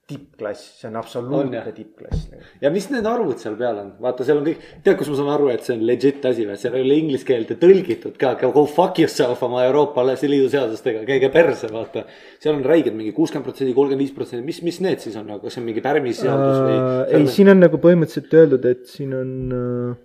[0.06, 2.44] tippklass, see on absoluutne tippklass nagu..
[2.62, 5.30] ja mis need arvud seal peal on, vaata, seal on kõik, tead, kus ma saan
[5.32, 8.62] aru, et see on legit asi või, seal ei ole inglise keelde tõlgitud ka, go
[8.70, 12.04] fuck yourself oma Euroopa Liidu seadustega, käige perse, vaata.
[12.42, 15.56] seal on räiged mingi kuuskümmend protsenti, kolmkümmend viis protsenti, mis, mis need siis on, kas
[15.56, 17.16] see on mingi pärmisseadus või Äh,?
[17.18, 19.98] ei, siin on nagu põhimõtteliselt öeldud, et siin on äh,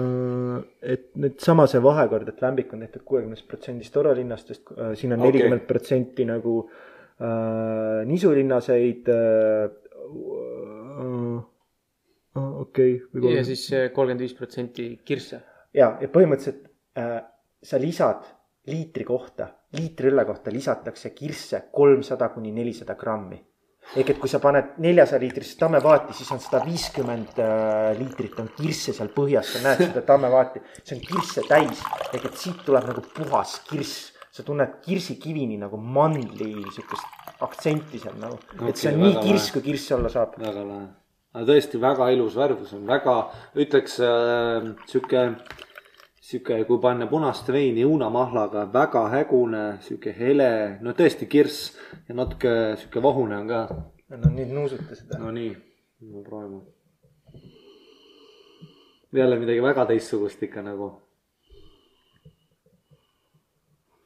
[0.00, 0.56] äh,,
[0.96, 5.68] et nüüd sama see vahekord, et lämbik on tehtud kuuekümnest protsendist oralinnastest siin on nelikümmend
[5.68, 6.90] protsenti nagu äh,
[8.04, 9.70] nisulinnaseid äh,.
[12.34, 15.40] okei okay,, ja siis kolmkümmend viis protsenti kirsse.
[15.74, 16.66] ja, ja põhimõtteliselt
[16.98, 17.20] äh,
[17.62, 18.26] sa lisad
[18.66, 23.40] liitri kohta, liitri õlle kohta lisatakse kirsse kolmsada kuni nelisada grammi.
[23.96, 27.36] ehk et kui sa paned neljasaja liitrist tammevaati, siis on sada viiskümmend
[27.98, 31.82] liitrit on kirsse seal põhjas, sa näed seda tammevaati, see on kirsse täis.
[32.14, 38.16] ehk et siit tuleb nagu puhas kirss, sa tunned kirsikivini nagu mandli siukest aktsenti seal
[38.18, 40.34] nagu, et see on nii kirss, kui kirss olla saab.
[40.42, 40.88] väga lahe,
[41.34, 43.14] aga tõesti väga ilus värvus on, väga
[43.62, 45.22] ütleks äh, sihuke,
[46.18, 50.50] sihuke, kui panna punast veini õunamahlaga, väga hägune, sihuke hele,
[50.82, 51.70] no tõesti kirss
[52.08, 53.64] ja natuke sihuke vahune on ka.
[54.18, 55.22] no nüüd nuusuta seda.
[55.22, 55.54] no nii,
[56.26, 56.64] proovime.
[59.14, 60.90] jälle midagi väga teistsugust ikka nagu.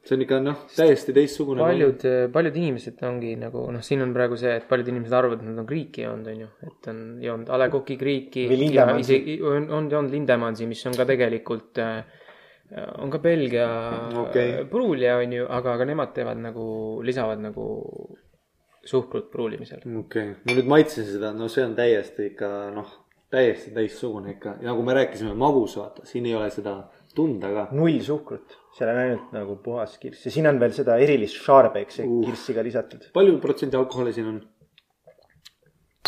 [0.08, 1.60] See on ikka noh, täiesti teistsugune.
[1.60, 5.50] paljud, paljud inimesed ongi nagu noh, siin on praegu see, et paljud inimesed arvavad, et
[5.50, 10.14] nad on kriiki joonud, onju, et on joonud A Le Coq'i kriiki on, on joonud
[10.14, 12.00] Lindemansi, mis on ka tegelikult äh,
[12.98, 13.66] on ka Belgia
[14.22, 14.64] okay.
[14.70, 16.64] pruulija, onju, aga, aga nemad teevad nagu,
[17.04, 17.66] lisavad nagu
[18.88, 19.84] suhkrut pruulimisel.
[19.84, 22.94] okei okay., ma nüüd maitsesin seda, no see on täiesti ikka noh,
[23.32, 26.78] täiesti teistsugune ikka ja nagu me rääkisime, magus vaata, siin ei ole seda
[27.14, 27.66] tunda ka.
[27.76, 32.06] null suhkrut, seal on ainult nagu puhas kirss ja siin on veel seda erilist Scharbeck'i
[32.06, 32.22] Uh.
[32.26, 33.10] kirssi ka lisatud.
[33.14, 34.40] palju protsenti alkoholi siin on?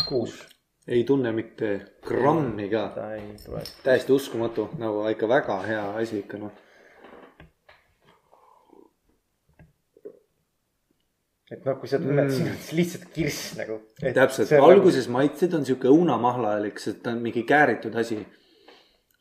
[0.07, 0.39] kuus.
[0.87, 1.71] ei tunne mitte
[2.07, 2.87] grammi ka,
[3.83, 6.51] täiesti uskumatu, nagu ikka väga hea asi ikka noh.
[11.51, 13.81] et noh, kui sa tunned mm., siin on lihtsalt kirss nagu.
[13.99, 18.21] täpselt, alguses maitsed on sihuke õunamahlalik, sest ta on mingi kääritud asi.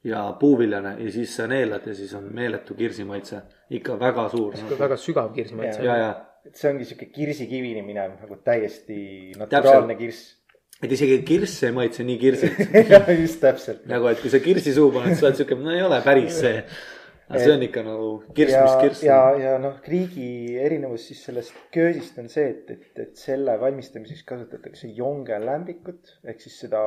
[0.05, 4.55] Ja puuviljane ja siis sa neelad ja siis on meeletu kirsimaitse, ikka väga suur.
[4.79, 5.85] väga sügav kirsimaitse.
[5.85, 6.11] ja, ja,
[6.47, 10.37] et see ongi sihuke kirsikivini minev nagu täiesti naturaalne kirss.
[10.83, 12.63] et isegi kirss ei maitse nii kirsilt
[13.25, 13.85] just täpselt.
[13.91, 16.65] nagu, et kui sa kirsi suhu paned, sa oled siuke, no ei ole päris see.
[17.31, 21.21] aga see on ikka nagu kirss, ja mis, kirss ja, ja noh, kriigi erinevus siis
[21.29, 26.83] sellest köösist on see, et, et, et selle valmistamiseks kasutatakse jonge lämbikut ehk siis seda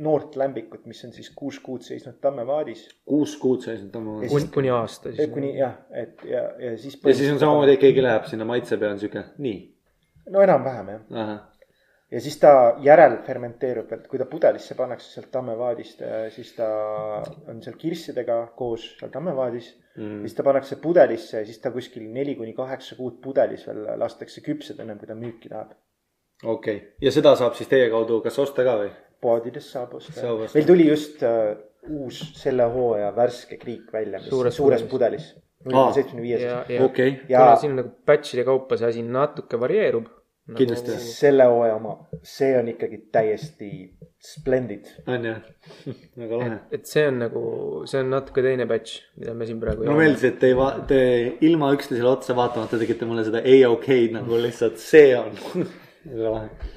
[0.00, 2.86] noort lämbikut, mis on siis kuus kuud seisnud tammevaadis.
[3.08, 4.32] kuus kuud seisnud tammamas.
[4.32, 5.30] kuni, kuni aasta siis.
[5.34, 6.96] kuni jah, et ja, ja siis.
[7.04, 9.60] ja siis on samamoodi, et keegi läheb sinna maitse peale siuke, nii.
[10.32, 11.38] no enam-vähem jah,
[12.10, 12.52] ja siis ta
[12.84, 16.00] järel fermenteerub, et kui ta pudelisse pannakse sealt tammevaadist,
[16.34, 16.68] siis ta
[17.50, 20.22] on seal kirssidega koos seal tammevaadis mm..
[20.24, 24.44] siis ta pannakse pudelisse ja siis ta kuskil neli kuni kaheksa kuud pudelis veel lastakse
[24.46, 25.76] küpseda, enne kui ta müüki läheb.
[26.44, 28.92] okei okay., ja seda saab siis teie kaudu kas osta ka või?
[29.20, 31.56] poodides saab osta meil tuli just uh,
[31.88, 35.32] uus selle hooaja värske kriik välja, mis Suures suures, pudelis.
[35.64, 38.88] null koma seitsmekümne viies ja, ja okei, ja kuna siin on nagu batch'ide kaupa see
[38.92, 40.06] asi natuke varieerub.
[40.56, 41.94] Kindlasti selle hooaja oma,
[42.24, 43.70] see on ikkagi täiesti
[44.18, 44.88] splendid.
[45.06, 45.42] on jah,
[46.18, 46.56] väga lahe.
[46.74, 47.42] et see on nagu,
[47.90, 50.72] see on natuke teine batch, mida me siin praegu mulle meeldis, et te ei va-,
[50.88, 51.02] te
[51.46, 55.36] ilma üksteisele otsa vaatamata tegite mulle seda A-OK-d nagu lihtsalt see on.
[56.08, 56.72] väga lahe.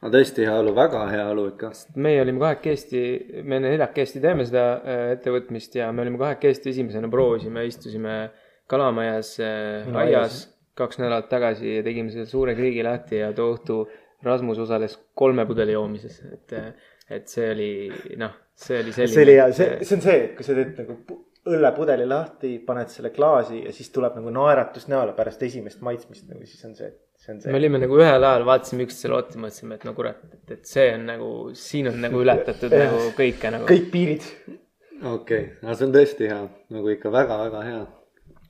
[0.00, 1.72] aga tõesti hea õlu, väga hea õlu ikka.
[2.06, 3.02] meie olime kahekesti,
[3.42, 8.22] me neljakesti teeme seda äh, ettevõtmist ja me olime kahekesti esimesena proovisime, istusime
[8.70, 10.40] Kalamajas äh, Minu aias aias.
[10.80, 13.82] Kaks nädalat tagasi ja tegime selle suure kriigi lahti ja too õhtu
[14.24, 16.52] Rasmus osales kolme pudeli joomises, et,
[17.08, 17.72] et see oli
[18.20, 19.14] noh, see oli selline.
[19.14, 22.50] see oli hea, see, see on see, et kui sa teed nagu pu- õllepudeli lahti,
[22.64, 26.74] paned selle klaasi ja siis tuleb nagu naeratus näole pärast esimest maitsmist nagu siis on
[26.76, 27.54] see, see on me see.
[27.56, 31.06] olime nagu ühel ajal, vaatasime üksteisele otsa, mõtlesime, et no kurat, et, et see on
[31.08, 33.68] nagu, siin on nagu ületatud nagu kõike nagu.
[33.70, 34.28] kõik piirid.
[35.00, 36.42] okei okay., aga see on tõesti hea,
[36.76, 37.80] nagu ikka väga-väga hea.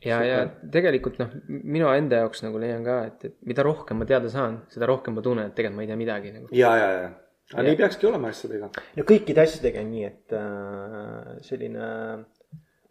[0.05, 0.39] ja, ja
[0.72, 4.60] tegelikult noh, mina enda jaoks nagu leian ka, et, et mida rohkem ma teada saan,
[4.72, 6.51] seda rohkem ma tunnen, et tegelikult ma ei tea midagi nagu.
[6.56, 7.09] ja, ja, ja,
[7.55, 8.70] aga nii peakski olema asjadega.
[8.97, 11.90] no kõikide asjadega on nii, et äh, selline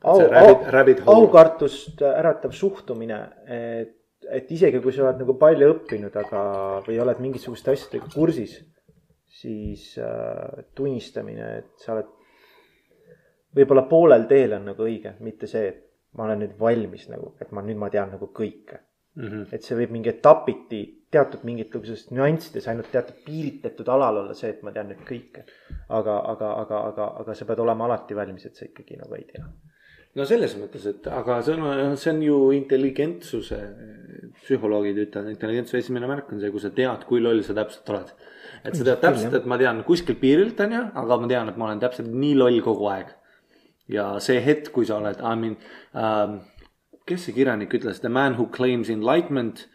[0.03, 0.51] au, au,
[1.15, 3.95] aukartust äratav suhtumine, et,
[4.29, 6.43] et isegi kui sa oled nagu palju õppinud, aga,
[6.87, 8.59] või oled mingisuguste asjadega kursis,
[9.39, 12.15] siis äh, tunnistamine, et sa oled
[13.55, 15.85] võib-olla poolel teel on nagu õige, mitte see, et
[16.17, 18.79] ma olen nüüd valmis nagu, et ma nüüd ma tean nagu kõike
[19.15, 19.27] mm.
[19.27, 19.45] -hmm.
[19.53, 20.81] et see võib mingi etapiti
[21.13, 25.45] teatud mingites nüanssides ainult teatud piiritletud alal olla see, et ma tean nüüd kõike.
[25.89, 29.25] aga, aga, aga, aga, aga sa pead olema alati valmis, et sa ikkagi nagu ei
[29.31, 29.45] tea.
[30.19, 33.59] no selles mõttes, et aga see on, see on ju intelligentsuse,
[34.43, 38.13] psühholoogid ütlevad, intelligentsuse esimene märk on see, kui sa tead, kui loll sa täpselt oled.
[38.63, 41.57] et sa tead täpselt, et ma tean kuskilt piirilt on ju, aga ma tean, et
[41.57, 43.15] ma olen täpselt nii loll kogu aeg.
[43.89, 45.57] Ja see hetk, kui sa oled, I mean
[45.93, 46.39] um,,
[47.09, 49.65] kes see kirjanik ütles, the man who claims enlightenment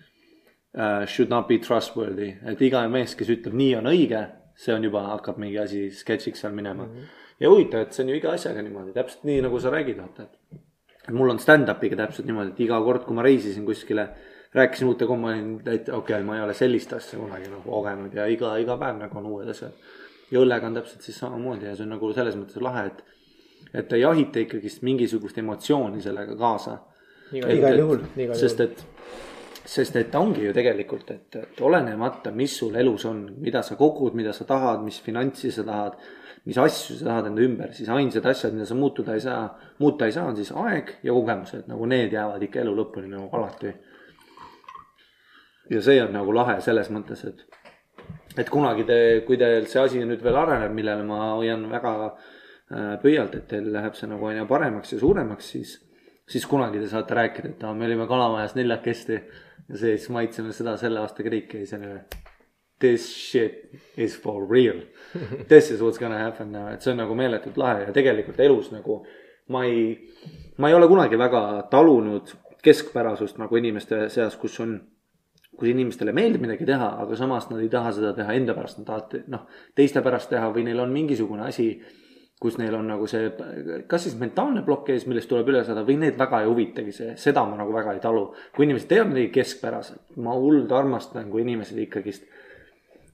[0.78, 4.23] uh, should not be trustworthy, et iga mees, kes ütleb, nii on õige,
[4.59, 6.93] see on juba, hakkab mingi asi sketšiks seal minema mm.
[6.93, 7.24] -hmm.
[7.43, 10.28] ja huvitav, et see on ju iga asjaga niimoodi, täpselt nii, nagu sa räägid, vaata,
[10.28, 10.61] et.
[11.12, 14.09] mul on stand-up'iga täpselt niimoodi, et iga kord, kui ma reisisin kuskile,
[14.55, 18.27] rääkisin uute komponentidega, et okei okay,, ma ei ole sellist asja kunagi nagu kogenud ja
[18.31, 19.73] iga, iga päev nagu on uued asjad.
[20.31, 23.03] ja õllega on täpselt siis samamoodi ja see on nagu selles mõttes lahe, et,
[23.73, 26.78] et te jahite ikkagist mingisugust emotsiooni sellega kaasa.
[27.32, 28.05] igal juhul.
[28.35, 28.85] sest et
[29.65, 34.15] sest et ongi ju tegelikult, et, et olenemata, mis sul elus on, mida sa kogud,
[34.16, 35.97] mida sa tahad, mis finantsi sa tahad,
[36.45, 39.47] mis asju sa tahad enda ümber, siis ainsad asjad, mida sa muutuda ei saa,
[39.81, 43.31] muuta ei saa, on siis aeg ja kogemused, nagu need jäävad ikka elu lõpuni nagu
[43.32, 43.73] alati.
[45.73, 47.41] ja see on nagu lahe selles mõttes, et,
[48.36, 52.34] et kunagi te, kui teil see asi nüüd veel areneb, millele ma hoian väga äh,
[53.02, 55.74] pöialt, et teil läheb see nagu aina paremaks ja suuremaks, siis
[56.28, 59.18] siis kunagi te saate rääkida, et aa, me olime kalamajas neljakesti
[59.68, 61.98] ja siis maitseme seda selle aasta kriiki ja siis on ju.
[62.80, 64.80] This shit is for real.
[65.52, 68.72] This is what's gonna happen now, et see on nagu meeletult lahe ja tegelikult elus
[68.74, 69.05] nagu
[69.55, 69.94] ma ei,
[70.59, 72.32] ma ei ole kunagi väga talunud
[72.64, 74.78] keskpärasust nagu inimeste seas, kus on
[75.55, 78.88] kui inimestele meeldib midagi teha, aga samas nad ei taha seda teha enda pärast, nad
[78.88, 79.44] tahavad noh,
[79.78, 81.68] teiste pärast teha või neil on mingisugune asi
[82.45, 83.31] kus neil on nagu see,
[83.89, 87.15] kas siis mentaalne plokk ees, millest tuleb üle saada või neid väga ei huvitagi see,
[87.21, 88.27] seda ma nagu väga ei talu.
[88.53, 92.29] kui inimesed teevad midagi keskpäraselt, ma hullult armastan, kui inimesed ikkagist,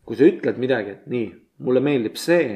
[0.03, 1.31] kui sa ütled midagi, et nii,
[1.63, 2.49] mulle meeldib see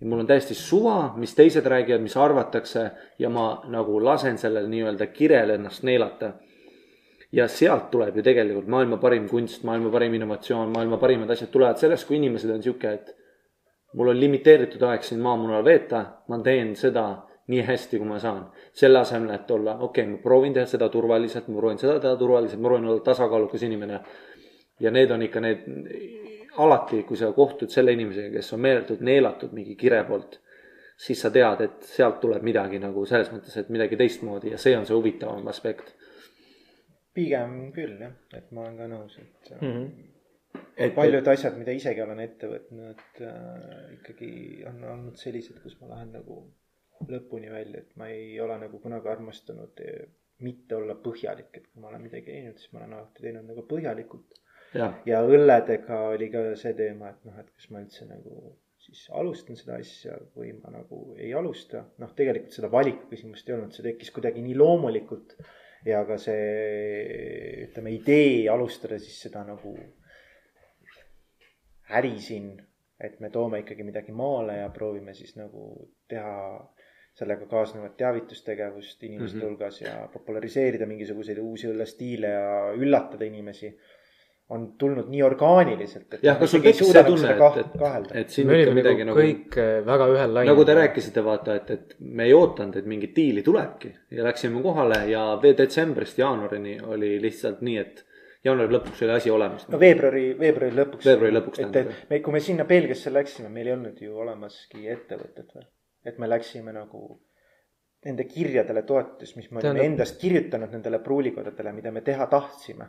[0.00, 2.86] ja mul on täiesti suva, mis teised räägivad, mis arvatakse
[3.20, 6.32] ja ma nagu lasen sellel nii-öelda kirel ennast neelata.
[7.32, 11.76] ja sealt tuleb ju tegelikult maailma parim kunst, maailma parim innovatsioon, maailma parimad asjad tulevad
[11.76, 13.10] sellest, kui inimesed on sihuke, et
[13.96, 17.06] mul on limiteeritud aeg siin maamunal veeta, ma teen seda
[17.48, 18.50] nii hästi, kui ma saan.
[18.72, 22.16] selle asemel, et olla, okei okay,, ma proovin teha seda turvaliselt, ma proovin seda teha
[22.16, 24.00] turvaliselt, ma proovin olla tasakaalukas inimene.
[24.80, 25.64] ja need on ikka need,
[26.58, 30.38] alati, kui sa kohtud selle inimesega, kes on meeletult neelatud mingi kire poolt,
[30.98, 34.76] siis sa tead, et sealt tuleb midagi nagu selles mõttes, et midagi teistmoodi ja see
[34.76, 35.94] on see huvitavam aspekt.
[37.14, 39.72] pigem küll jah, et ma olen ka nõus, et mm.
[39.72, 40.07] -hmm
[40.76, 41.32] et paljud et...
[41.34, 44.30] asjad, mida isegi olen ette võtnud äh,, ikkagi
[44.70, 46.42] on olnud sellised, kus ma lähen nagu
[47.06, 50.06] lõpuni välja, et ma ei ole nagu kunagi armastanud eh,
[50.44, 53.64] mitte olla põhjalik, et kui ma olen midagi teinud, siis ma olen alati teinud nagu
[53.70, 54.38] põhjalikult.
[55.08, 58.56] ja õlledega oli ka see teema, et noh, et kas ma üldse nagu
[58.88, 61.84] siis alustan seda asja või ma nagu ei alusta.
[62.02, 65.36] noh, tegelikult seda valiku küsimust ei olnud, see tekkis kuidagi nii loomulikult.
[65.86, 69.74] ja ka see, ütleme, idee alustada siis seda nagu
[71.90, 72.56] äri siin,
[73.00, 76.34] et me toome ikkagi midagi maale ja proovime siis nagu teha
[77.18, 79.46] sellega kaasnevat teavitustegevust inimeste mm -hmm.
[79.46, 83.72] hulgas ja populariseerida mingisuguseid uusi õllestiile ja üllatada inimesi
[84.48, 86.22] on tulnud nii orgaaniliselt, et.
[86.24, 89.20] jah, kas sul tekkis see tunne, et, et, et siin ikka midagi nagu.
[89.20, 90.52] kõik äh, väga ühel lainel.
[90.54, 94.62] nagu te rääkisite, vaata, et, et me ei ootanud, et mingit diili tulebki ja läksime
[94.64, 98.04] kohale ja detsembrist jaanuarini oli lihtsalt nii, et
[98.46, 99.66] jaanuari lõpuks oli asi olemas.
[99.72, 101.06] no veebruari, veebruari lõpuks.
[101.08, 101.62] veebruari lõpuks.
[101.64, 105.66] et, et me, kui me sinna Belgiasse läksime, meil ei olnud ju olemaski ettevõtet veel.
[106.06, 107.02] et me läksime nagu
[108.06, 112.86] nende kirjadele toetus, mis me olime endast kirjutanud nendele pruulikodadele, mida me teha tahtsime.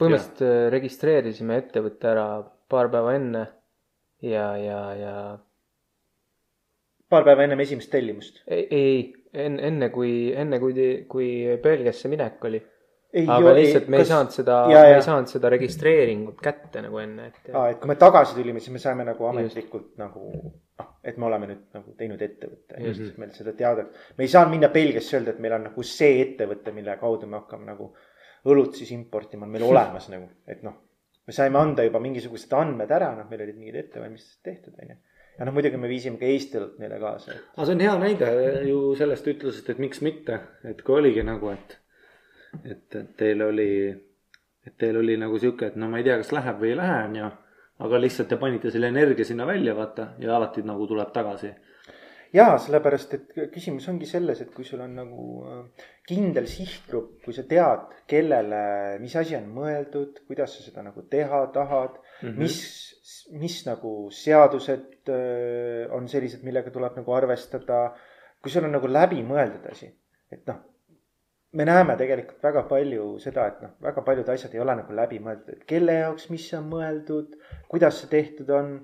[0.00, 0.44] põhimõtteliselt.
[0.44, 2.28] Äh, registreerisime ettevõtte ära
[2.68, 3.46] paar päeva enne
[4.20, 5.16] ja, ja, ja.
[7.08, 8.42] paar päeva ennem esimest tellimust?
[8.46, 9.02] ei, ei,
[9.32, 11.28] enne, enne kui, enne kui, kui
[11.62, 12.60] Belgiasse minek oli
[13.14, 14.04] ei, aga jo, lihtsalt me kas...
[14.04, 17.52] ei saanud seda, me ei saanud seda registreeringut kätte nagu enne, et.
[17.54, 20.00] aa, et kui me tagasi tulime, siis me saime nagu ametlikult Just.
[20.00, 23.94] nagu noh, et me oleme nüüd nagu teinud ettevõtte ja siis meil seda teadet.
[24.18, 27.38] me ei saanud minna Belgiasse öelda, et meil on nagu see ettevõte, mille kaudu me
[27.42, 27.92] hakkame nagu
[28.50, 30.76] õlut siis importima, on meil olemas nagu, et noh.
[31.24, 34.98] me saime anda juba mingisugused andmed ära, noh, meil olid mingid ettevalmistused tehtud, onju
[35.38, 37.38] ja noh, muidugi me viisime ka Eesti õlut neile kaasa.
[37.54, 38.34] aga see on hea näide
[38.68, 41.78] ju sellest ütlusest, et miks mitte, et kui oligi nagu, et
[42.64, 43.70] et, et teil oli,
[44.66, 46.98] et teil oli nagu sihuke, et no ma ei tea, kas läheb või ei lähe,
[47.08, 47.30] onju.
[47.84, 51.52] aga lihtsalt te panite selle energia sinna välja, vaata, ja alati nagu tuleb tagasi.
[52.34, 57.36] ja sellepärast, et küsimus ongi selles, et kui sul on nagu äh, kindel sihtgrupp, kui
[57.36, 58.64] sa tead, kellele,
[59.02, 62.38] mis asi on mõeldud, kuidas sa seda nagu teha tahad mm, -hmm.
[62.38, 67.94] mis, mis nagu seadused öö, on sellised, millega tuleb nagu arvestada.
[68.42, 69.86] kui sul on nagu läbimõeldud asi,
[70.32, 70.58] et noh,
[71.54, 75.54] me näeme tegelikult väga palju seda, et noh, väga paljud asjad ei ole nagu läbimõeldud,
[75.54, 77.38] et kelle jaoks, mis on mõeldud,
[77.70, 78.74] kuidas see tehtud on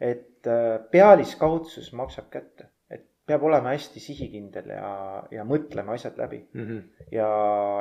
[0.00, 4.90] et äh, pealiskaudsus maksab kätte, et peab olema hästi sihikindel ja,
[5.34, 6.66] ja mõtlema asjad läbi mm.
[6.66, 7.04] -hmm.
[7.12, 7.28] ja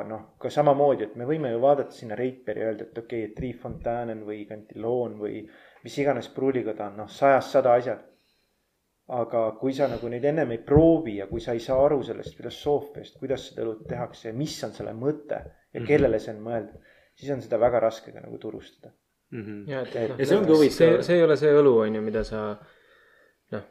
[0.08, 3.30] noh, ka samamoodi, et me võime ju vaadata sinna Reitberi ja öelda, et okei okay,,
[3.30, 5.46] et Triin Fontanen või Cantillon või
[5.84, 8.04] mis iganes pruulikoda on noh, sajast sada asjad.
[9.08, 12.36] Aga kui sa nagu neid ennem ei proovi ja kui sa ei saa aru sellest
[12.36, 15.40] filosoofiast, kuidas seda õlut tehakse ja mis on selle mõte
[15.74, 18.92] ja kellele see on mõeldud, siis on seda väga raske ka nagu turustada.
[19.32, 19.70] Mm -hmm.
[19.72, 20.76] ja, et, et noh, Ja see ongi huvitav.
[20.76, 22.44] see, see ei ole see õlu, on ju, mida sa
[23.52, 23.64] noh.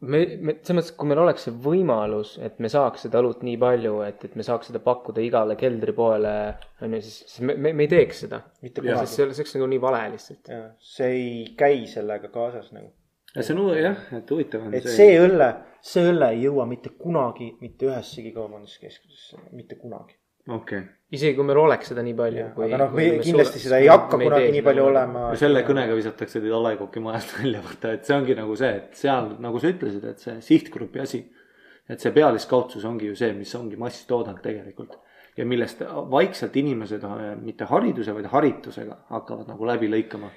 [0.00, 3.58] me, me selles mõttes, kui meil oleks see võimalus, et me saaks seda õlut nii
[3.58, 6.34] palju, et, et me saaks seda pakkuda igale keldripoele,
[6.82, 8.42] on ju, siis, siis me, me, me ei teeks seda.
[8.62, 10.50] sest see oleks nagu nii vale lihtsalt.
[10.78, 12.90] see ei käi sellega kaasas nagu.
[13.36, 15.48] Ja see on jah, et huvitav on et see õlle,
[15.84, 20.16] see õlle ei jõua mitte kunagi mitte ühessegi kaubanduskeskusesse, mitte kunagi.
[20.48, 20.88] okei okay..
[21.16, 22.48] isegi kui meil oleks seda nii palju.
[22.66, 24.88] aga noh, kindlasti seda ei hakka kunagi nii palju.
[24.90, 29.00] olema selle kõnega visatakse teid Alekoki majast välja, vaata, et see ongi nagu see, et
[29.04, 31.24] seal, nagu sa ütlesid, et see sihtgrupi asi.
[31.88, 35.00] et see pealiskaudsus ongi ju see, mis ongi masstoodang tegelikult
[35.36, 35.80] ja millest
[36.10, 37.04] vaikselt inimesed
[37.40, 40.28] mitte hariduse, vaid haritusega hakkavad nagu läbi lõikama.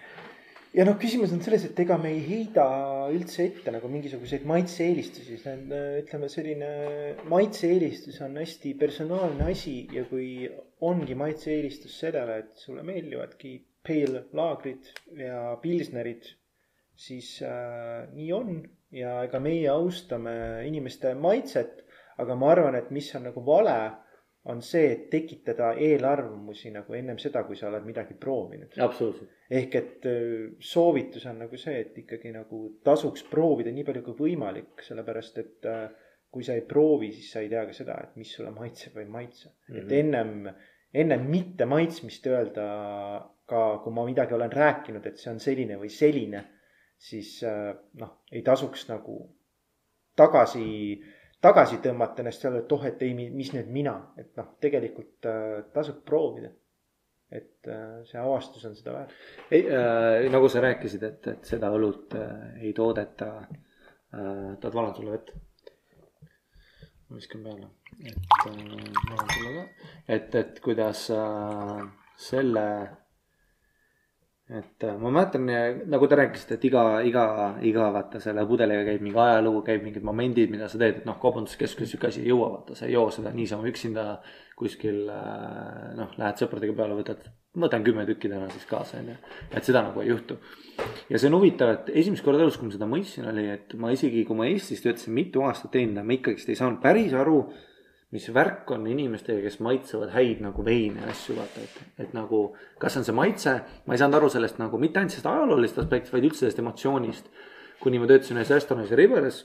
[0.75, 2.65] Ja noh, küsimus on selles, et ega me ei heida
[3.13, 5.69] üldse ette nagu mingisuguseid maitse-eelistusi, see on,
[6.01, 6.71] ütleme, selline
[7.31, 10.49] maitse-eelistus on hästi personaalne asi ja kui
[10.85, 14.89] ongi maitse-eelistus sellele, et sulle meeldivadki pale laagrid
[15.19, 16.27] ja pilsnerid,
[16.95, 18.57] siis äh, nii on.
[18.95, 20.31] Ja ega meie austame
[20.63, 21.81] inimeste maitset,
[22.21, 23.73] aga ma arvan, et mis on nagu vale,
[24.51, 29.31] on see, et tekitada eelarvamusi nagu ennem seda, kui sa oled midagi proovinud absoluutselt.
[29.49, 30.07] ehk et
[30.61, 35.69] soovitus on nagu see, et ikkagi nagu tasuks proovida nii palju kui võimalik, sellepärast et
[35.71, 35.87] äh,
[36.35, 39.05] kui sa ei proovi, siis sa ei tea ka seda, et mis sulle maitseb või
[39.05, 39.75] ei maitse mm.
[39.75, 39.81] -hmm.
[39.81, 40.49] et ennem,
[41.05, 42.65] ennem mitte maitsmist öelda
[43.49, 46.43] ka, kui ma midagi olen rääkinud, et see on selline või selline,
[46.97, 49.19] siis äh, noh, ei tasuks nagu
[50.15, 50.65] tagasi,
[51.41, 55.57] tagasi tõmmata ennast seal, et oh, et ei, mis nüüd mina, et noh, tegelikult äh,
[55.73, 56.51] tasub proovida.
[57.35, 59.13] et äh, see avastus on seda väärt.
[59.51, 64.53] ei äh,, nagu sa rääkisid, et, et seda õlut äh, ei toodeta äh,.
[64.61, 65.33] tahad vala sulle vett?
[67.09, 67.71] ma viskan peale,
[68.05, 69.65] et äh, vala sulle ka,
[70.07, 71.81] et, et kuidas äh,
[72.17, 72.65] selle,
[74.49, 75.47] et äh, ma mäletan,
[75.89, 77.23] nagu te rääkisite, et iga, iga,
[77.65, 81.17] iga vaata selle pudeliga käib mingi ajalugu, käib mingid momendid, mida sa teed, et noh,
[81.21, 84.05] kaubanduskeskuses sihuke asi ei jõua, vaata, sa ei joo seda niisama üksinda
[84.59, 87.25] kuskil äh, noh, lähed sõpradega peale, võtad,
[87.57, 89.17] võtan kümme tükki täna siis kaasa, onju.
[89.49, 90.37] et seda nagu ei juhtu.
[91.09, 93.95] ja see on huvitav, et esimest korda elus, kui ma seda mõistsin, oli, et ma
[93.97, 97.47] isegi, kui ma Eestis töötasin mitu aastat teinud, ma ikkagist ei saanud päris aru,
[98.15, 102.45] mis värk on inimestega, kes maitsevad häid nagu veine ja asju, vaata, et, et nagu,
[102.81, 106.15] kas on see maitse, ma ei saanud aru sellest nagu mitte ainult sellest ajaloolisest aspektist,
[106.15, 107.29] vaid üldse sellest emotsioonist.
[107.83, 109.43] kuni ma töötasin ühes restoranis Riveres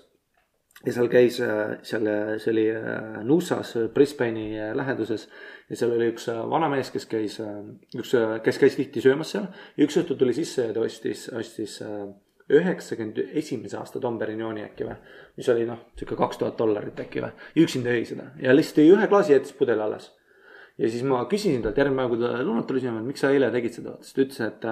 [0.87, 2.07] ja seal käis äh, seal,
[2.41, 5.27] see oli äh, Nuusas, Brisbane'i äh, läheduses
[5.69, 7.37] ja seal oli üks äh, vanamees, kes käis,
[7.99, 8.15] üks,
[8.47, 9.51] kes käis tihti söömas seal.
[9.77, 12.07] Ja üks õhtu tuli sisse ja ta ostis, ostis äh,
[12.51, 14.97] üheksakümmend esimese aasta Dom Perignoni äkki või,
[15.41, 17.33] mis oli noh, sihuke kaks tuhat dollarit äkki või,
[17.65, 18.31] üksinda jõi seda.
[18.45, 20.11] Ja lihtsalt jõi ühe klaasi, jättis pudeli alles.
[20.81, 23.33] ja siis ma küsisin talt järgmine päev, kui ta lõunat tuli sööma, et miks sa
[23.33, 24.67] eile tegid seda, siis ta ütles, et,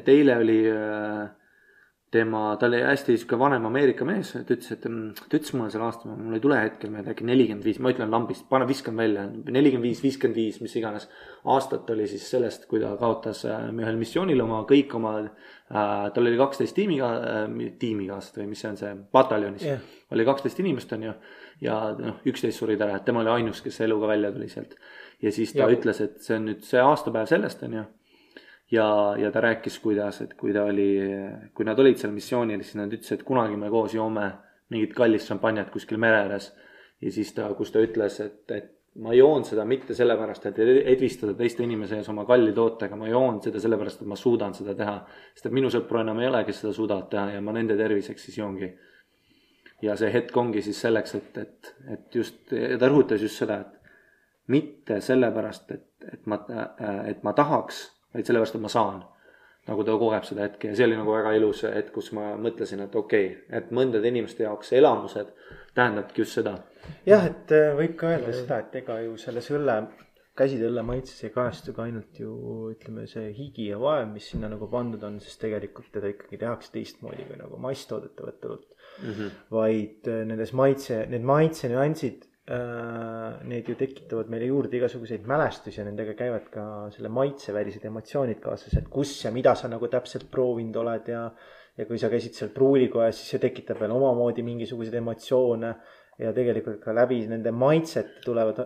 [0.00, 1.22] et eile oli äh,
[2.14, 5.72] tema, ta oli hästi sihuke vanem Ameerika mees, ta ütles, et mm, ta ütles mulle
[5.74, 8.96] selle aasta, mul ei tule hetkel meelde, äkki nelikümmend viis, ma ütlen lambist, pane, viskan
[8.98, 11.08] välja, nelikümmend viis, viiskümmend viis, mis iganes.
[11.44, 16.24] aastat oli siis sellest, kui ta kaotas äh, ühel missioonil oma kõik oma äh,, tal
[16.24, 17.42] oli kaksteist tiimiga äh,,
[17.78, 19.82] tiimikaaslased või mis see on see, pataljonis yeah.
[20.14, 21.12] oli kaksteist inimest, on ju.
[21.64, 24.78] ja noh, üksteist surid ära, et tema oli ainus, kes eluga välja tuli sealt.
[25.22, 25.76] ja siis ta ja.
[25.76, 27.84] ütles, et see on nüüd see aastapäev sellest, on ju
[28.72, 28.88] ja,
[29.18, 30.90] ja ta rääkis, kuidas, et kui ta oli,
[31.54, 34.30] kui nad olid seal missioonil, siis nad ütlesid, et kunagi me koos joome
[34.72, 36.52] mingit kallist šampanjat kuskil mere ääres.
[37.00, 41.34] ja siis ta, kus ta ütles, et, et ma joon seda mitte sellepärast, et edvistada
[41.38, 44.96] teiste inimese ees oma kalli tootega, ma joon seda sellepärast, et ma suudan seda teha.
[45.34, 48.28] sest et minu sõpru enam ei ole, kes seda suudavad teha ja ma nende terviseks
[48.28, 48.72] siis joongi.
[49.82, 53.78] ja see hetk ongi siis selleks, et, et, et just, ta rõhutas just seda, et
[54.50, 56.40] mitte sellepärast, et, et ma,
[57.06, 57.84] et ma tahaks,
[58.14, 59.06] vaid sellepärast, et ma saan.
[59.68, 62.80] nagu ta kogeb seda hetke ja see oli nagu väga ilus hetk, kus ma mõtlesin,
[62.80, 65.34] et okei okay,, et mõndade inimeste jaoks elamused
[65.76, 66.54] tähendabki just seda.
[67.08, 69.80] jah, et äh, võib ka öelda seda, et ega ju selles õlle,
[70.38, 72.30] käsitöölle maitses ei kajastu ka ainult ju
[72.70, 76.72] ütleme, see higi ja vaev, mis sinna nagu pandud on, sest tegelikult teda ikkagi tehakse
[76.76, 79.10] teistmoodi kui nagu masstoodetavat õlut mm.
[79.10, 79.36] -hmm.
[79.58, 85.88] vaid äh, nendes maitse, need maitsenüansid äh,, need ju tekitavad meile juurde igasuguseid mälestusi ja
[85.88, 86.64] nendega käivad ka
[86.94, 91.30] selle maitsevälised emotsioonid kaasas, et kus ja mida sa nagu täpselt proovinud oled ja
[91.78, 95.74] ja kui sa käisid seal pruulikojas, siis see tekitab veel omamoodi mingisuguseid emotsioone
[96.18, 98.58] ja tegelikult ka läbi nende maitsete tulevad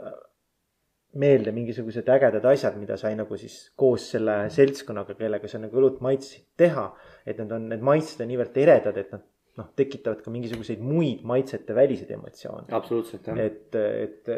[1.21, 6.01] meelde mingisugused ägedad asjad, mida sai nagu siis koos selle seltskonnaga, kellega sa nagu õlut
[6.05, 6.87] maitsesid teha.
[7.27, 9.27] et need on, need maitsed on niivõrd eredad, et nad
[9.61, 12.71] noh, tekitavad ka mingisuguseid muid maitsete väliseid emotsioone.
[12.71, 13.43] absoluutselt jah.
[13.45, 14.33] et, et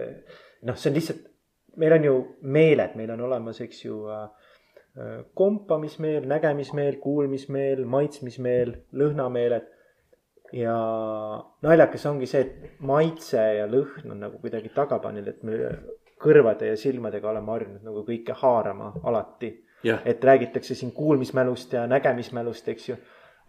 [0.67, 1.29] noh, see on lihtsalt,
[1.81, 2.17] meil on ju
[2.57, 4.27] meeled, meil on olemas, eks ju äh,
[5.35, 9.71] kompamismeel, nägemismeel, kuulmismeel, maitsmismeel, lõhnameeled.
[10.53, 10.77] Ja
[11.63, 15.59] naljakas ongi see, et maitse ja lõhn on nagu kuidagi tagaplaanil, et me
[16.25, 19.53] kõrvade ja silmadega oleme harjunud nagu kõike haarama alati.
[19.85, 22.97] Et räägitakse siin kuulmismälust ja nägemismälust, eks ju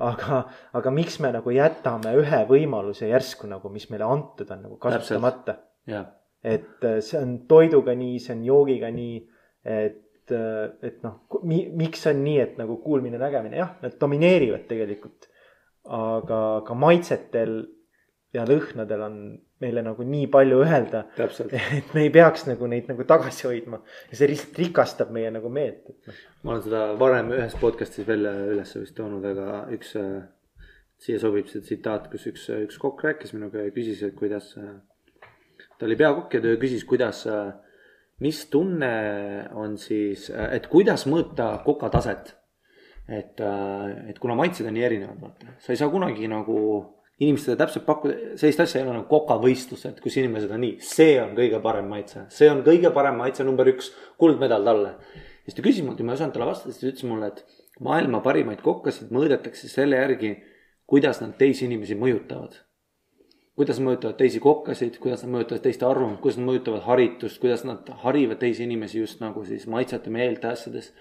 [0.03, 0.41] aga,
[0.76, 5.59] aga miks me nagu jätame ühe võimaluse järsku nagu, mis meile antud on nagu kasutamata.
[6.43, 9.22] et äh, see on toiduga nii, see on joogiga nii,
[9.65, 10.34] et,
[10.85, 15.30] et noh, miks on nii, et nagu kuulmine, nägemine, jah, nad domineerivad tegelikult.
[15.86, 17.57] Aga ka maitsetel
[18.36, 19.18] ja lõhnadel on
[19.64, 23.80] meile nagu nii palju öelda, et me ei peaks nagu neid nagu tagasi hoidma
[24.10, 26.24] ja see lihtsalt rikastab meie nagu meelt, noh.
[26.44, 29.95] ma olen seda varem ühes podcast'is välja üles vist toonud, aga üks,
[31.06, 34.52] siia sobib see tsitaat, kus üks, üks kokk rääkis minuga ja küsis, et kuidas.
[34.56, 37.24] ta oli peakokk ja ta küsis, kuidas,
[38.24, 38.94] mis tunne
[39.56, 42.36] on siis, et kuidas mõõta koka taset.
[43.07, 43.41] et,
[44.10, 46.57] et kuna maitsed on nii erinevad, vaata, sa ei saa kunagi nagu
[47.22, 51.32] inimestele täpselt pakkuda, sellist asja ei ole nagu kokavõistlused, kus inimesed on nii, see on
[51.38, 54.98] kõige parem maitse, see on kõige parem maitse number üks, kuldmedal talle.
[55.45, 57.64] siis ta küsis mult ja ma ei osanud talle vastata, siis ta ütles mulle, et
[57.86, 60.36] maailma parimaid kokkasid mõõdetakse selle järgi,
[60.90, 62.61] kuidas nad teisi inimesi mõjutavad.
[63.56, 67.64] kuidas nad mõjutavad teisi kokkasid, kuidas nad mõjutavad teiste arvamust, kuidas nad mõjutavad haritust, kuidas
[67.64, 70.91] nad harivad teisi inimesi just nagu siis maitsete meelte asjades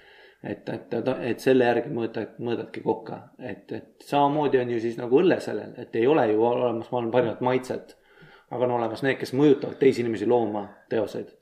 [0.45, 0.95] et, et,
[1.31, 5.73] et selle järgi mõõdad, mõõdadki kokka, et, et samamoodi on ju siis nagu õlle sellel,
[5.81, 7.97] et ei ole ju olemas maailma parimat maitset.
[8.51, 11.33] aga on olemas need, kes mõjutavad teisi inimesi looma teoseid,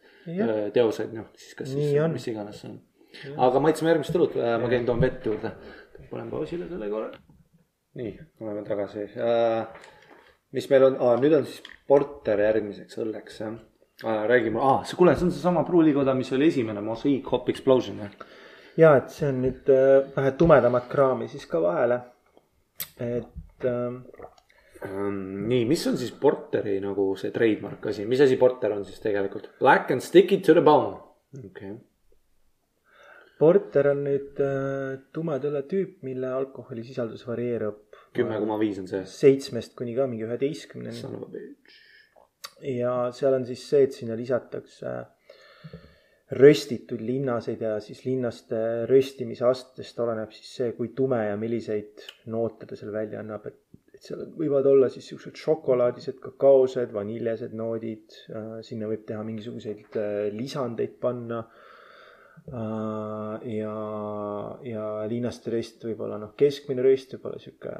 [0.73, 2.15] teoseid, noh siis kas Nii siis on.
[2.15, 2.79] mis iganes see on.
[3.49, 5.51] aga maitseme järgmist õlut, ma käin toon vett juurde,
[6.11, 7.11] panen pausile selle korra.
[7.99, 9.83] nii, oleme tagasi uh,.
[10.55, 14.23] mis meil on ah,, nüüd on siis porter järgmiseks õlleks jah uh,.
[14.31, 18.17] räägime ah,, see, kuule, see on seesama pruulikoda, mis oli esimene, Mosaic Hop Explosion jah
[18.81, 22.01] ja et see on nüüd äh, vähe tumedamat kraami siis ka vahele.
[22.99, 24.01] et äh,
[24.89, 25.23] um,.
[25.49, 29.51] nii, mis on siis Porteri nagu see trademark asi, mis asi Porter on siis tegelikult?
[29.61, 30.97] Black and stick it to the bone.
[31.39, 31.81] okei okay.,
[33.43, 37.81] porter on nüüd äh, tumeda õlle tüüp, mille alkoholisisaldus varieerub
[38.15, 39.03] kümme koma viis on see.
[39.09, 41.01] seitsmest kuni ka mingi üheteistkümneni
[42.77, 44.93] ja seal on siis see, et sinna lisatakse
[46.33, 52.69] röstitud linnaseid ja siis linnaste röstimise astest oleneb siis see, kui tume ja milliseid noote
[52.69, 53.59] ta seal välja annab, et,
[53.93, 58.17] et seal võivad olla siis siuksed šokolaadised, kakaosed, vaniljesed noodid,
[58.65, 61.45] sinna võib teha mingisuguseid äh, lisandeid panna.
[62.43, 63.73] ja,
[64.67, 67.75] ja linnaste röst võib olla noh, keskmine röst võib olla sihuke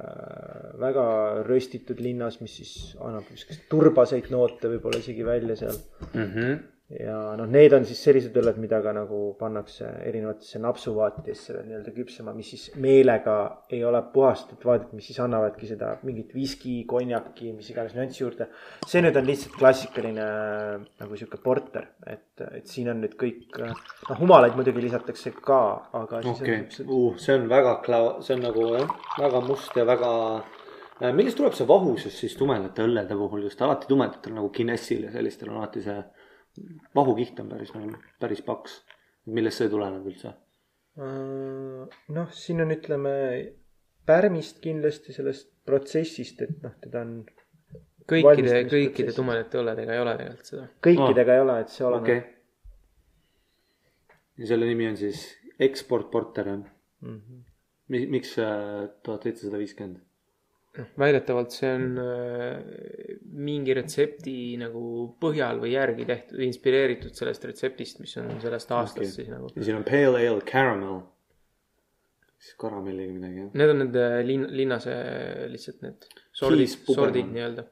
[0.79, 1.07] väga
[1.49, 5.81] röstitud linnas, mis siis annab siukest turbaseid noote võib-olla isegi välja seal
[6.13, 6.72] Mm -hmm.
[7.01, 12.35] Ja noh, need on siis sellised õlled, mida ka nagu pannakse erinevatesse napsuvaatidesse nii-öelda küpsema,
[12.37, 13.37] mis siis meelega
[13.73, 18.49] ei ole puhastatud vaadid, mis siis annavadki seda mingit viski, konjaki, mis iganes nüanssi juurde.
[18.87, 20.27] see nüüd on lihtsalt klassikaline
[21.01, 23.61] nagu sihuke porter, et, et siin on nüüd kõik,
[24.09, 25.61] noh humalaid muidugi lisatakse ka,
[25.99, 30.11] aga okei uh,, see on väga kla-, see on nagu jah, väga must ja väga.
[31.13, 35.51] millest tuleb see vahusus siis tumedate õllede puhul just alati tumedatel nagu Guinnessil ja sellistel
[35.51, 35.97] on alati see
[36.95, 38.83] vahukiht on päris nagu päris paks.
[39.27, 40.35] millest see tuleneb üldse?
[40.97, 43.13] noh, siin on, ütleme
[44.07, 47.15] pärmist kindlasti sellest protsessist, et noh, teda on
[48.09, 50.67] kõikide, kõikide tumedate õlledega ei ole tegelikult seda.
[50.89, 52.35] kõikidega ei ole, et see oleneb okei okay..
[54.43, 55.25] ja selle nimi on siis
[55.63, 57.19] Export Porter jah mm.
[57.19, 57.43] -hmm.
[57.93, 58.07] Mi,?
[58.07, 60.03] miks äh, tuhat seitsesada viiskümmend?
[60.73, 64.83] Väidetavalt see on äh, mingi retsepti nagu
[65.21, 69.17] põhjal või järgi tehtud, inspireeritud sellest retseptist, mis on sellest aastast okay.
[69.19, 69.51] siis nagu.
[69.57, 71.03] ja siin on Pale Ale Caramel.
[72.39, 73.51] siis karamelliga midagi jah.
[73.61, 74.95] Need on need äh, linn, linnase
[75.53, 76.09] lihtsalt need
[76.41, 77.67] sordid, sordid nii-öelda.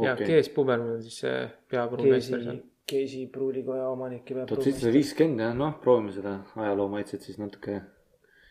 [0.00, 4.62] ja okei, Kees Pubermann on siis see peapruumeister seal., Keisi pruulikoja omanik ja tuhat peab.
[4.62, 7.80] seitsesada viiskümmend jah, noh, proovime seda ajaloomaitset siis natuke.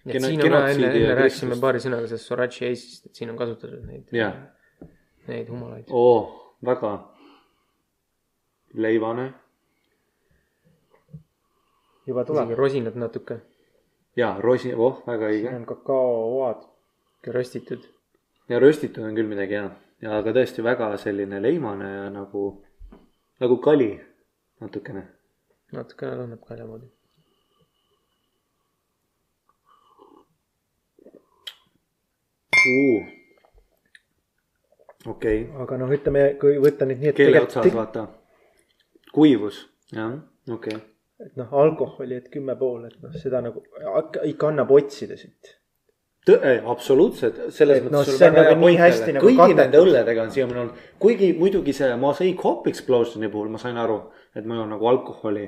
[0.05, 3.87] Geno- siin on enne, enne rääkisime paari sõnaga sellest Sorachi Ace'ist, et siin on kasutatud
[3.87, 4.33] neid Jaa.,
[5.27, 5.89] neid humalaid.
[5.89, 6.91] oo, väga
[8.73, 9.31] leivane
[12.05, 13.39] juba tuleb rosinad natuke,
[14.15, 15.55] ja rosi, oh, väga siin õige.
[15.55, 16.67] on kakaooad.
[17.27, 17.89] röstitud.
[18.49, 19.71] ja röstitud on küll midagi hea
[20.01, 22.45] ja aga tõesti väga selline leimane ja nagu,
[23.41, 23.89] nagu kali
[24.61, 25.07] natukene.
[25.73, 26.91] natukene lõhnab kalja moodi.
[35.11, 39.11] okei, aga noh, ütleme, kui võtta nüüd nii, et keele otsas tegelikult, vaata.
[39.15, 39.61] kuivus,
[39.93, 40.15] jah,
[40.49, 40.87] okei okay..
[41.27, 43.63] et noh, alkoholi, et kümme pool, et noh, seda nagu
[44.31, 45.53] ikka annab otsida siit.
[46.25, 49.59] Tõ-, absoluutselt, selles Et mõttes sul see on nagu nii hästi nagu kõigi katetud.
[49.61, 53.99] nende õlledega on siiamaani olnud, kuigi muidugi see Mosaic Hop Explosioni puhul ma sain aru,
[54.33, 55.45] et on nagu alkoholi,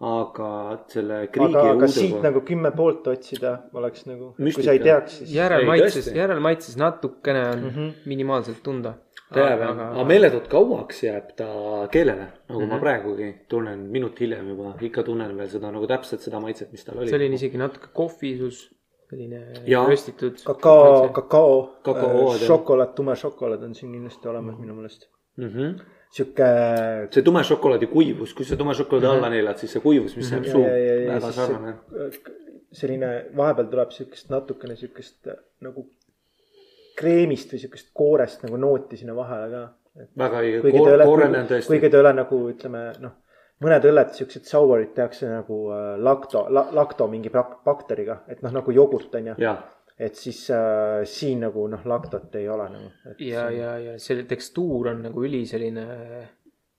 [0.00, 0.50] aga
[0.88, 4.78] selle kriigi aga, aga siit puhul- nagu kümme poolt otsida oleks nagu, kui sa ei
[4.80, 5.34] teaks, siis.
[5.34, 7.80] järelmaitses, järelmaitses natukene on mm Mhm.
[7.80, 7.92] -hmm.
[8.06, 8.94] minimaalselt tunda.
[9.36, 11.46] jääb jah, aga meeletult kauaks jääb ta
[11.92, 12.72] keelele, nagu mm -hmm.
[12.72, 16.84] ma praegugi tunnen minut hiljem juba, ikka tunnen veel seda nagu täpselt seda maitset, mis
[16.84, 17.08] tal oli.
[17.08, 18.74] selline isegi natuke kohvisus,
[19.10, 19.40] selline
[19.88, 20.34] röstitud.
[20.44, 22.46] kakao, kakao, Kakaood, jah.
[22.48, 25.08] šokolaad, tume šokolaad on siin kindlasti olemas minu meelest.
[25.36, 25.48] mm.
[25.48, 25.80] -hmm.
[26.10, 26.46] Sihuke
[27.14, 30.48] see tume šokolaadi kuivus, kui sa tume šokolaadi alla neelad, siis see kuivus, mis jääb
[30.50, 31.74] suhu, ja, ja, ja, väga sarnane.
[32.80, 35.86] selline, vahepeal tuleb siukest natukene siukest äh, nagu
[36.98, 39.64] kreemist või siukest koorest nagu nooti sinna vahele ka.
[40.18, 43.16] väga õige, koorene on tõesti kuigi ta ei ole nagu ütleme noh,
[43.64, 48.54] mõned õlled, siuksed soured tehakse nagu äh, lakto la,, lakto mingi bak- bakteriga, et noh,
[48.58, 49.38] nagu jogurt on ju.
[49.46, 49.56] jaa,
[50.00, 52.90] et siis äh, siin nagu noh, laktot ei ole nagu.
[53.20, 55.86] ja, ja, ja selle tekstuur on nagu üli selline,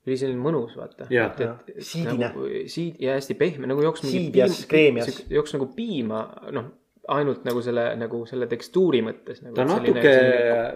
[0.07, 1.05] üli selline mõnus, vaata.
[1.13, 1.33] Jah.
[1.77, 2.17] Siidine.
[2.25, 2.47] nagu,.
[2.71, 5.21] siid- ja hästi pehme, nagu jooks mingi Siidjas, kreemias.
[5.29, 6.23] jooks nagu piima,
[6.55, 6.71] noh,
[7.11, 9.53] ainult nagu selle, nagu selle tekstuuri mõttes nagu,.
[9.59, 10.15] ta natuke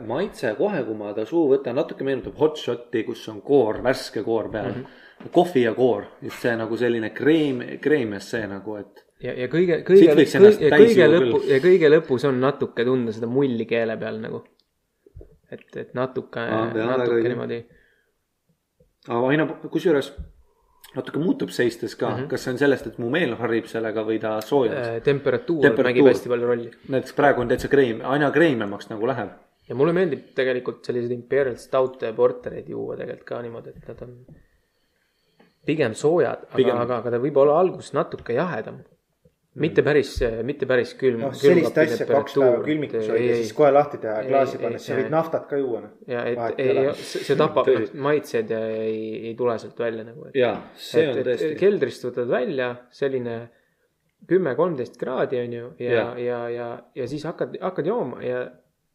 [0.06, 4.22] maitse kohe, kui ma ta suhu võtan, natuke meenutab hot shot'i, kus on koor, värske
[4.26, 4.86] koor peal mm.
[4.86, 5.34] -hmm.
[5.34, 9.80] kohvi ja koor, just see nagu selline kreem, kreemias see nagu, et ja, ja kõige,
[9.88, 10.36] kõige, kõige, täis
[10.76, 14.44] kõige lõpu ja kõige lõpus on natuke tunda seda mulli keele peal nagu.
[15.52, 17.34] et, et natuke jah, väga natuke õige.
[17.34, 17.60] niimoodi.
[19.08, 20.12] aga aina, kusjuures
[20.96, 22.16] natuke muutub seistes ka mm.
[22.16, 22.28] -hmm.
[22.32, 25.02] kas see on sellest, et mu meel harib sellega või ta soojus äh.?
[25.04, 26.72] temperatuur, mängib hästi palju rolli.
[26.90, 29.36] näiteks praegu on täitsa kreem, aina kreememaks nagu läheb.
[29.70, 34.02] ja mulle meeldib tegelikult selliseid Imperial Stout'e ja portereid juua tegelikult ka niimoodi, et nad
[34.08, 34.18] on
[35.66, 38.84] pigem soojad, aga aga, aga ta võib olla alguses natuke jahedam.
[39.56, 40.12] Mitte päris,
[40.44, 41.22] mitte päris külm.
[41.24, 44.92] noh, sellist asja kaks päeva külmikus hoida, siis kohe lahti teha ja klaasi panna, siis
[44.92, 45.94] sa võid naftat ka juua noh.
[46.12, 47.94] ja et ei see tapab Tõsi.
[48.08, 50.28] maitseid ja ei, ei tule sealt välja nagu.
[50.36, 51.54] jaa, see on et, tõesti.
[51.62, 53.38] keldrist võtad välja selline
[54.28, 58.46] kümme, kolmteist kraadi on ju ja Jah., ja, ja, ja siis hakkad, hakkad jooma ja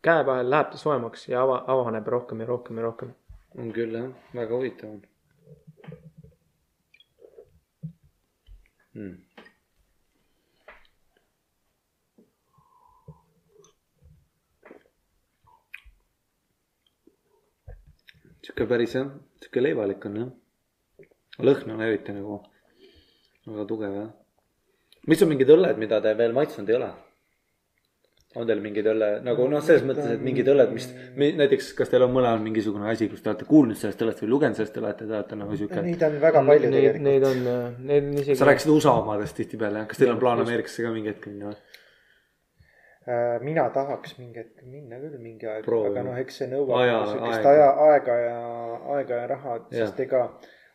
[0.04, 3.14] käe vahel läheb ta soojemaks ja ava, avaneb rohkem ja rohkem ja rohkem.
[3.56, 5.02] on küll jah, väga huvitav on
[8.94, 9.16] hmm..
[18.44, 19.10] Sihuke päris jah,
[19.42, 20.30] sihuke leivalik on jah.
[21.40, 22.40] lõhn on eriti nagu
[23.46, 24.10] väga tugev jah.
[25.06, 26.90] mis on mingid õlled, mida te veel maitsnud ei ole?
[28.38, 30.84] on teil mingeid õlle nagu noh, selles mõttes, et mingid õlled, mis
[31.18, 34.30] mi- näiteks, kas teil on mõlemal mingisugune asi, kus te olete kuulnud sellest õllest või
[34.30, 35.82] lugenud sellest õllest ja te olete nagu sihuke.
[35.82, 37.04] Neid on väga palju Neid, tegelikult.
[37.08, 37.40] neid on,
[37.88, 38.36] neid on isegi.
[38.38, 41.50] sa rääkisid USA omadest tihtipeale, kas teil on plaan Ameerikasse ka mingi hetk minna?
[41.50, 41.79] Äh,
[43.42, 47.50] mina tahaks mingi hetk minna küll mingi aeg, aga noh, eks see nõuab aega.
[47.52, 48.38] aja, aega ja,
[48.96, 50.24] aega ja raha, sest ega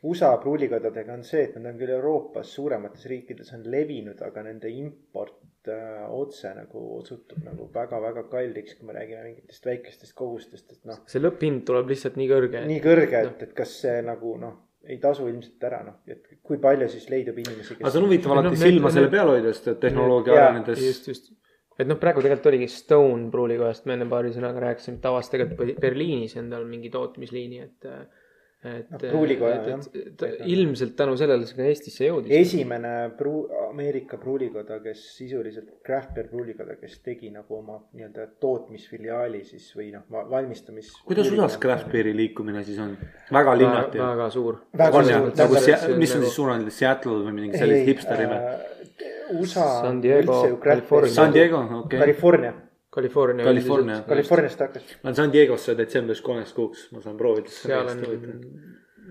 [0.06, 4.70] USA pruulikodadega on see, et nad on küll Euroopas suuremates riikides on levinud, aga nende
[4.70, 10.86] import äh, otse nagu osutub nagu väga-väga kalliks, kui me räägime mingitest väikestest kogustest, et
[10.92, 12.62] noh, see lõpphind tuleb lihtsalt nii kõrge.
[12.70, 16.60] nii kõrge, et, et kas see nagu noh, ei tasu ilmselt ära noh, et kui
[16.62, 19.34] palju siis leidub inimesi, aga see on huvitav No, alati need- silma need- selle peal
[19.34, 21.32] hoida, sest et tehnoloogia arenedes.
[21.80, 25.82] Et noh, praegu tegelikult oligi Stone pruulikojast, me enne paari sõnaga rääkisime, et avas tegelikult
[25.82, 27.90] Berliinis endal mingi tootmisliini, et.
[27.96, 28.22] et
[28.66, 32.32] No, pruulikoja, et ilmselt tänu sellele see ka Eestisse jõudis.
[32.34, 39.44] esimene pruu-, Ameerika pruulikoda, kes sisuliselt, craft beer pruulikoda, kes tegi nagu oma nii-öelda tootmisfiliaali
[39.46, 40.96] siis või noh, valmistamis.
[41.06, 42.96] kuidas USA-s craft beer'i liikumine siis on?
[43.38, 44.02] väga linnati.
[44.02, 44.58] väga suur.
[44.82, 44.98] Jah,
[45.44, 45.62] nagu
[46.02, 48.42] mis on siis suunatud Seattle või mingi sellised hipsteri või?
[48.42, 48.95] äh,
[49.30, 51.14] USA San on Diego, California.
[51.14, 52.00] San Diego, okei okay..
[52.00, 52.54] California,
[52.96, 53.46] California.
[53.46, 54.04] California.
[54.08, 54.84] Californiast hakkas.
[55.04, 57.52] ma olen San Diegosse detsembris kolmeks kuuks, ma saan proovida.
[57.52, 58.04] seal on,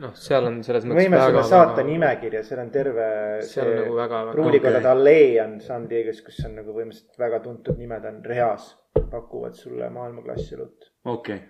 [0.04, 3.08] noh, seal on selles me mõttes võime sulle saata väga, nimekirja, seal on terve
[3.48, 4.36] seal on nagu väga, väga.
[4.38, 4.92] pruulikodade Okei.
[4.92, 8.70] allee on San Diego's, kus on nagu põhimõtteliselt väga tuntud nimed on reas,
[9.10, 10.88] pakuvad sulle maailmaklassi õlut.
[11.16, 11.42] okei,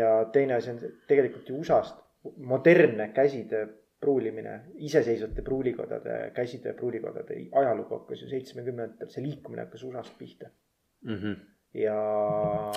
[0.00, 2.02] ja teine asi on tegelikult ju USA-st
[2.52, 3.66] modernne käsitöö
[4.04, 4.58] pruulimine,
[4.90, 10.52] iseseisvate pruulikodade, käsitöö pruulikodade ajalugu hakkas ju seitsmekümnendatel, see liikumine hakkas USA-st pihta
[11.74, 11.98] ja.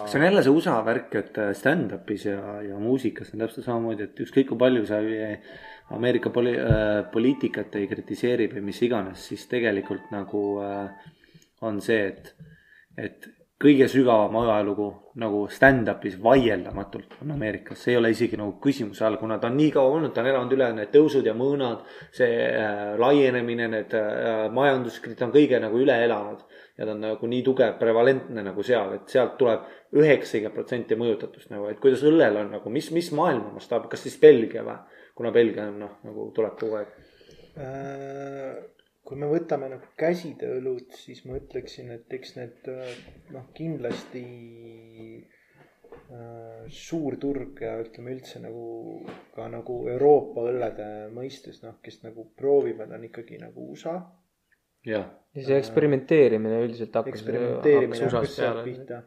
[0.05, 4.07] see on jälle see USA värk, et äh, stand-up'is ja, ja muusikas on täpselt samamoodi,
[4.07, 5.37] et ükskõik kui palju sa ei-
[5.95, 11.11] Ameerika poli- äh,, poliitikat ei kritiseeri või mis iganes, siis tegelikult nagu äh,
[11.61, 12.33] on see, et,
[12.97, 19.05] et kõige sügavam ajalugu nagu stand-up'is vaieldamatult on Ameerikas, see ei ole isegi nagu küsimuse
[19.07, 21.81] all, kuna ta on nii kaua olnud, ta on elanud üle need tõusud ja mõõnad,
[22.13, 26.45] see äh, laienemine, need äh, majanduskriis, ta on kõige nagu üle elanud
[26.77, 29.65] ja ta on nagu nii tugev, prevalentne nagu seal, et sealt tuleb
[29.97, 34.21] üheksakümmend protsenti mõjutatust nagu, et kuidas õllel on nagu, mis, mis maailma mastaab, kas siis
[34.21, 34.77] Belgia või?
[35.17, 36.91] kuna Belgia on noh, nagu tuleb kogu aeg.
[37.57, 38.76] Äh,
[39.07, 42.89] kui me võtame nagu käsitööõlut, siis ma ütleksin, et eks need äh,
[43.31, 44.23] noh, kindlasti
[46.11, 48.65] äh, suur turg ja ütleme üldse nagu
[49.35, 53.95] ka nagu Euroopa õllede mõistes noh, kes nagu proovivad, on ikkagi nagu USA.
[54.87, 58.67] jah, ja see eksperimenteerimine üldiselt hakkas, eksperimenteerimine hakkas sealt peale.
[58.67, 59.01] pihta.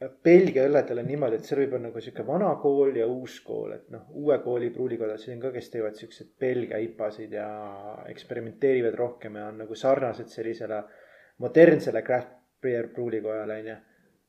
[0.00, 3.74] Belgia õlledel on niimoodi, et seal võib olla nagu sihuke vana kool ja uus kool,
[3.74, 7.48] et noh, uue kooli pruulikodad siin ka, kes teevad siukseid Belgia IPA-sid ja
[8.08, 10.80] eksperimenteerivad rohkem ja on nagu sarnased sellisele
[11.44, 12.32] modernsele craft
[12.62, 13.76] beer pruulikojale onju.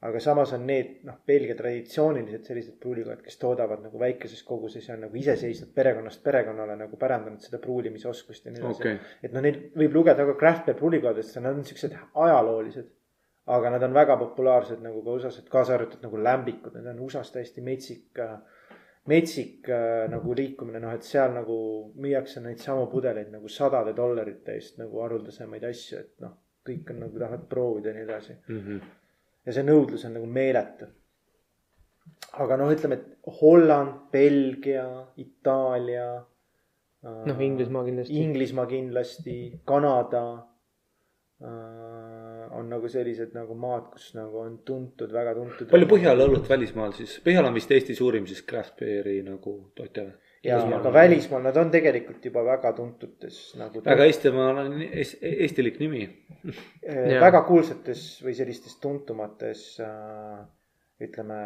[0.01, 4.95] aga samas on need noh, Belgia traditsioonilised sellised pruulikojad, kes toodavad nagu väikeses koguses ja
[4.95, 9.45] on nagu iseseisvalt perekonnast perekonnale nagu pärandanud seda pruulimisoskust ja nii edasi okei, et noh,
[9.45, 11.95] neid võib lugeda ka craft beer pruulikodadest, nad on siuksed
[12.25, 12.89] ajaloolised.
[13.51, 17.01] Aga nad on väga populaarsed nagu ka USA-s, et kaasa arvatud nagu lämbikud, need on
[17.07, 18.21] USA-s täiesti metsik,
[19.11, 19.67] metsik
[20.11, 21.57] nagu liikumine, noh, et seal nagu
[21.99, 26.37] müüakse neid samu pudeleid nagu sadade dollarite eest nagu haruldasemaid asju, et noh,
[26.67, 28.37] kõik on nagu tahavad proovida ja nii edasi.
[29.45, 30.89] ja see nõudlus on nagu meeletu.
[32.43, 34.85] aga noh, ütleme, et Holland, Belgia,
[35.17, 36.23] Itaalia.
[37.03, 38.19] noh, Inglismaa kindlasti.
[38.21, 40.23] Inglismaa kindlasti, Kanada
[41.41, 42.30] äh,
[42.61, 45.67] on nagu sellised nagu maad, kus nagu on tuntud, väga tuntud.
[45.73, 50.05] palju Põhjala õlut välismaal siis, Põhjala on vist Eesti suurim siis craft beer'i nagu tootja
[50.07, 50.13] või?
[50.45, 53.83] ja, aga välismaal nad on tegelikult juba väga tuntutes nagu.
[53.85, 56.07] väga Eestimaal on es- eestilik nimi.
[56.47, 56.55] äh,
[57.11, 57.21] Jaa.
[57.21, 60.39] väga kuulsates või sellistes tuntumates äh,
[61.05, 61.37] ütleme,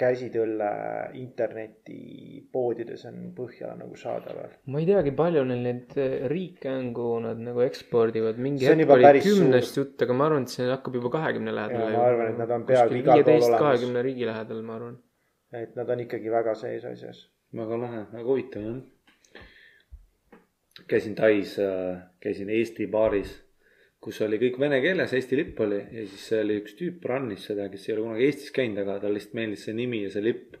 [0.00, 0.70] käsitöölle
[1.20, 4.50] internetipoodides on Põhjala nagu saadaval.
[4.72, 8.92] ma ei teagi, palju neil neid eh, riike on, kuhu nad nagu ekspordivad, mingi hetk
[8.96, 11.92] oli kümnest jutt, aga ma arvan, et see hakkab juba kahekümne lähedale.
[11.94, 13.62] ma arvan, et nad on peaaegu igal pool olemas.
[13.64, 15.00] kahekümne riigi lähedal, ma arvan.
[15.62, 17.24] et nad on ikkagi väga sees asjas.
[17.62, 18.78] väga lahe, väga huvitav jah.
[20.90, 21.56] käisin Tais,
[22.20, 23.36] käisin Eesti baaris,
[24.06, 27.66] kus oli kõik vene keeles, Eesti lipp oli ja siis oli üks tüüp run'is seda,
[27.72, 30.54] kes ei ole kunagi Eestis käinud, aga talle lihtsalt meeldis see nimi ja see lipp.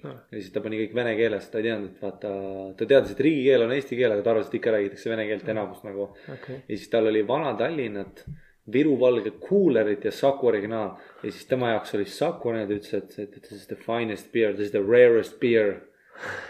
[0.00, 0.14] Ah.
[0.32, 2.28] ja siis ta pani kõik vene keeles, ta ei teadnud, et vaata,
[2.76, 5.50] ta teadis, et riigikeel on eesti keel, aga ta arvas, et ikka räägitakse vene keelt
[5.52, 6.06] enamus nagu.
[6.36, 8.24] okei, ja siis tal oli Vana-Tallinnat,
[8.72, 10.94] Viru valge kuulerit ja Saku originaal.
[11.22, 14.70] ja siis tema jaoks oli Saku, need ütles, et this is the finest beer, this
[14.70, 15.80] is the rarest beer.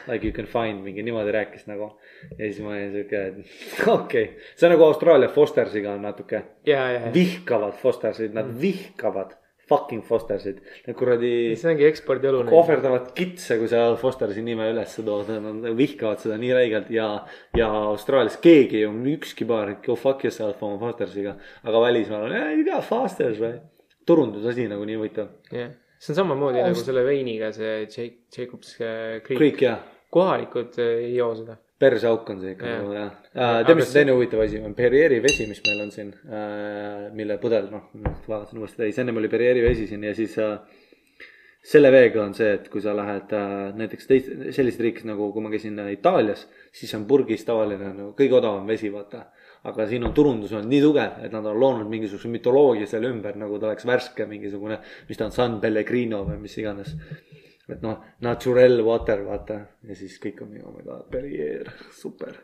[0.08, 1.92] Like you can find, mingi niimoodi rääkis nagu.
[2.36, 3.36] ja siis ma olin siuke, et
[3.88, 6.42] okei okay., see on nagu Austraalia Fostersiga on natuke.
[6.66, 9.36] ja, ja vihkavad Fostersid, nad vihkavad
[9.70, 10.60] fucking Fostersid.
[10.86, 12.42] Need kuradi see ongi ekspordiõlu.
[12.58, 17.10] ohverdavad kitse, kui sa Fostersi nime üles tood, nad vihkavad seda nii räigelt ja,
[17.56, 21.36] ja Austraalias keegi ju, ükski baar, go fuck yourself oma Fostersiga.
[21.62, 23.60] aga välismaal on, you got Fosters või.
[24.10, 25.30] turundusasi nagu nii huvitav.
[25.54, 25.70] jah,
[26.00, 29.60] see on samamoodi nagu selle veiniga, see Jake, Jacobs äh, Creek.
[29.62, 29.82] jah,
[30.12, 31.58] kohalikud äh, ei joo seda.
[31.80, 33.14] perseauk on see ikka nagu jah.
[33.34, 36.12] Aga tead, mis teine huvitav asi on, Perrieri vesi, mis meil on siin,
[37.16, 37.88] mille pudel, noh,
[38.28, 40.58] vaatasin uuesti täis, ennem oli Perrieri vesi siin ja siis äh,
[41.62, 45.44] selle veega on see, et kui sa lähed äh, näiteks teist, sellised riikides nagu, kui
[45.44, 46.46] ma käisin äh, Itaalias,
[46.76, 49.26] siis on purgis tavaline nagu kõige odavam vesi, vaata.
[49.68, 53.36] Aga siin on turundus olnud nii tugev, et nad on loonud mingisuguse mütoloogia selle ümber,
[53.40, 56.94] nagu ta oleks värske mingisugune, mis ta on, San Pellegrino või mis iganes.
[57.70, 62.38] et noh, natural water, vaata ja siis kõik on nii, oh my god, Perrier, super.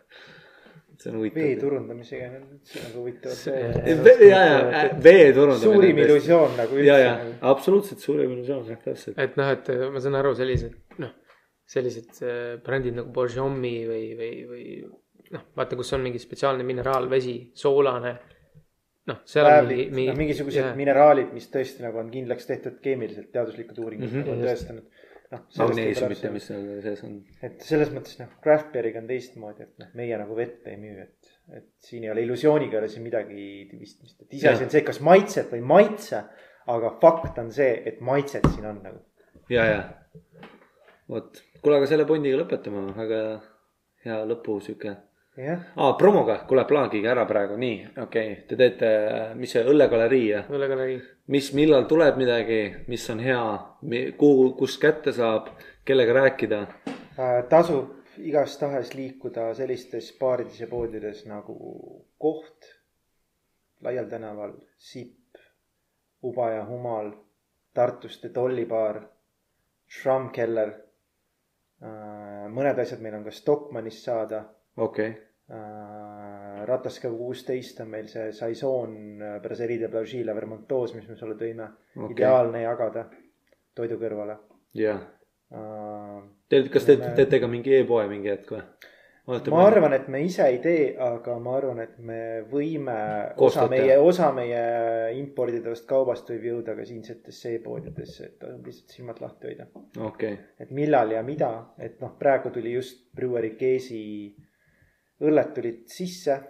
[0.97, 1.61] see on vee huvitav.
[1.61, 4.07] turundamisega on üldse nagu teemad.
[4.25, 5.65] ja, ja vee turundamine.
[5.65, 5.99] suurim.
[6.05, 7.41] illusioon nagu ja, ja üldse.
[7.51, 9.19] absoluutselt suurim illusioon, jah, täpselt.
[9.19, 11.13] et noh, et ma saan aru, sellised noh,
[11.67, 14.65] sellised äh, brändid nagu Borjomi või, või, või
[15.35, 18.15] noh, vaata, kus on mingi spetsiaalne mineraalvesi, soolane.
[19.07, 20.79] noh, seal on mingi noh mingisugused yeah.
[20.79, 24.33] mineraalid, mis tõesti nagu on kindlaks tehtud keemiliselt, teaduslikud uuringud mm -hmm.
[24.33, 25.05] on tõestanud.
[25.31, 27.17] noh, magneesiumit ja mis seal sees on.
[27.43, 31.03] et selles mõttes noh, craft beer'iga on teistmoodi, et noh, meie nagu vett ei müü,
[31.03, 34.85] et, et siin ei ole illusiooniga ei ole siin midagi pistmist, et iseasi on see,
[34.87, 36.23] kas maitseb või ei maitse.
[36.67, 38.99] aga fakt on see, et maitset siin on nagu.
[39.51, 39.83] ja, ja.
[41.09, 43.21] vot, kuule, aga selle pundiga lõpetame, väga
[44.07, 44.95] hea lõpu sihuke.
[45.37, 48.91] jah, aa, promoga, kuule, plaagige ära praegu, nii, okei okay., te teete,
[49.37, 50.49] mis see õllegalerii jah?
[50.53, 50.97] õllegalerii.
[51.35, 53.43] mis, millal tuleb midagi, mis on hea,
[54.19, 55.53] kuhu, kust kätte saab,
[55.85, 56.63] kellega rääkida?
[56.89, 61.57] Äh, tasub igastahes liikuda sellistes baarides ja poodides nagu
[62.19, 62.73] Koht,
[63.85, 65.37] Laial tänaval, Sipp,
[66.25, 67.13] Uba ja Humal,
[67.75, 69.03] Tartuste tollibaar,
[69.87, 70.73] Schrammkeller.
[72.57, 74.45] mõned asjad meil on ka Stockmannist saada.
[74.77, 75.26] okei okay.,
[76.67, 78.97] Rataska kuusteist on meil see Saison
[79.43, 82.17] Brasserie de Blaugy La Vermontoos, mis me sulle tõime okay..
[82.17, 83.05] ideaalne jagada
[83.77, 84.41] toidu kõrvale
[84.75, 85.05] jah.
[85.55, 86.19] uh,.
[86.49, 88.65] Te, kas te Me- teete ka mingi e-poe mingi hetk või?
[89.27, 92.95] ma arvan, et me ise ei tee, aga ma arvan, et me võime,
[93.35, 94.61] osa Koostööd meie osa meie
[95.19, 99.67] imporditavast kaubast võib jõuda ka siinsetesse e-poodidesse, et lihtsalt silmad lahti hoida.
[100.07, 101.51] okay., et millal ja mida,
[101.83, 104.31] et noh, praegu tuli just Brewery Case'i
[105.23, 106.41] õlled tulid sisse.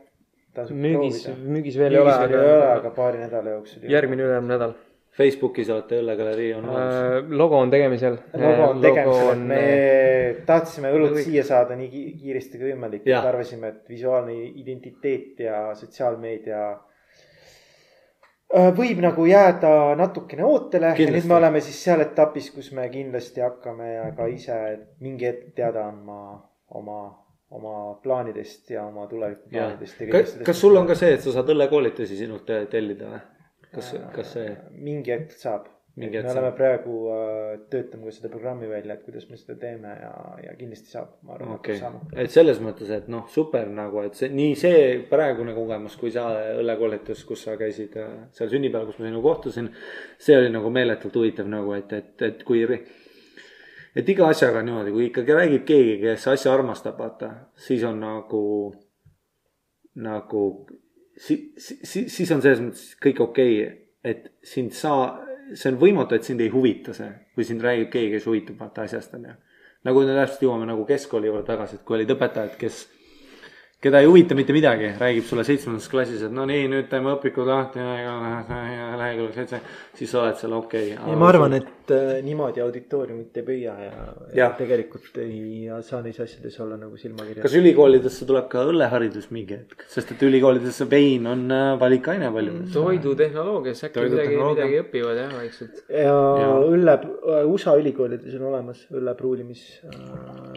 [0.70, 2.42] müügis, müügis veel ei ole, aga
[2.78, 3.82] aga paari nädala jooksul.
[3.92, 4.74] järgmine ülejärgmine nädal.
[5.16, 6.94] Facebookis olete õllegalerii on olemas.
[6.94, 8.18] Äh, logo on tegemisel.
[8.36, 13.06] logo on tegemisel, et me äh, tahtsime õlut siia saada nii ki- kiiresti kui võimalik,
[13.08, 16.60] et arvasime, et visuaalne identiteet ja sotsiaalmeedia
[18.56, 22.84] äh, võib nagu jääda natukene ootele ja nüüd me oleme siis seal etapis, kus me
[22.92, 24.58] kindlasti hakkame ka ise
[25.00, 26.20] mingi hetk teada andma
[26.76, 27.00] oma,
[27.50, 30.02] oma plaanidest ja oma tulevikuplaanidest.
[30.10, 33.22] kas, kas sul on ka see, et sa saad õllekoolitusi sinult te- tellida või?
[33.76, 35.72] kas, kas see, mingi hetk saab.
[35.96, 36.56] Me hetk oleme saab.
[36.58, 40.10] praegu äh,, töötame ka seda programmi välja, et kuidas me seda teeme ja,
[40.44, 42.18] ja kindlasti saab, ma arvan, et okei peab saama.
[42.24, 46.52] et selles mõttes, et noh, super nagu, et see nii see praegune kogemus kui see
[46.60, 49.70] õllekoolitus, kus sa käisid äh, seal sünnipäeval, kus ma sinuga kohtusin.
[50.20, 52.66] see oli nagu meeletult huvitav nagu, et, et, et kui,
[53.96, 57.30] et iga asjaga on niimoodi, kui ikkagi räägib keegi, kes asja armastab, vaata,
[57.66, 58.42] siis on nagu,
[60.04, 60.42] nagu
[61.16, 65.14] si, si, si, siis on selles mõttes kõik okei okay,, et sind saa,
[65.54, 68.84] see on võimatu, et sind ei huvita see, kui sind räägib keegi, kes huvitub vaata
[68.86, 69.34] asjast on ju.
[69.86, 72.82] nagu me täpselt jõuame nagu keskkooli juurde tagasi, et kui olid õpetajad, kes,
[73.84, 77.48] keda ei huvita mitte midagi, räägib sulle seitsmendas klassis, et no nii, nüüd teeme õpikud
[77.48, 78.14] lahti ja
[78.96, 79.60] lehekülg seitse,
[79.98, 81.10] siis sa oled seal okei okay,.
[81.12, 84.06] ja ma arvan, et äh, niimoodi auditooriumit ei püüa ja,
[84.38, 87.44] ja tegelikult ei saa neis asjades olla nagu silmakirjas.
[87.44, 92.72] kas ülikoolidesse tuleb ka õlleharidus mingi hetk, sest et ülikoolidesse vein on äh, valikaine paljudes.
[92.74, 95.84] toidutehnoloogias äkki midagi, midagi õpivad jah vaikselt.
[95.92, 96.52] ja Ja.
[96.64, 96.96] õlle,
[97.50, 99.66] USA ülikoolides on olemas õllepruulimis,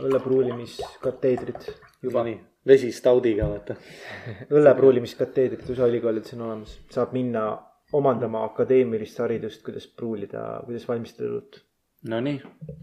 [0.08, 1.68] õllepruulimiskateedrid
[2.06, 2.24] juba.
[2.24, 2.38] nii,
[2.68, 3.78] vesi staudiga vaata.
[4.56, 7.48] õllepruulimiskateedrid USA ülikoolides on olemas, saab minna
[7.94, 11.64] omandama akadeemilist haridust, kuidas pruulida, kuidas valmistada õlut.
[12.10, 12.38] Nonii,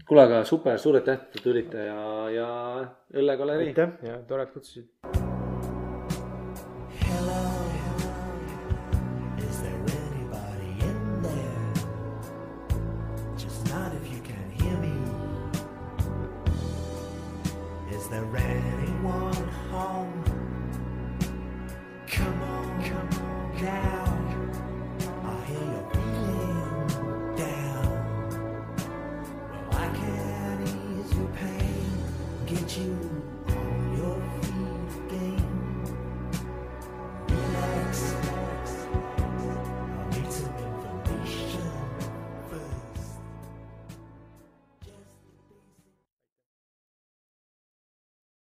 [0.05, 2.51] kuule, aga super, suur aitäh, et te tulite ja, ja
[3.17, 3.71] õllegalerii.
[3.73, 3.97] aitäh.
[4.05, 5.26] ja tore, et kutsusid.